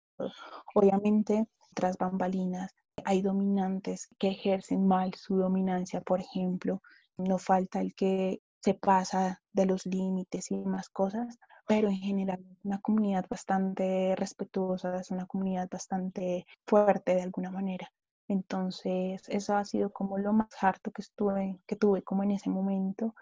Obviamente, 0.73 1.47
tras 1.75 1.97
bambalinas, 1.97 2.73
hay 3.05 3.21
dominantes 3.21 4.07
que 4.17 4.29
ejercen 4.29 4.87
mal 4.87 5.13
su 5.15 5.37
dominancia, 5.37 6.01
por 6.01 6.19
ejemplo. 6.21 6.81
No 7.19 7.37
falta 7.37 7.81
el 7.81 7.93
que 7.93 8.41
se 8.61 8.73
pasa 8.73 9.43
de 9.53 9.67
los 9.67 9.85
límites 9.85 10.49
y 10.51 10.57
demás 10.57 10.89
cosas, 10.89 11.37
pero 11.67 11.89
en 11.89 11.97
general 11.97 12.39
es 12.51 12.65
una 12.65 12.79
comunidad 12.79 13.27
bastante 13.29 14.15
respetuosa, 14.15 14.99
es 14.99 15.11
una 15.11 15.27
comunidad 15.27 15.69
bastante 15.69 16.47
fuerte 16.65 17.15
de 17.15 17.21
alguna 17.23 17.51
manera. 17.51 17.91
Entonces, 18.29 19.21
eso 19.27 19.55
ha 19.57 19.65
sido 19.65 19.91
como 19.91 20.17
lo 20.17 20.33
más 20.33 20.47
harto 20.61 20.91
que 20.91 21.01
estuve, 21.03 21.59
que 21.67 21.75
tuve 21.75 22.01
como 22.03 22.23
en 22.23 22.31
ese 22.31 22.49
momento. 22.49 23.13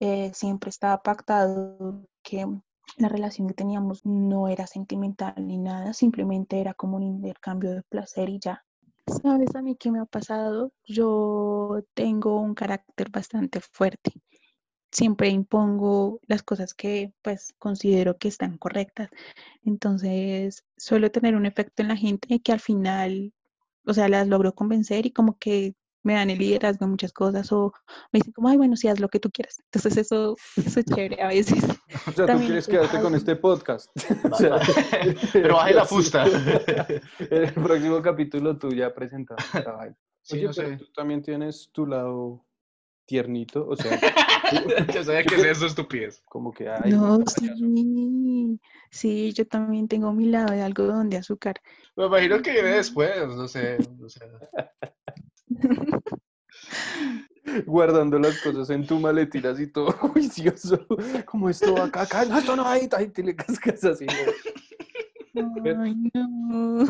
Eh, 0.00 0.32
siempre 0.34 0.70
estaba 0.70 1.02
pactado 1.02 2.04
que 2.22 2.46
la 2.98 3.08
relación 3.08 3.48
que 3.48 3.54
teníamos 3.54 4.04
no 4.04 4.48
era 4.48 4.66
sentimental 4.66 5.34
ni 5.38 5.56
nada, 5.58 5.94
simplemente 5.94 6.60
era 6.60 6.74
como 6.74 6.98
un 6.98 7.04
intercambio 7.04 7.70
de 7.72 7.82
placer 7.84 8.28
y 8.28 8.38
ya. 8.38 8.65
¿Sabes 9.06 9.54
a 9.54 9.62
mí 9.62 9.76
qué 9.76 9.90
me 9.92 10.00
ha 10.00 10.04
pasado? 10.04 10.72
Yo 10.84 11.80
tengo 11.94 12.40
un 12.40 12.54
carácter 12.54 13.10
bastante 13.10 13.60
fuerte. 13.60 14.12
Siempre 14.92 15.28
impongo 15.28 16.20
las 16.26 16.42
cosas 16.42 16.74
que 16.74 17.12
pues 17.22 17.54
considero 17.58 18.18
que 18.18 18.28
están 18.28 18.58
correctas. 18.58 19.10
Entonces 19.64 20.64
suelo 20.76 21.10
tener 21.12 21.36
un 21.36 21.46
efecto 21.46 21.82
en 21.82 21.88
la 21.88 21.96
gente 21.96 22.40
que 22.40 22.52
al 22.52 22.60
final, 22.60 23.32
o 23.86 23.94
sea, 23.94 24.08
las 24.08 24.28
logro 24.28 24.54
convencer 24.54 25.06
y 25.06 25.12
como 25.12 25.38
que 25.38 25.74
me 26.06 26.14
dan 26.14 26.30
el 26.30 26.38
liderazgo 26.38 26.84
en 26.84 26.92
muchas 26.92 27.12
cosas 27.12 27.50
o 27.50 27.72
me 28.12 28.18
dicen 28.20 28.32
como, 28.32 28.48
ay, 28.48 28.56
bueno, 28.56 28.76
sí, 28.76 28.86
haz 28.86 29.00
lo 29.00 29.08
que 29.08 29.18
tú 29.18 29.28
quieras. 29.28 29.58
Entonces 29.64 29.96
eso, 29.96 30.36
eso 30.54 30.80
es 30.80 30.86
chévere 30.94 31.20
a 31.20 31.26
veces. 31.26 31.64
O 32.06 32.12
sea, 32.12 32.26
tú 32.26 32.38
quieres 32.38 32.68
quedarte 32.68 33.00
con 33.00 33.14
este 33.16 33.34
podcast. 33.34 33.90
O 34.30 34.36
sea, 34.36 34.60
Pero 35.32 35.56
baje 35.56 35.74
la 35.74 35.84
fusta. 35.84 36.24
En 36.26 37.42
el 37.44 37.52
próximo 37.54 38.00
capítulo 38.02 38.56
tú 38.56 38.70
ya 38.70 38.94
presentas. 38.94 39.36
Sí, 40.22 40.36
Oye, 40.36 40.44
no 40.44 40.52
pero 40.54 40.68
sé. 40.70 40.76
tú 40.76 40.92
también 40.94 41.22
tienes 41.22 41.70
tu 41.72 41.86
lado 41.86 42.44
tiernito, 43.04 43.66
o 43.66 43.76
sea, 43.76 43.98
Ya 44.94 45.02
sabía 45.02 45.24
que 45.24 45.34
es 45.34 45.44
eso, 45.44 45.66
estupidez. 45.66 46.22
como 46.26 46.52
que 46.52 46.68
hay. 46.68 46.92
No, 46.92 47.18
sí, 47.26 48.60
sí, 48.90 49.32
yo 49.32 49.46
también 49.46 49.88
tengo 49.88 50.12
mi 50.12 50.26
lado 50.26 50.52
de 50.52 50.62
algodón 50.62 51.10
de 51.10 51.16
azúcar. 51.16 51.60
Me 51.96 52.06
imagino 52.06 52.40
que 52.42 52.52
viene 52.52 52.68
después, 52.70 53.26
no 53.28 53.48
sé. 53.48 53.78
O 54.04 54.08
sea, 54.08 54.28
guardando 57.66 58.18
las 58.18 58.40
cosas 58.40 58.70
en 58.70 58.86
tu 58.86 58.98
maletín 58.98 59.46
así 59.46 59.66
todo 59.66 59.92
juicioso, 60.12 60.86
como 61.24 61.48
esto 61.48 61.74
va 61.74 61.84
acá, 61.84 62.02
acá, 62.02 62.24
no, 62.24 62.38
esto 62.38 62.56
no 62.56 62.66
hay, 62.66 62.88
ahí 62.96 63.08
te 63.08 63.22
le 63.22 63.34
cascas 63.34 63.84
así. 63.84 64.06
¿no? 65.34 65.82
Ay, 65.82 65.94
no. 66.14 66.86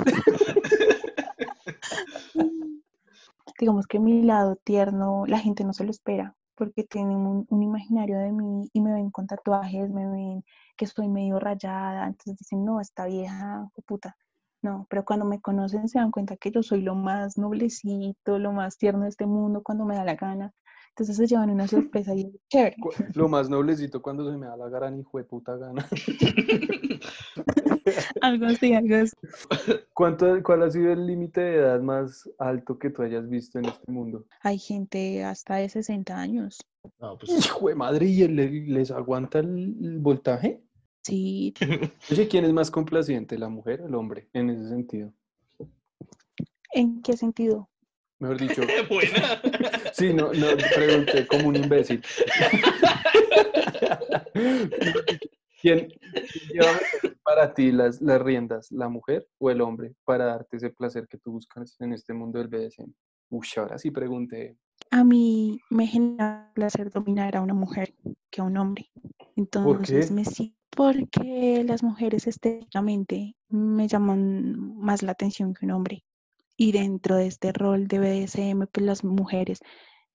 Digamos 3.58 3.86
que 3.86 3.98
mi 3.98 4.22
lado 4.22 4.56
tierno, 4.56 5.24
la 5.26 5.38
gente 5.38 5.64
no 5.64 5.72
se 5.72 5.84
lo 5.84 5.90
espera, 5.90 6.34
porque 6.54 6.84
tienen 6.84 7.16
un, 7.16 7.46
un 7.48 7.62
imaginario 7.62 8.18
de 8.18 8.32
mí 8.32 8.68
y 8.72 8.80
me 8.80 8.92
ven 8.92 9.10
con 9.10 9.26
tatuajes, 9.26 9.90
me 9.90 10.06
ven 10.06 10.44
que 10.76 10.84
estoy 10.84 11.08
medio 11.08 11.38
rayada, 11.38 12.06
entonces 12.06 12.36
dicen, 12.36 12.64
no, 12.64 12.80
esta 12.80 13.06
vieja, 13.06 13.68
puta. 13.86 14.16
No, 14.66 14.84
pero 14.90 15.04
cuando 15.04 15.24
me 15.24 15.40
conocen 15.40 15.88
se 15.88 16.00
dan 16.00 16.10
cuenta 16.10 16.36
que 16.36 16.50
yo 16.50 16.60
soy 16.60 16.82
lo 16.82 16.96
más 16.96 17.38
noblecito, 17.38 18.40
lo 18.40 18.50
más 18.50 18.76
tierno 18.76 19.04
de 19.04 19.10
este 19.10 19.24
mundo 19.24 19.62
cuando 19.62 19.84
me 19.84 19.94
da 19.94 20.04
la 20.04 20.16
gana. 20.16 20.52
Entonces 20.88 21.16
se 21.16 21.28
llevan 21.28 21.50
una 21.50 21.68
sorpresa 21.68 22.16
y 22.16 22.22
es 22.22 22.34
chévere. 22.48 22.74
Lo 23.14 23.28
más 23.28 23.48
noblecito 23.48 24.02
cuando 24.02 24.28
se 24.28 24.36
me 24.36 24.46
da 24.46 24.56
la 24.56 24.68
gran 24.68 24.98
hijo 24.98 25.18
de 25.18 25.24
puta 25.24 25.56
gana. 25.56 25.86
Algo 28.22 28.46
así, 28.46 28.74
algo 28.74 28.96
así. 28.96 29.14
¿Cuánto, 29.94 30.42
¿Cuál 30.42 30.64
ha 30.64 30.70
sido 30.72 30.92
el 30.92 31.06
límite 31.06 31.40
de 31.40 31.56
edad 31.58 31.80
más 31.80 32.28
alto 32.38 32.80
que 32.80 32.90
tú 32.90 33.02
hayas 33.02 33.28
visto 33.28 33.60
en 33.60 33.66
este 33.66 33.92
mundo? 33.92 34.24
Hay 34.40 34.58
gente 34.58 35.22
hasta 35.22 35.54
de 35.56 35.68
60 35.68 36.18
años. 36.18 36.58
no, 36.98 37.16
pues. 37.16 37.46
Hijo 37.46 37.68
de 37.68 37.76
madre, 37.76 38.06
¿y 38.06 38.26
les 38.26 38.90
aguanta 38.90 39.38
el, 39.38 39.76
el 39.80 40.00
voltaje? 40.00 40.65
Sí, 41.07 41.54
Oye, 42.11 42.26
¿quién 42.26 42.44
es 42.44 42.52
más 42.52 42.68
complaciente, 42.68 43.38
la 43.38 43.48
mujer 43.48 43.80
o 43.82 43.86
el 43.86 43.94
hombre, 43.94 44.28
en 44.32 44.50
ese 44.50 44.68
sentido? 44.68 45.12
¿en 46.72 47.00
qué 47.02 47.16
sentido? 47.16 47.70
Mejor 48.18 48.38
dicho, 48.40 48.62
Buena. 48.90 49.40
sí, 49.92 50.12
no, 50.12 50.32
no, 50.32 50.46
pregunté 50.74 51.26
como 51.26 51.48
un 51.48 51.57
imbécil. 51.57 52.02
¿Quién, 55.61 55.88
lleva 56.52 56.78
para 57.22 57.54
ti 57.54 57.72
las, 57.72 58.00
las 58.02 58.20
riendas, 58.20 58.72
la 58.72 58.88
mujer 58.88 59.28
o 59.38 59.50
el 59.50 59.61
hombre, 59.61 59.94
para 60.04 60.26
darte 60.26 60.57
ese 60.57 60.70
placer 60.70 61.07
que 61.09 61.18
tú 61.18 61.32
buscas 61.32 61.76
en 61.80 61.92
este 61.92 62.12
mundo 62.14 62.38
del 62.38 62.48
BDSM? 62.48 62.92
Uy, 63.30 63.46
ahora 63.57 63.78
sí 63.78 63.90
pregunté. 63.90 64.57
A 64.90 65.02
mí 65.02 65.61
me 65.70 65.86
genera 65.86 66.50
placer 66.54 66.90
dominar 66.90 67.36
a 67.36 67.40
una 67.42 67.54
mujer 67.54 67.94
que 68.30 68.40
a 68.40 68.44
un 68.44 68.57
hombre. 68.57 68.90
Entonces 69.34 70.09
qué? 70.09 70.14
me 70.14 70.24
siento 70.24 70.55
porque 70.76 71.64
las 71.66 71.82
mujeres 71.82 72.26
estéticamente 72.26 73.34
me 73.48 73.88
llaman 73.88 74.76
más 74.76 75.02
la 75.02 75.12
atención 75.12 75.54
que 75.54 75.64
un 75.64 75.72
hombre. 75.72 76.04
Y 76.54 76.72
dentro 76.72 77.16
de 77.16 77.26
este 77.26 77.50
rol 77.52 77.88
de 77.88 77.98
BDSM, 77.98 78.66
pues 78.70 78.84
las 78.84 79.02
mujeres, 79.02 79.60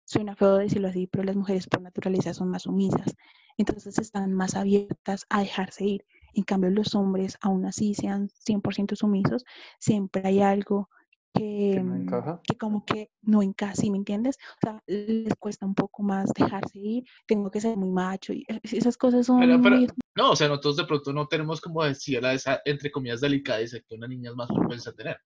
suena 0.05 0.36
feo 0.36 0.57
decirlo 0.57 0.89
así, 0.89 1.07
pero 1.07 1.24
las 1.24 1.36
mujeres 1.36 1.68
por 1.68 1.82
naturaleza 1.82 2.36
son 2.36 2.49
más 2.49 2.64
sumisas. 2.64 3.16
Entonces 3.57 3.97
están 3.97 4.34
más 4.34 4.55
abiertas 4.55 5.26
a 5.30 5.41
dejarse 5.41 5.84
ir. 5.84 6.05
En 6.36 6.43
cambio, 6.43 6.70
los 6.70 6.93
hombres, 6.93 7.39
aún 7.41 7.66
así 7.66 7.95
sean 7.95 8.30
100% 8.30 8.95
sumisos, 8.95 9.43
siempre 9.80 10.22
hay 10.26 10.41
algo 10.41 10.89
que, 11.34 11.72
¿Que 11.76 11.84
no 11.84 11.96
mm, 11.96 12.40
que 12.44 12.58
como 12.58 12.86
que 12.86 13.12
no 13.22 13.42
encaja, 13.42 13.76
¿sí 13.76 13.90
me 13.90 13.98
entiendes? 13.98 14.38
O 14.58 14.68
sea, 14.68 14.84
les 14.88 15.36
cuesta 15.36 15.66
un 15.66 15.76
poco 15.76 16.04
más 16.04 16.32
dejarse 16.34 16.80
ir, 16.80 17.04
tengo 17.26 17.50
que 17.50 17.62
ser 17.62 17.78
muy 17.78 17.90
macho 17.90 18.34
y 18.34 18.46
eh, 18.48 18.60
esas 18.64 18.98
cosas 18.98 19.26
son 19.26 19.40
Pero, 19.40 19.62
pero, 19.62 19.78
muy... 19.78 19.88
no, 20.16 20.32
o 20.32 20.36
sea, 20.36 20.48
nosotros 20.48 20.78
de 20.78 20.86
pronto 20.86 21.14
no 21.14 21.28
tenemos 21.28 21.62
como 21.62 21.84
decir 21.84 22.22
la 22.22 22.34
esa, 22.34 22.62
entre 22.66 22.92
comillas, 22.92 23.22
delicadeza 23.22 23.80
que 23.80 23.96
una 23.96 24.08
niña 24.08 24.32
es 24.32 24.36
más 24.36 24.50
propensa 24.50 24.92
a 24.92 24.94
tener. 24.94 25.18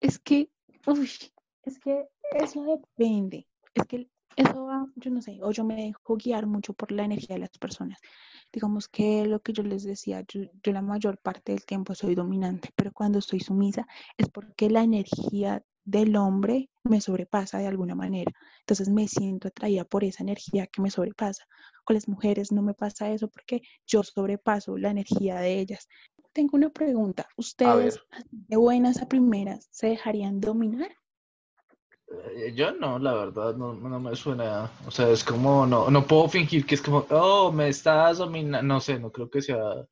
Es 0.00 0.18
que, 0.18 0.50
uy, 0.86 1.10
es 1.64 1.78
que 1.78 2.08
eso 2.32 2.64
depende. 2.64 3.46
Es 3.74 3.86
que 3.86 4.08
eso 4.36 4.64
va, 4.64 4.86
yo 4.96 5.10
no 5.10 5.20
sé, 5.20 5.38
o 5.42 5.50
yo 5.52 5.64
me 5.64 5.76
dejo 5.76 6.16
guiar 6.16 6.46
mucho 6.46 6.72
por 6.72 6.90
la 6.92 7.04
energía 7.04 7.36
de 7.36 7.40
las 7.40 7.50
personas. 7.58 8.00
Digamos 8.52 8.88
que 8.88 9.24
lo 9.26 9.40
que 9.40 9.52
yo 9.52 9.62
les 9.62 9.84
decía, 9.84 10.24
yo, 10.28 10.42
yo 10.62 10.72
la 10.72 10.82
mayor 10.82 11.18
parte 11.18 11.52
del 11.52 11.64
tiempo 11.64 11.94
soy 11.94 12.14
dominante, 12.14 12.70
pero 12.76 12.92
cuando 12.92 13.20
soy 13.20 13.40
sumisa 13.40 13.86
es 14.16 14.28
porque 14.28 14.68
la 14.70 14.82
energía 14.82 15.64
del 15.84 16.16
hombre 16.16 16.70
me 16.84 17.00
sobrepasa 17.00 17.58
de 17.58 17.66
alguna 17.66 17.94
manera. 17.94 18.32
Entonces 18.60 18.88
me 18.88 19.08
siento 19.08 19.48
atraída 19.48 19.84
por 19.84 20.04
esa 20.04 20.22
energía 20.22 20.66
que 20.66 20.82
me 20.82 20.90
sobrepasa. 20.90 21.44
Con 21.84 21.94
las 21.94 22.08
mujeres 22.08 22.52
no 22.52 22.62
me 22.62 22.74
pasa 22.74 23.10
eso 23.10 23.28
porque 23.28 23.62
yo 23.86 24.02
sobrepaso 24.02 24.76
la 24.76 24.90
energía 24.90 25.40
de 25.40 25.58
ellas. 25.58 25.88
Tengo 26.32 26.56
una 26.56 26.70
pregunta. 26.70 27.26
¿Ustedes 27.36 28.00
de 28.30 28.56
buenas 28.56 29.02
a 29.02 29.08
primeras 29.08 29.68
se 29.70 29.88
dejarían 29.88 30.40
dominar? 30.40 30.90
Eh, 32.36 32.52
yo 32.54 32.72
no, 32.72 32.98
la 32.98 33.14
verdad, 33.14 33.54
no, 33.56 33.74
no, 33.74 34.00
me 34.00 34.14
suena. 34.16 34.70
O 34.86 34.90
sea, 34.90 35.08
es 35.10 35.24
como, 35.24 35.66
no, 35.66 35.90
no 35.90 36.06
puedo 36.06 36.28
fingir 36.28 36.66
que 36.66 36.74
es 36.74 36.82
como, 36.82 37.06
oh, 37.10 37.52
me 37.52 37.68
estás 37.68 38.18
dominando. 38.18 38.62
No 38.62 38.80
sé, 38.80 38.98
no 38.98 39.10
creo 39.10 39.30
que 39.30 39.42
sea. 39.42 39.86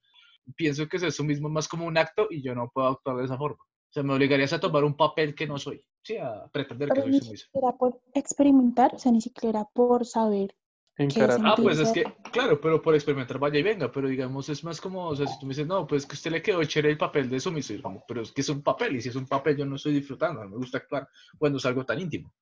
Pienso 0.56 0.88
que 0.88 0.96
es 0.96 1.02
eso 1.04 1.24
mismo, 1.24 1.48
más 1.48 1.68
como 1.68 1.86
un 1.86 1.96
acto 1.96 2.26
y 2.30 2.42
yo 2.42 2.54
no 2.54 2.70
puedo 2.72 2.88
actuar 2.88 3.16
de 3.16 3.24
esa 3.24 3.36
forma. 3.36 3.62
O 3.62 3.92
sea, 3.92 4.02
me 4.02 4.14
obligarías 4.14 4.52
a 4.52 4.60
tomar 4.60 4.84
un 4.84 4.96
papel 4.96 5.34
que 5.34 5.46
no 5.46 5.58
soy. 5.58 5.82
Sí, 6.02 6.16
a 6.16 6.46
pretender 6.52 6.88
que 6.88 7.02
soy 7.02 7.12
sumiso. 7.12 7.30
Ni 7.30 7.36
siquiera 7.36 7.76
por 7.76 8.00
experimentar, 8.14 8.94
o 8.94 8.98
sea, 8.98 9.12
ni 9.12 9.20
siquiera 9.20 9.64
por 9.72 10.06
saber. 10.06 10.54
Ah, 11.42 11.54
pues 11.56 11.78
es 11.78 11.92
que, 11.92 12.04
claro, 12.30 12.60
pero 12.60 12.82
por 12.82 12.94
experimentar 12.94 13.38
vaya 13.38 13.58
y 13.58 13.62
venga, 13.62 13.90
pero 13.90 14.08
digamos, 14.08 14.48
es 14.50 14.62
más 14.64 14.80
como, 14.80 15.06
o 15.06 15.16
sea, 15.16 15.26
si 15.26 15.38
tú 15.38 15.46
me 15.46 15.50
dices, 15.50 15.66
no, 15.66 15.86
pues 15.86 16.04
que 16.04 16.14
usted 16.14 16.30
le 16.30 16.42
quedó 16.42 16.62
chévere 16.62 16.92
el 16.92 16.98
papel 16.98 17.30
de 17.30 17.40
sumiso, 17.40 17.74
pero 18.06 18.20
es 18.20 18.32
que 18.32 18.42
es 18.42 18.48
un 18.50 18.62
papel, 18.62 18.96
y 18.96 19.00
si 19.00 19.08
es 19.08 19.16
un 19.16 19.26
papel 19.26 19.56
yo 19.56 19.64
no 19.64 19.76
estoy 19.76 19.94
disfrutando, 19.94 20.42
no 20.44 20.50
me 20.50 20.56
gusta 20.56 20.78
actuar 20.78 21.08
cuando 21.38 21.58
es 21.58 21.64
algo 21.64 21.86
tan 21.86 22.00
íntimo. 22.00 22.34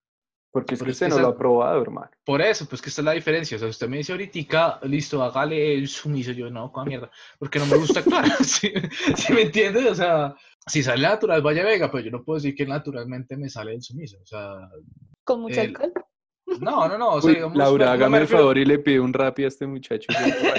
Porque 0.51 0.75
es 0.75 0.83
que 0.83 0.91
usted 0.91 1.09
no 1.09 1.19
lo 1.19 1.29
ha 1.29 1.37
probado, 1.37 1.83
hermano. 1.83 2.11
Por 2.25 2.41
eso, 2.41 2.67
pues 2.67 2.81
que 2.81 2.89
esta 2.89 3.03
es 3.03 3.05
la 3.05 3.13
diferencia. 3.13 3.57
O 3.57 3.61
sea, 3.61 3.69
usted 3.69 3.87
me 3.87 3.99
dice 3.99 4.13
ahorita, 4.13 4.81
listo, 4.85 5.23
hágale 5.23 5.75
el 5.75 5.89
sumiso. 5.89 6.33
Yo, 6.33 6.49
no, 6.49 6.73
con 6.73 6.89
mierda. 6.89 7.11
Porque 7.39 7.59
no 7.59 7.67
me 7.67 7.77
gusta 7.77 8.01
actuar. 8.01 8.25
¿Sí, 8.45 8.73
me 9.35 9.43
entiendes? 9.43 9.85
O 9.85 9.95
sea, 9.95 10.35
si 10.67 10.83
sale 10.83 11.03
natural, 11.03 11.43
vaya 11.43 11.65
vega, 11.65 11.91
pero 11.91 12.03
yo 12.03 12.11
no 12.11 12.25
puedo 12.25 12.39
decir 12.39 12.55
que 12.55 12.67
naturalmente 12.67 13.37
me 13.37 13.51
sale 13.51 13.75
el 13.75 13.83
sumiso. 13.83 14.19
O 14.23 14.27
sea. 14.27 14.71
¿Con 15.23 15.43
mucho 15.43 15.61
alcohol? 15.61 15.93
No, 16.61 16.89
no, 16.89 16.99
no. 16.99 17.11
O 17.15 17.21
sea, 17.21 17.33
digamos, 17.33 17.57
Laura, 17.57 17.93
hágame 17.93 18.19
el 18.19 18.29
favor 18.29 18.57
y 18.59 18.65
le 18.65 18.79
pide 18.79 19.01
un 19.01 19.13
rap 19.13 19.39
a 19.39 19.47
este 19.47 19.67
muchacho. 19.67 20.13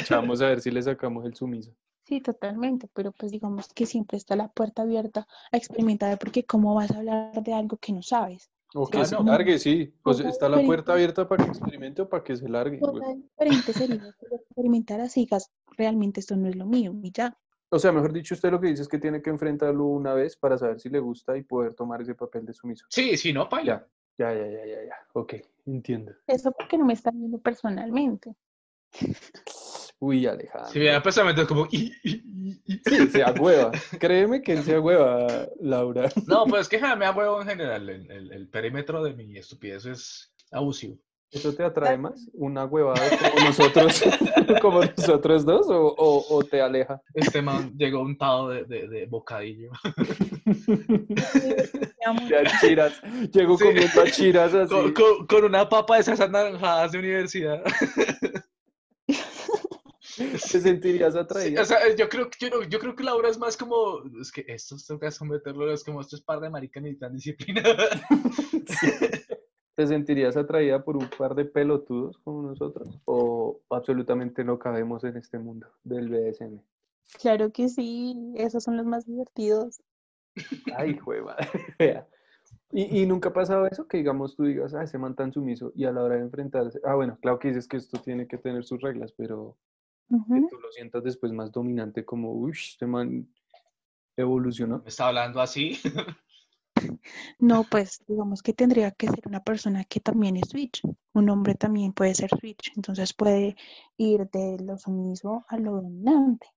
Vamos 0.09 0.41
a 0.41 0.47
ver 0.47 0.61
si 0.61 0.71
le 0.71 0.81
sacamos 0.81 1.25
el 1.25 1.35
sumiso. 1.35 1.71
Sí, 2.03 2.21
totalmente, 2.21 2.87
pero 2.93 3.11
pues 3.11 3.31
digamos 3.31 3.67
que 3.73 3.85
siempre 3.85 4.17
está 4.17 4.35
la 4.35 4.47
puerta 4.47 4.81
abierta 4.81 5.27
a 5.51 5.57
experimentar, 5.57 6.17
porque 6.17 6.43
¿cómo 6.43 6.73
vas 6.73 6.89
a 6.91 6.97
hablar 6.97 7.43
de 7.43 7.53
algo 7.53 7.77
que 7.77 7.93
no 7.93 8.01
sabes? 8.01 8.49
O 8.73 8.87
que 8.87 9.05
se 9.05 9.21
largue, 9.23 9.57
sí. 9.57 9.93
Pues 10.03 10.19
está 10.19 10.47
la 10.47 10.61
puerta 10.61 10.93
abierta 10.93 11.27
para 11.27 11.43
que 11.43 11.49
experimente 11.49 12.01
o 12.03 12.09
para 12.09 12.23
que 12.23 12.35
se 12.35 12.47
largue. 12.47 12.79
diferente 12.79 13.73
sería 13.73 14.15
experimentar 14.31 15.01
así, 15.01 15.27
realmente 15.77 16.19
esto 16.19 16.35
no 16.35 16.47
es 16.47 16.55
lo 16.55 16.65
mío 16.65 16.95
y 17.03 17.11
ya. 17.11 17.35
O 17.71 17.77
sea, 17.77 17.91
mejor 17.91 18.11
dicho, 18.11 18.33
usted 18.33 18.51
lo 18.51 18.59
que 18.59 18.67
dice 18.67 18.81
es 18.81 18.87
que 18.87 18.97
tiene 18.97 19.21
que 19.21 19.29
enfrentarlo 19.29 19.85
una 19.85 20.13
vez 20.13 20.35
para 20.35 20.57
saber 20.57 20.79
si 20.79 20.89
le 20.89 20.99
gusta 20.99 21.37
y 21.37 21.43
poder 21.43 21.75
tomar 21.75 22.01
ese 22.01 22.15
papel 22.15 22.45
de 22.45 22.53
sumiso. 22.53 22.85
Sí, 22.89 23.15
sí, 23.17 23.31
no, 23.31 23.47
pa' 23.47 23.63
Ya, 23.63 23.87
ya, 24.17 24.33
ya, 24.33 24.47
ya, 24.47 24.65
ya, 24.65 24.83
ya. 24.85 24.95
Ok, 25.13 25.35
entiendo. 25.75 26.13
Eso 26.27 26.51
porque 26.51 26.77
no 26.77 26.85
me 26.85 26.93
está 26.93 27.11
viendo 27.11 27.39
personalmente. 27.39 28.35
Uy, 29.99 30.25
Alejandro. 30.25 30.71
Sí, 30.71 30.83
ya 30.83 31.03
personalmente 31.03 31.41
es 31.41 31.47
como... 31.47 31.67
Sí, 31.69 33.07
se 33.11 33.23
agüeva. 33.23 33.71
Créeme 33.99 34.41
que 34.41 34.53
él 34.53 34.63
se 34.63 34.75
agüeva, 34.75 35.47
Laura. 35.59 36.09
No, 36.27 36.45
pues 36.45 36.61
es 36.63 36.69
que 36.69 36.79
me 36.95 37.05
agüevo 37.05 37.41
en 37.41 37.47
general. 37.47 37.89
El, 37.89 38.31
el, 38.31 38.47
perímetro 38.47 39.03
de 39.03 39.13
mi 39.13 39.37
estupidez 39.37 39.85
es 39.85 40.33
abusivo. 40.51 40.97
¿Eso 41.31 41.53
te 41.53 41.63
atrae 41.63 41.97
más? 41.97 42.27
¿Una 42.33 42.65
huevada 42.65 42.99
como 43.33 43.45
nosotros, 43.45 44.03
como 44.61 44.81
nosotros 44.81 45.45
dos? 45.45 45.67
O, 45.69 46.25
o, 46.27 46.43
te 46.43 46.59
aleja? 46.59 47.01
Este 47.13 47.41
man 47.41 47.71
llegó 47.77 48.01
untado 48.01 48.49
de, 48.49 48.65
de, 48.65 48.87
de 48.87 49.05
bocadillo. 49.05 49.69
De 50.45 52.51
chiras. 52.61 52.99
Llegó 53.31 53.59
comiendo 53.59 54.05
chiras 54.07 54.53
así. 54.55 54.73
Con, 54.93 55.27
con, 55.27 55.43
una 55.43 55.69
papa 55.69 55.95
de 55.95 56.01
esas 56.01 56.19
anaranjadas 56.19 56.93
de 56.93 56.99
universidad. 56.99 57.63
¿Te 60.17 60.59
sentirías 60.59 61.15
atraída? 61.15 61.61
o 61.61 61.65
sea, 61.65 61.95
yo 61.95 62.09
creo, 62.09 62.29
yo, 62.39 62.63
yo 62.63 62.79
creo 62.79 62.95
que 62.95 63.03
Laura 63.03 63.29
es 63.29 63.37
más 63.37 63.55
como, 63.55 64.01
es 64.19 64.31
que 64.31 64.43
esto 64.47 64.75
tengo 64.85 64.99
que 64.99 65.11
someterlo, 65.11 65.71
es 65.71 65.83
como 65.83 66.01
esto 66.01 66.15
es 66.15 66.21
par 66.21 66.39
de 66.39 66.49
marica 66.49 66.81
ni 66.81 66.97
tan 66.97 67.13
disciplina. 67.13 67.61
¿Te 69.79 69.87
sentirías 69.87 70.35
atraída 70.35 70.83
por 70.83 70.97
un 70.97 71.09
par 71.17 71.33
de 71.35 71.45
pelotudos 71.45 72.17
como 72.17 72.41
nosotros? 72.41 72.99
¿O 73.05 73.61
absolutamente 73.69 74.43
no 74.43 74.59
cabemos 74.59 75.05
en 75.05 75.15
este 75.15 75.39
mundo 75.39 75.67
del 75.85 76.09
BDSM? 76.09 76.59
Claro 77.21 77.53
que 77.53 77.69
sí, 77.69 78.33
esos 78.35 78.61
son 78.61 78.75
los 78.75 78.85
más 78.85 79.05
divertidos. 79.05 79.79
Ay, 80.75 80.97
juega. 80.97 81.37
¿Y, 82.73 83.03
¿Y, 83.03 83.05
nunca 83.05 83.29
ha 83.29 83.33
pasado 83.33 83.67
eso? 83.67 83.87
Que 83.87 83.99
digamos 83.99 84.35
tú 84.35 84.43
digas, 84.43 84.73
ah, 84.73 84.83
ese 84.83 84.97
man 84.97 85.15
tan 85.15 85.31
sumiso 85.31 85.71
y 85.73 85.85
a 85.85 85.93
la 85.93 86.03
hora 86.03 86.15
de 86.15 86.23
enfrentarse. 86.23 86.81
Ah, 86.83 86.95
bueno, 86.95 87.17
claro 87.21 87.39
que 87.39 87.47
dices 87.47 87.65
que 87.65 87.77
esto 87.77 88.01
tiene 88.01 88.27
que 88.27 88.37
tener 88.37 88.65
sus 88.65 88.81
reglas, 88.81 89.13
pero 89.13 89.55
que 90.09 90.41
tú 90.49 90.59
lo 90.59 90.73
sientas 90.73 91.05
después 91.05 91.31
más 91.31 91.53
dominante, 91.53 92.03
como, 92.03 92.33
uy, 92.33 92.51
este 92.51 92.85
man 92.85 93.33
evolucionó. 94.17 94.79
¿Me 94.79 94.89
está 94.89 95.07
hablando 95.07 95.39
así? 95.39 95.79
No, 97.39 97.63
pues 97.63 98.03
digamos 98.05 98.43
que 98.43 98.53
tendría 98.53 98.91
que 98.91 99.07
ser 99.07 99.21
una 99.25 99.41
persona 99.41 99.85
que 99.85 100.01
también 100.01 100.35
es 100.35 100.49
switch. 100.49 100.81
Un 101.13 101.29
hombre 101.29 101.55
también 101.55 101.93
puede 101.93 102.13
ser 102.13 102.29
switch, 102.37 102.73
entonces 102.75 103.13
puede 103.13 103.55
ir 103.97 104.29
de 104.29 104.57
lo 104.59 104.77
sumiso 104.77 105.45
a 105.47 105.57
lo 105.57 105.81
dominante. 105.81 106.47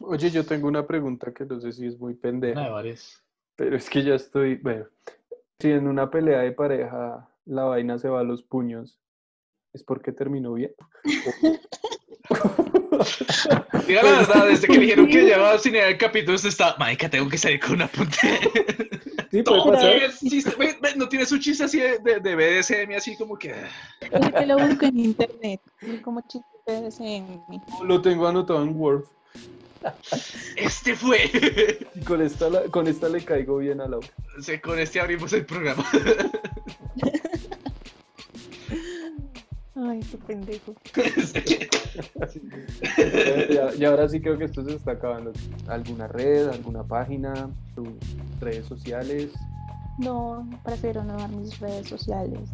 Oye, 0.00 0.30
yo 0.30 0.44
tengo 0.44 0.66
una 0.66 0.86
pregunta 0.86 1.32
que 1.32 1.44
no 1.44 1.60
sé 1.60 1.72
si 1.72 1.86
es 1.86 1.98
muy 1.98 2.14
pendeja. 2.14 2.68
varias. 2.68 3.22
Pero 3.54 3.76
es 3.76 3.88
que 3.88 4.02
ya 4.02 4.16
estoy, 4.16 4.56
bueno, 4.56 4.86
si 5.60 5.70
en 5.70 5.86
una 5.86 6.10
pelea 6.10 6.40
de 6.40 6.50
pareja 6.50 7.30
la 7.44 7.64
vaina 7.64 7.98
se 7.98 8.08
va 8.08 8.20
a 8.20 8.24
los 8.24 8.42
puños, 8.42 8.98
¿es 9.72 9.84
porque 9.84 10.10
terminó 10.10 10.54
bien? 10.54 10.74
Diga 13.86 14.02
la 14.02 14.12
verdad, 14.12 14.46
desde 14.46 14.66
que 14.66 14.78
dijeron 14.78 15.06
que 15.06 15.22
llevaba 15.22 15.58
sin 15.58 15.76
el 15.76 15.96
capítulo, 15.98 16.36
usted 16.36 16.48
está, 16.48 16.76
Marica, 16.78 17.08
tengo 17.08 17.28
que 17.28 17.38
salir 17.38 17.60
con 17.60 17.72
una 17.72 17.88
punta. 17.88 18.16
Sí, 19.30 19.42
no 20.96 21.08
tiene 21.08 21.26
su 21.26 21.38
chiste 21.38 21.64
así 21.64 21.80
de, 21.80 21.98
de, 21.98 22.34
BDSM, 22.36 22.94
así 22.96 23.16
como 23.16 23.36
que. 23.36 23.54
Porque 24.10 24.46
lo 24.46 24.58
busco 24.58 24.86
en 24.86 24.98
internet, 25.00 25.60
como 26.02 26.20
chiste 26.22 26.46
de 26.66 26.80
BDSM. 26.80 27.86
Lo 27.86 28.00
tengo 28.00 28.26
anotado 28.28 28.62
en 28.62 28.78
Word. 28.78 29.04
Este 30.56 30.96
fue. 30.96 31.30
Y 31.94 32.00
con 32.04 32.22
esta, 32.22 32.48
con 32.70 32.86
esta 32.86 33.08
le 33.08 33.24
caigo 33.24 33.58
bien 33.58 33.80
a 33.80 33.88
Laura. 33.88 34.08
Sí, 34.40 34.58
con 34.58 34.78
este 34.78 35.00
abrimos 35.00 35.32
el 35.32 35.44
programa. 35.44 35.84
Ay, 39.76 40.00
qué 40.08 40.16
pendejo. 40.18 40.72
y 43.78 43.84
ahora 43.84 44.08
sí 44.08 44.20
creo 44.20 44.38
que 44.38 44.44
esto 44.44 44.64
se 44.64 44.76
está 44.76 44.92
acabando. 44.92 45.32
¿Alguna 45.66 46.06
red, 46.06 46.48
alguna 46.48 46.84
página, 46.84 47.50
tus 47.74 47.88
redes 48.40 48.66
sociales? 48.66 49.32
No, 49.98 50.48
prefiero 50.64 51.02
no 51.02 51.16
dar 51.16 51.30
mis 51.30 51.58
redes 51.58 51.88
sociales. 51.88 52.50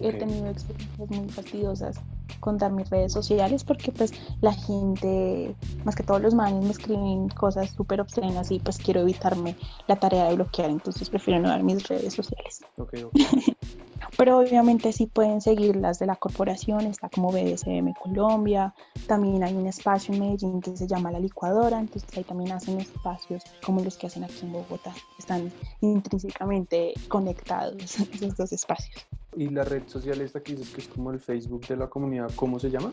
He 0.00 0.12
tenido 0.12 0.48
experiencias 0.48 1.10
muy 1.10 1.28
fastidiosas 1.28 2.00
con 2.40 2.56
dar 2.56 2.70
mis 2.70 2.88
redes 2.88 3.12
sociales 3.12 3.64
porque 3.64 3.90
pues 3.90 4.12
la 4.40 4.52
gente, 4.52 5.56
más 5.84 5.96
que 5.96 6.04
todos 6.04 6.20
los 6.20 6.34
manes, 6.34 6.62
me 6.62 6.70
escriben 6.70 7.28
cosas 7.30 7.70
súper 7.70 8.00
obscenas 8.00 8.50
y 8.50 8.60
pues 8.60 8.78
quiero 8.78 9.00
evitarme 9.00 9.56
la 9.88 9.96
tarea 9.96 10.28
de 10.28 10.36
bloquear, 10.36 10.70
entonces 10.70 11.10
prefiero 11.10 11.40
no 11.40 11.48
dar 11.48 11.64
mis 11.64 11.88
redes 11.88 12.14
sociales. 12.14 12.60
Okay, 12.76 13.02
okay. 13.02 13.26
Pero 14.16 14.38
obviamente 14.38 14.92
sí 14.92 15.06
pueden 15.06 15.40
seguir 15.40 15.76
las 15.76 15.98
de 15.98 16.06
la 16.06 16.16
corporación, 16.16 16.86
está 16.86 17.08
como 17.08 17.30
BDSM 17.30 17.92
Colombia, 17.94 18.74
también 19.06 19.42
hay 19.42 19.54
un 19.54 19.66
espacio 19.66 20.14
en 20.14 20.20
Medellín 20.20 20.60
que 20.60 20.76
se 20.76 20.86
llama 20.86 21.10
La 21.10 21.20
Licuadora, 21.20 21.78
entonces 21.78 22.08
ahí 22.16 22.24
también 22.24 22.52
hacen 22.52 22.80
espacios 22.80 23.42
como 23.64 23.80
los 23.82 23.96
que 23.96 24.06
hacen 24.06 24.24
aquí 24.24 24.40
en 24.42 24.52
Bogotá, 24.52 24.94
están 25.18 25.52
intrínsecamente 25.80 26.94
conectados 27.08 27.76
esos 28.12 28.36
dos 28.36 28.52
espacios. 28.52 29.06
¿Y 29.36 29.48
la 29.50 29.64
red 29.64 29.82
social 29.86 30.20
esta 30.20 30.42
que 30.42 30.54
dices 30.54 30.74
que 30.74 30.80
es 30.80 30.88
como 30.88 31.12
el 31.12 31.20
Facebook 31.20 31.66
de 31.66 31.76
la 31.76 31.86
comunidad, 31.88 32.30
cómo 32.34 32.58
se 32.58 32.70
llama? 32.70 32.92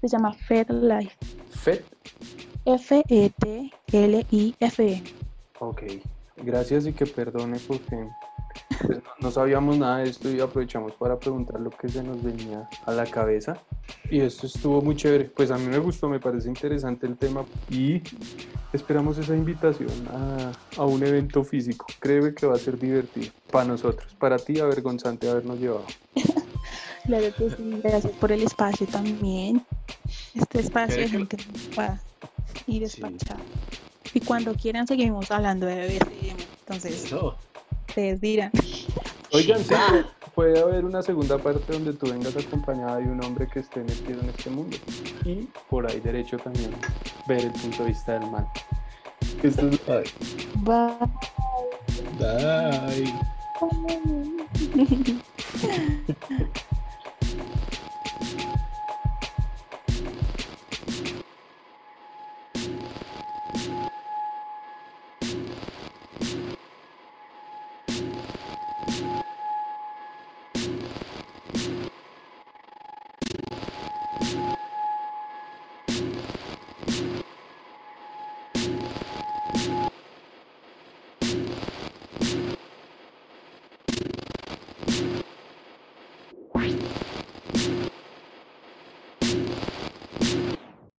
Se 0.00 0.08
llama 0.08 0.34
FedLife. 0.34 1.16
¿Fed? 1.50 1.80
F-E-T-L-I-F-E. 2.66 3.72
E. 4.92 5.02
Ok, 5.60 5.82
gracias 6.36 6.86
y 6.86 6.92
que 6.92 7.06
perdone 7.06 7.58
porque 7.66 8.08
pues 8.86 8.98
no, 9.20 9.30
sabíamos 9.30 9.78
nada 9.78 9.98
de 9.98 10.10
esto 10.10 10.30
y 10.30 10.40
aprovechamos 10.40 10.92
para 10.92 11.18
preguntar 11.18 11.60
lo 11.60 11.70
que 11.70 11.88
se 11.88 12.02
nos 12.02 12.22
venía 12.22 12.68
a 12.86 12.92
la 12.92 13.06
cabeza. 13.06 13.58
Y 14.10 14.20
esto 14.20 14.46
estuvo 14.46 14.80
muy 14.80 14.96
chévere. 14.96 15.24
Pues 15.26 15.50
a 15.50 15.58
mí 15.58 15.66
me 15.66 15.78
gustó, 15.78 16.08
me 16.08 16.20
parece 16.20 16.48
interesante 16.48 17.06
el 17.06 17.16
tema 17.16 17.44
y 17.70 18.02
esperamos 18.72 19.18
esa 19.18 19.34
invitación 19.34 19.90
a, 20.08 20.52
a 20.76 20.84
un 20.84 21.02
evento 21.02 21.44
físico. 21.44 21.86
Créeme 22.00 22.34
que 22.34 22.46
va 22.46 22.54
a 22.54 22.58
ser 22.58 22.78
divertido 22.78 23.32
para 23.50 23.66
nosotros. 23.66 24.14
Para 24.18 24.38
ti, 24.38 24.58
avergonzante 24.58 25.28
habernos 25.28 25.58
llevado. 25.58 25.84
claro 27.06 27.26
que 27.36 27.50
sí. 27.50 27.80
Gracias 27.82 28.12
por 28.14 28.32
el 28.32 28.42
espacio 28.42 28.86
también. 28.86 29.64
Este 30.34 30.60
espacio 30.60 30.96
de 30.96 31.08
gente 31.08 31.36
ocupada 31.36 32.00
y 32.66 32.80
despachada. 32.80 33.40
Y 34.12 34.20
cuando 34.20 34.54
quieran 34.54 34.86
seguimos 34.86 35.30
hablando 35.30 35.66
de 35.66 35.88
BDSM. 35.88 36.36
Entonces, 36.60 37.04
Eso. 37.04 37.36
Ustedes 37.94 38.20
dirán. 38.20 38.50
Oigan, 39.32 39.62
puede 40.34 40.58
haber 40.60 40.84
una 40.84 41.00
segunda 41.00 41.38
parte 41.38 41.72
donde 41.72 41.92
tú 41.92 42.06
vengas 42.10 42.36
acompañada 42.36 42.96
de 42.96 43.04
un 43.04 43.22
hombre 43.24 43.46
que 43.46 43.60
esté 43.60 43.84
metido 43.84 44.20
en 44.20 44.30
este 44.30 44.50
mundo. 44.50 44.76
Y 45.24 45.46
por 45.70 45.88
ahí 45.88 46.00
derecho 46.00 46.36
también 46.38 46.72
ver 47.28 47.44
el 47.44 47.52
punto 47.52 47.84
de 47.84 47.90
vista 47.90 48.18
del 48.18 48.28
mal. 48.32 48.48
Esto 49.44 49.68
es- 49.68 49.80
Ay, 49.88 50.02
Bye. 50.64 50.96
bye. 52.18 53.14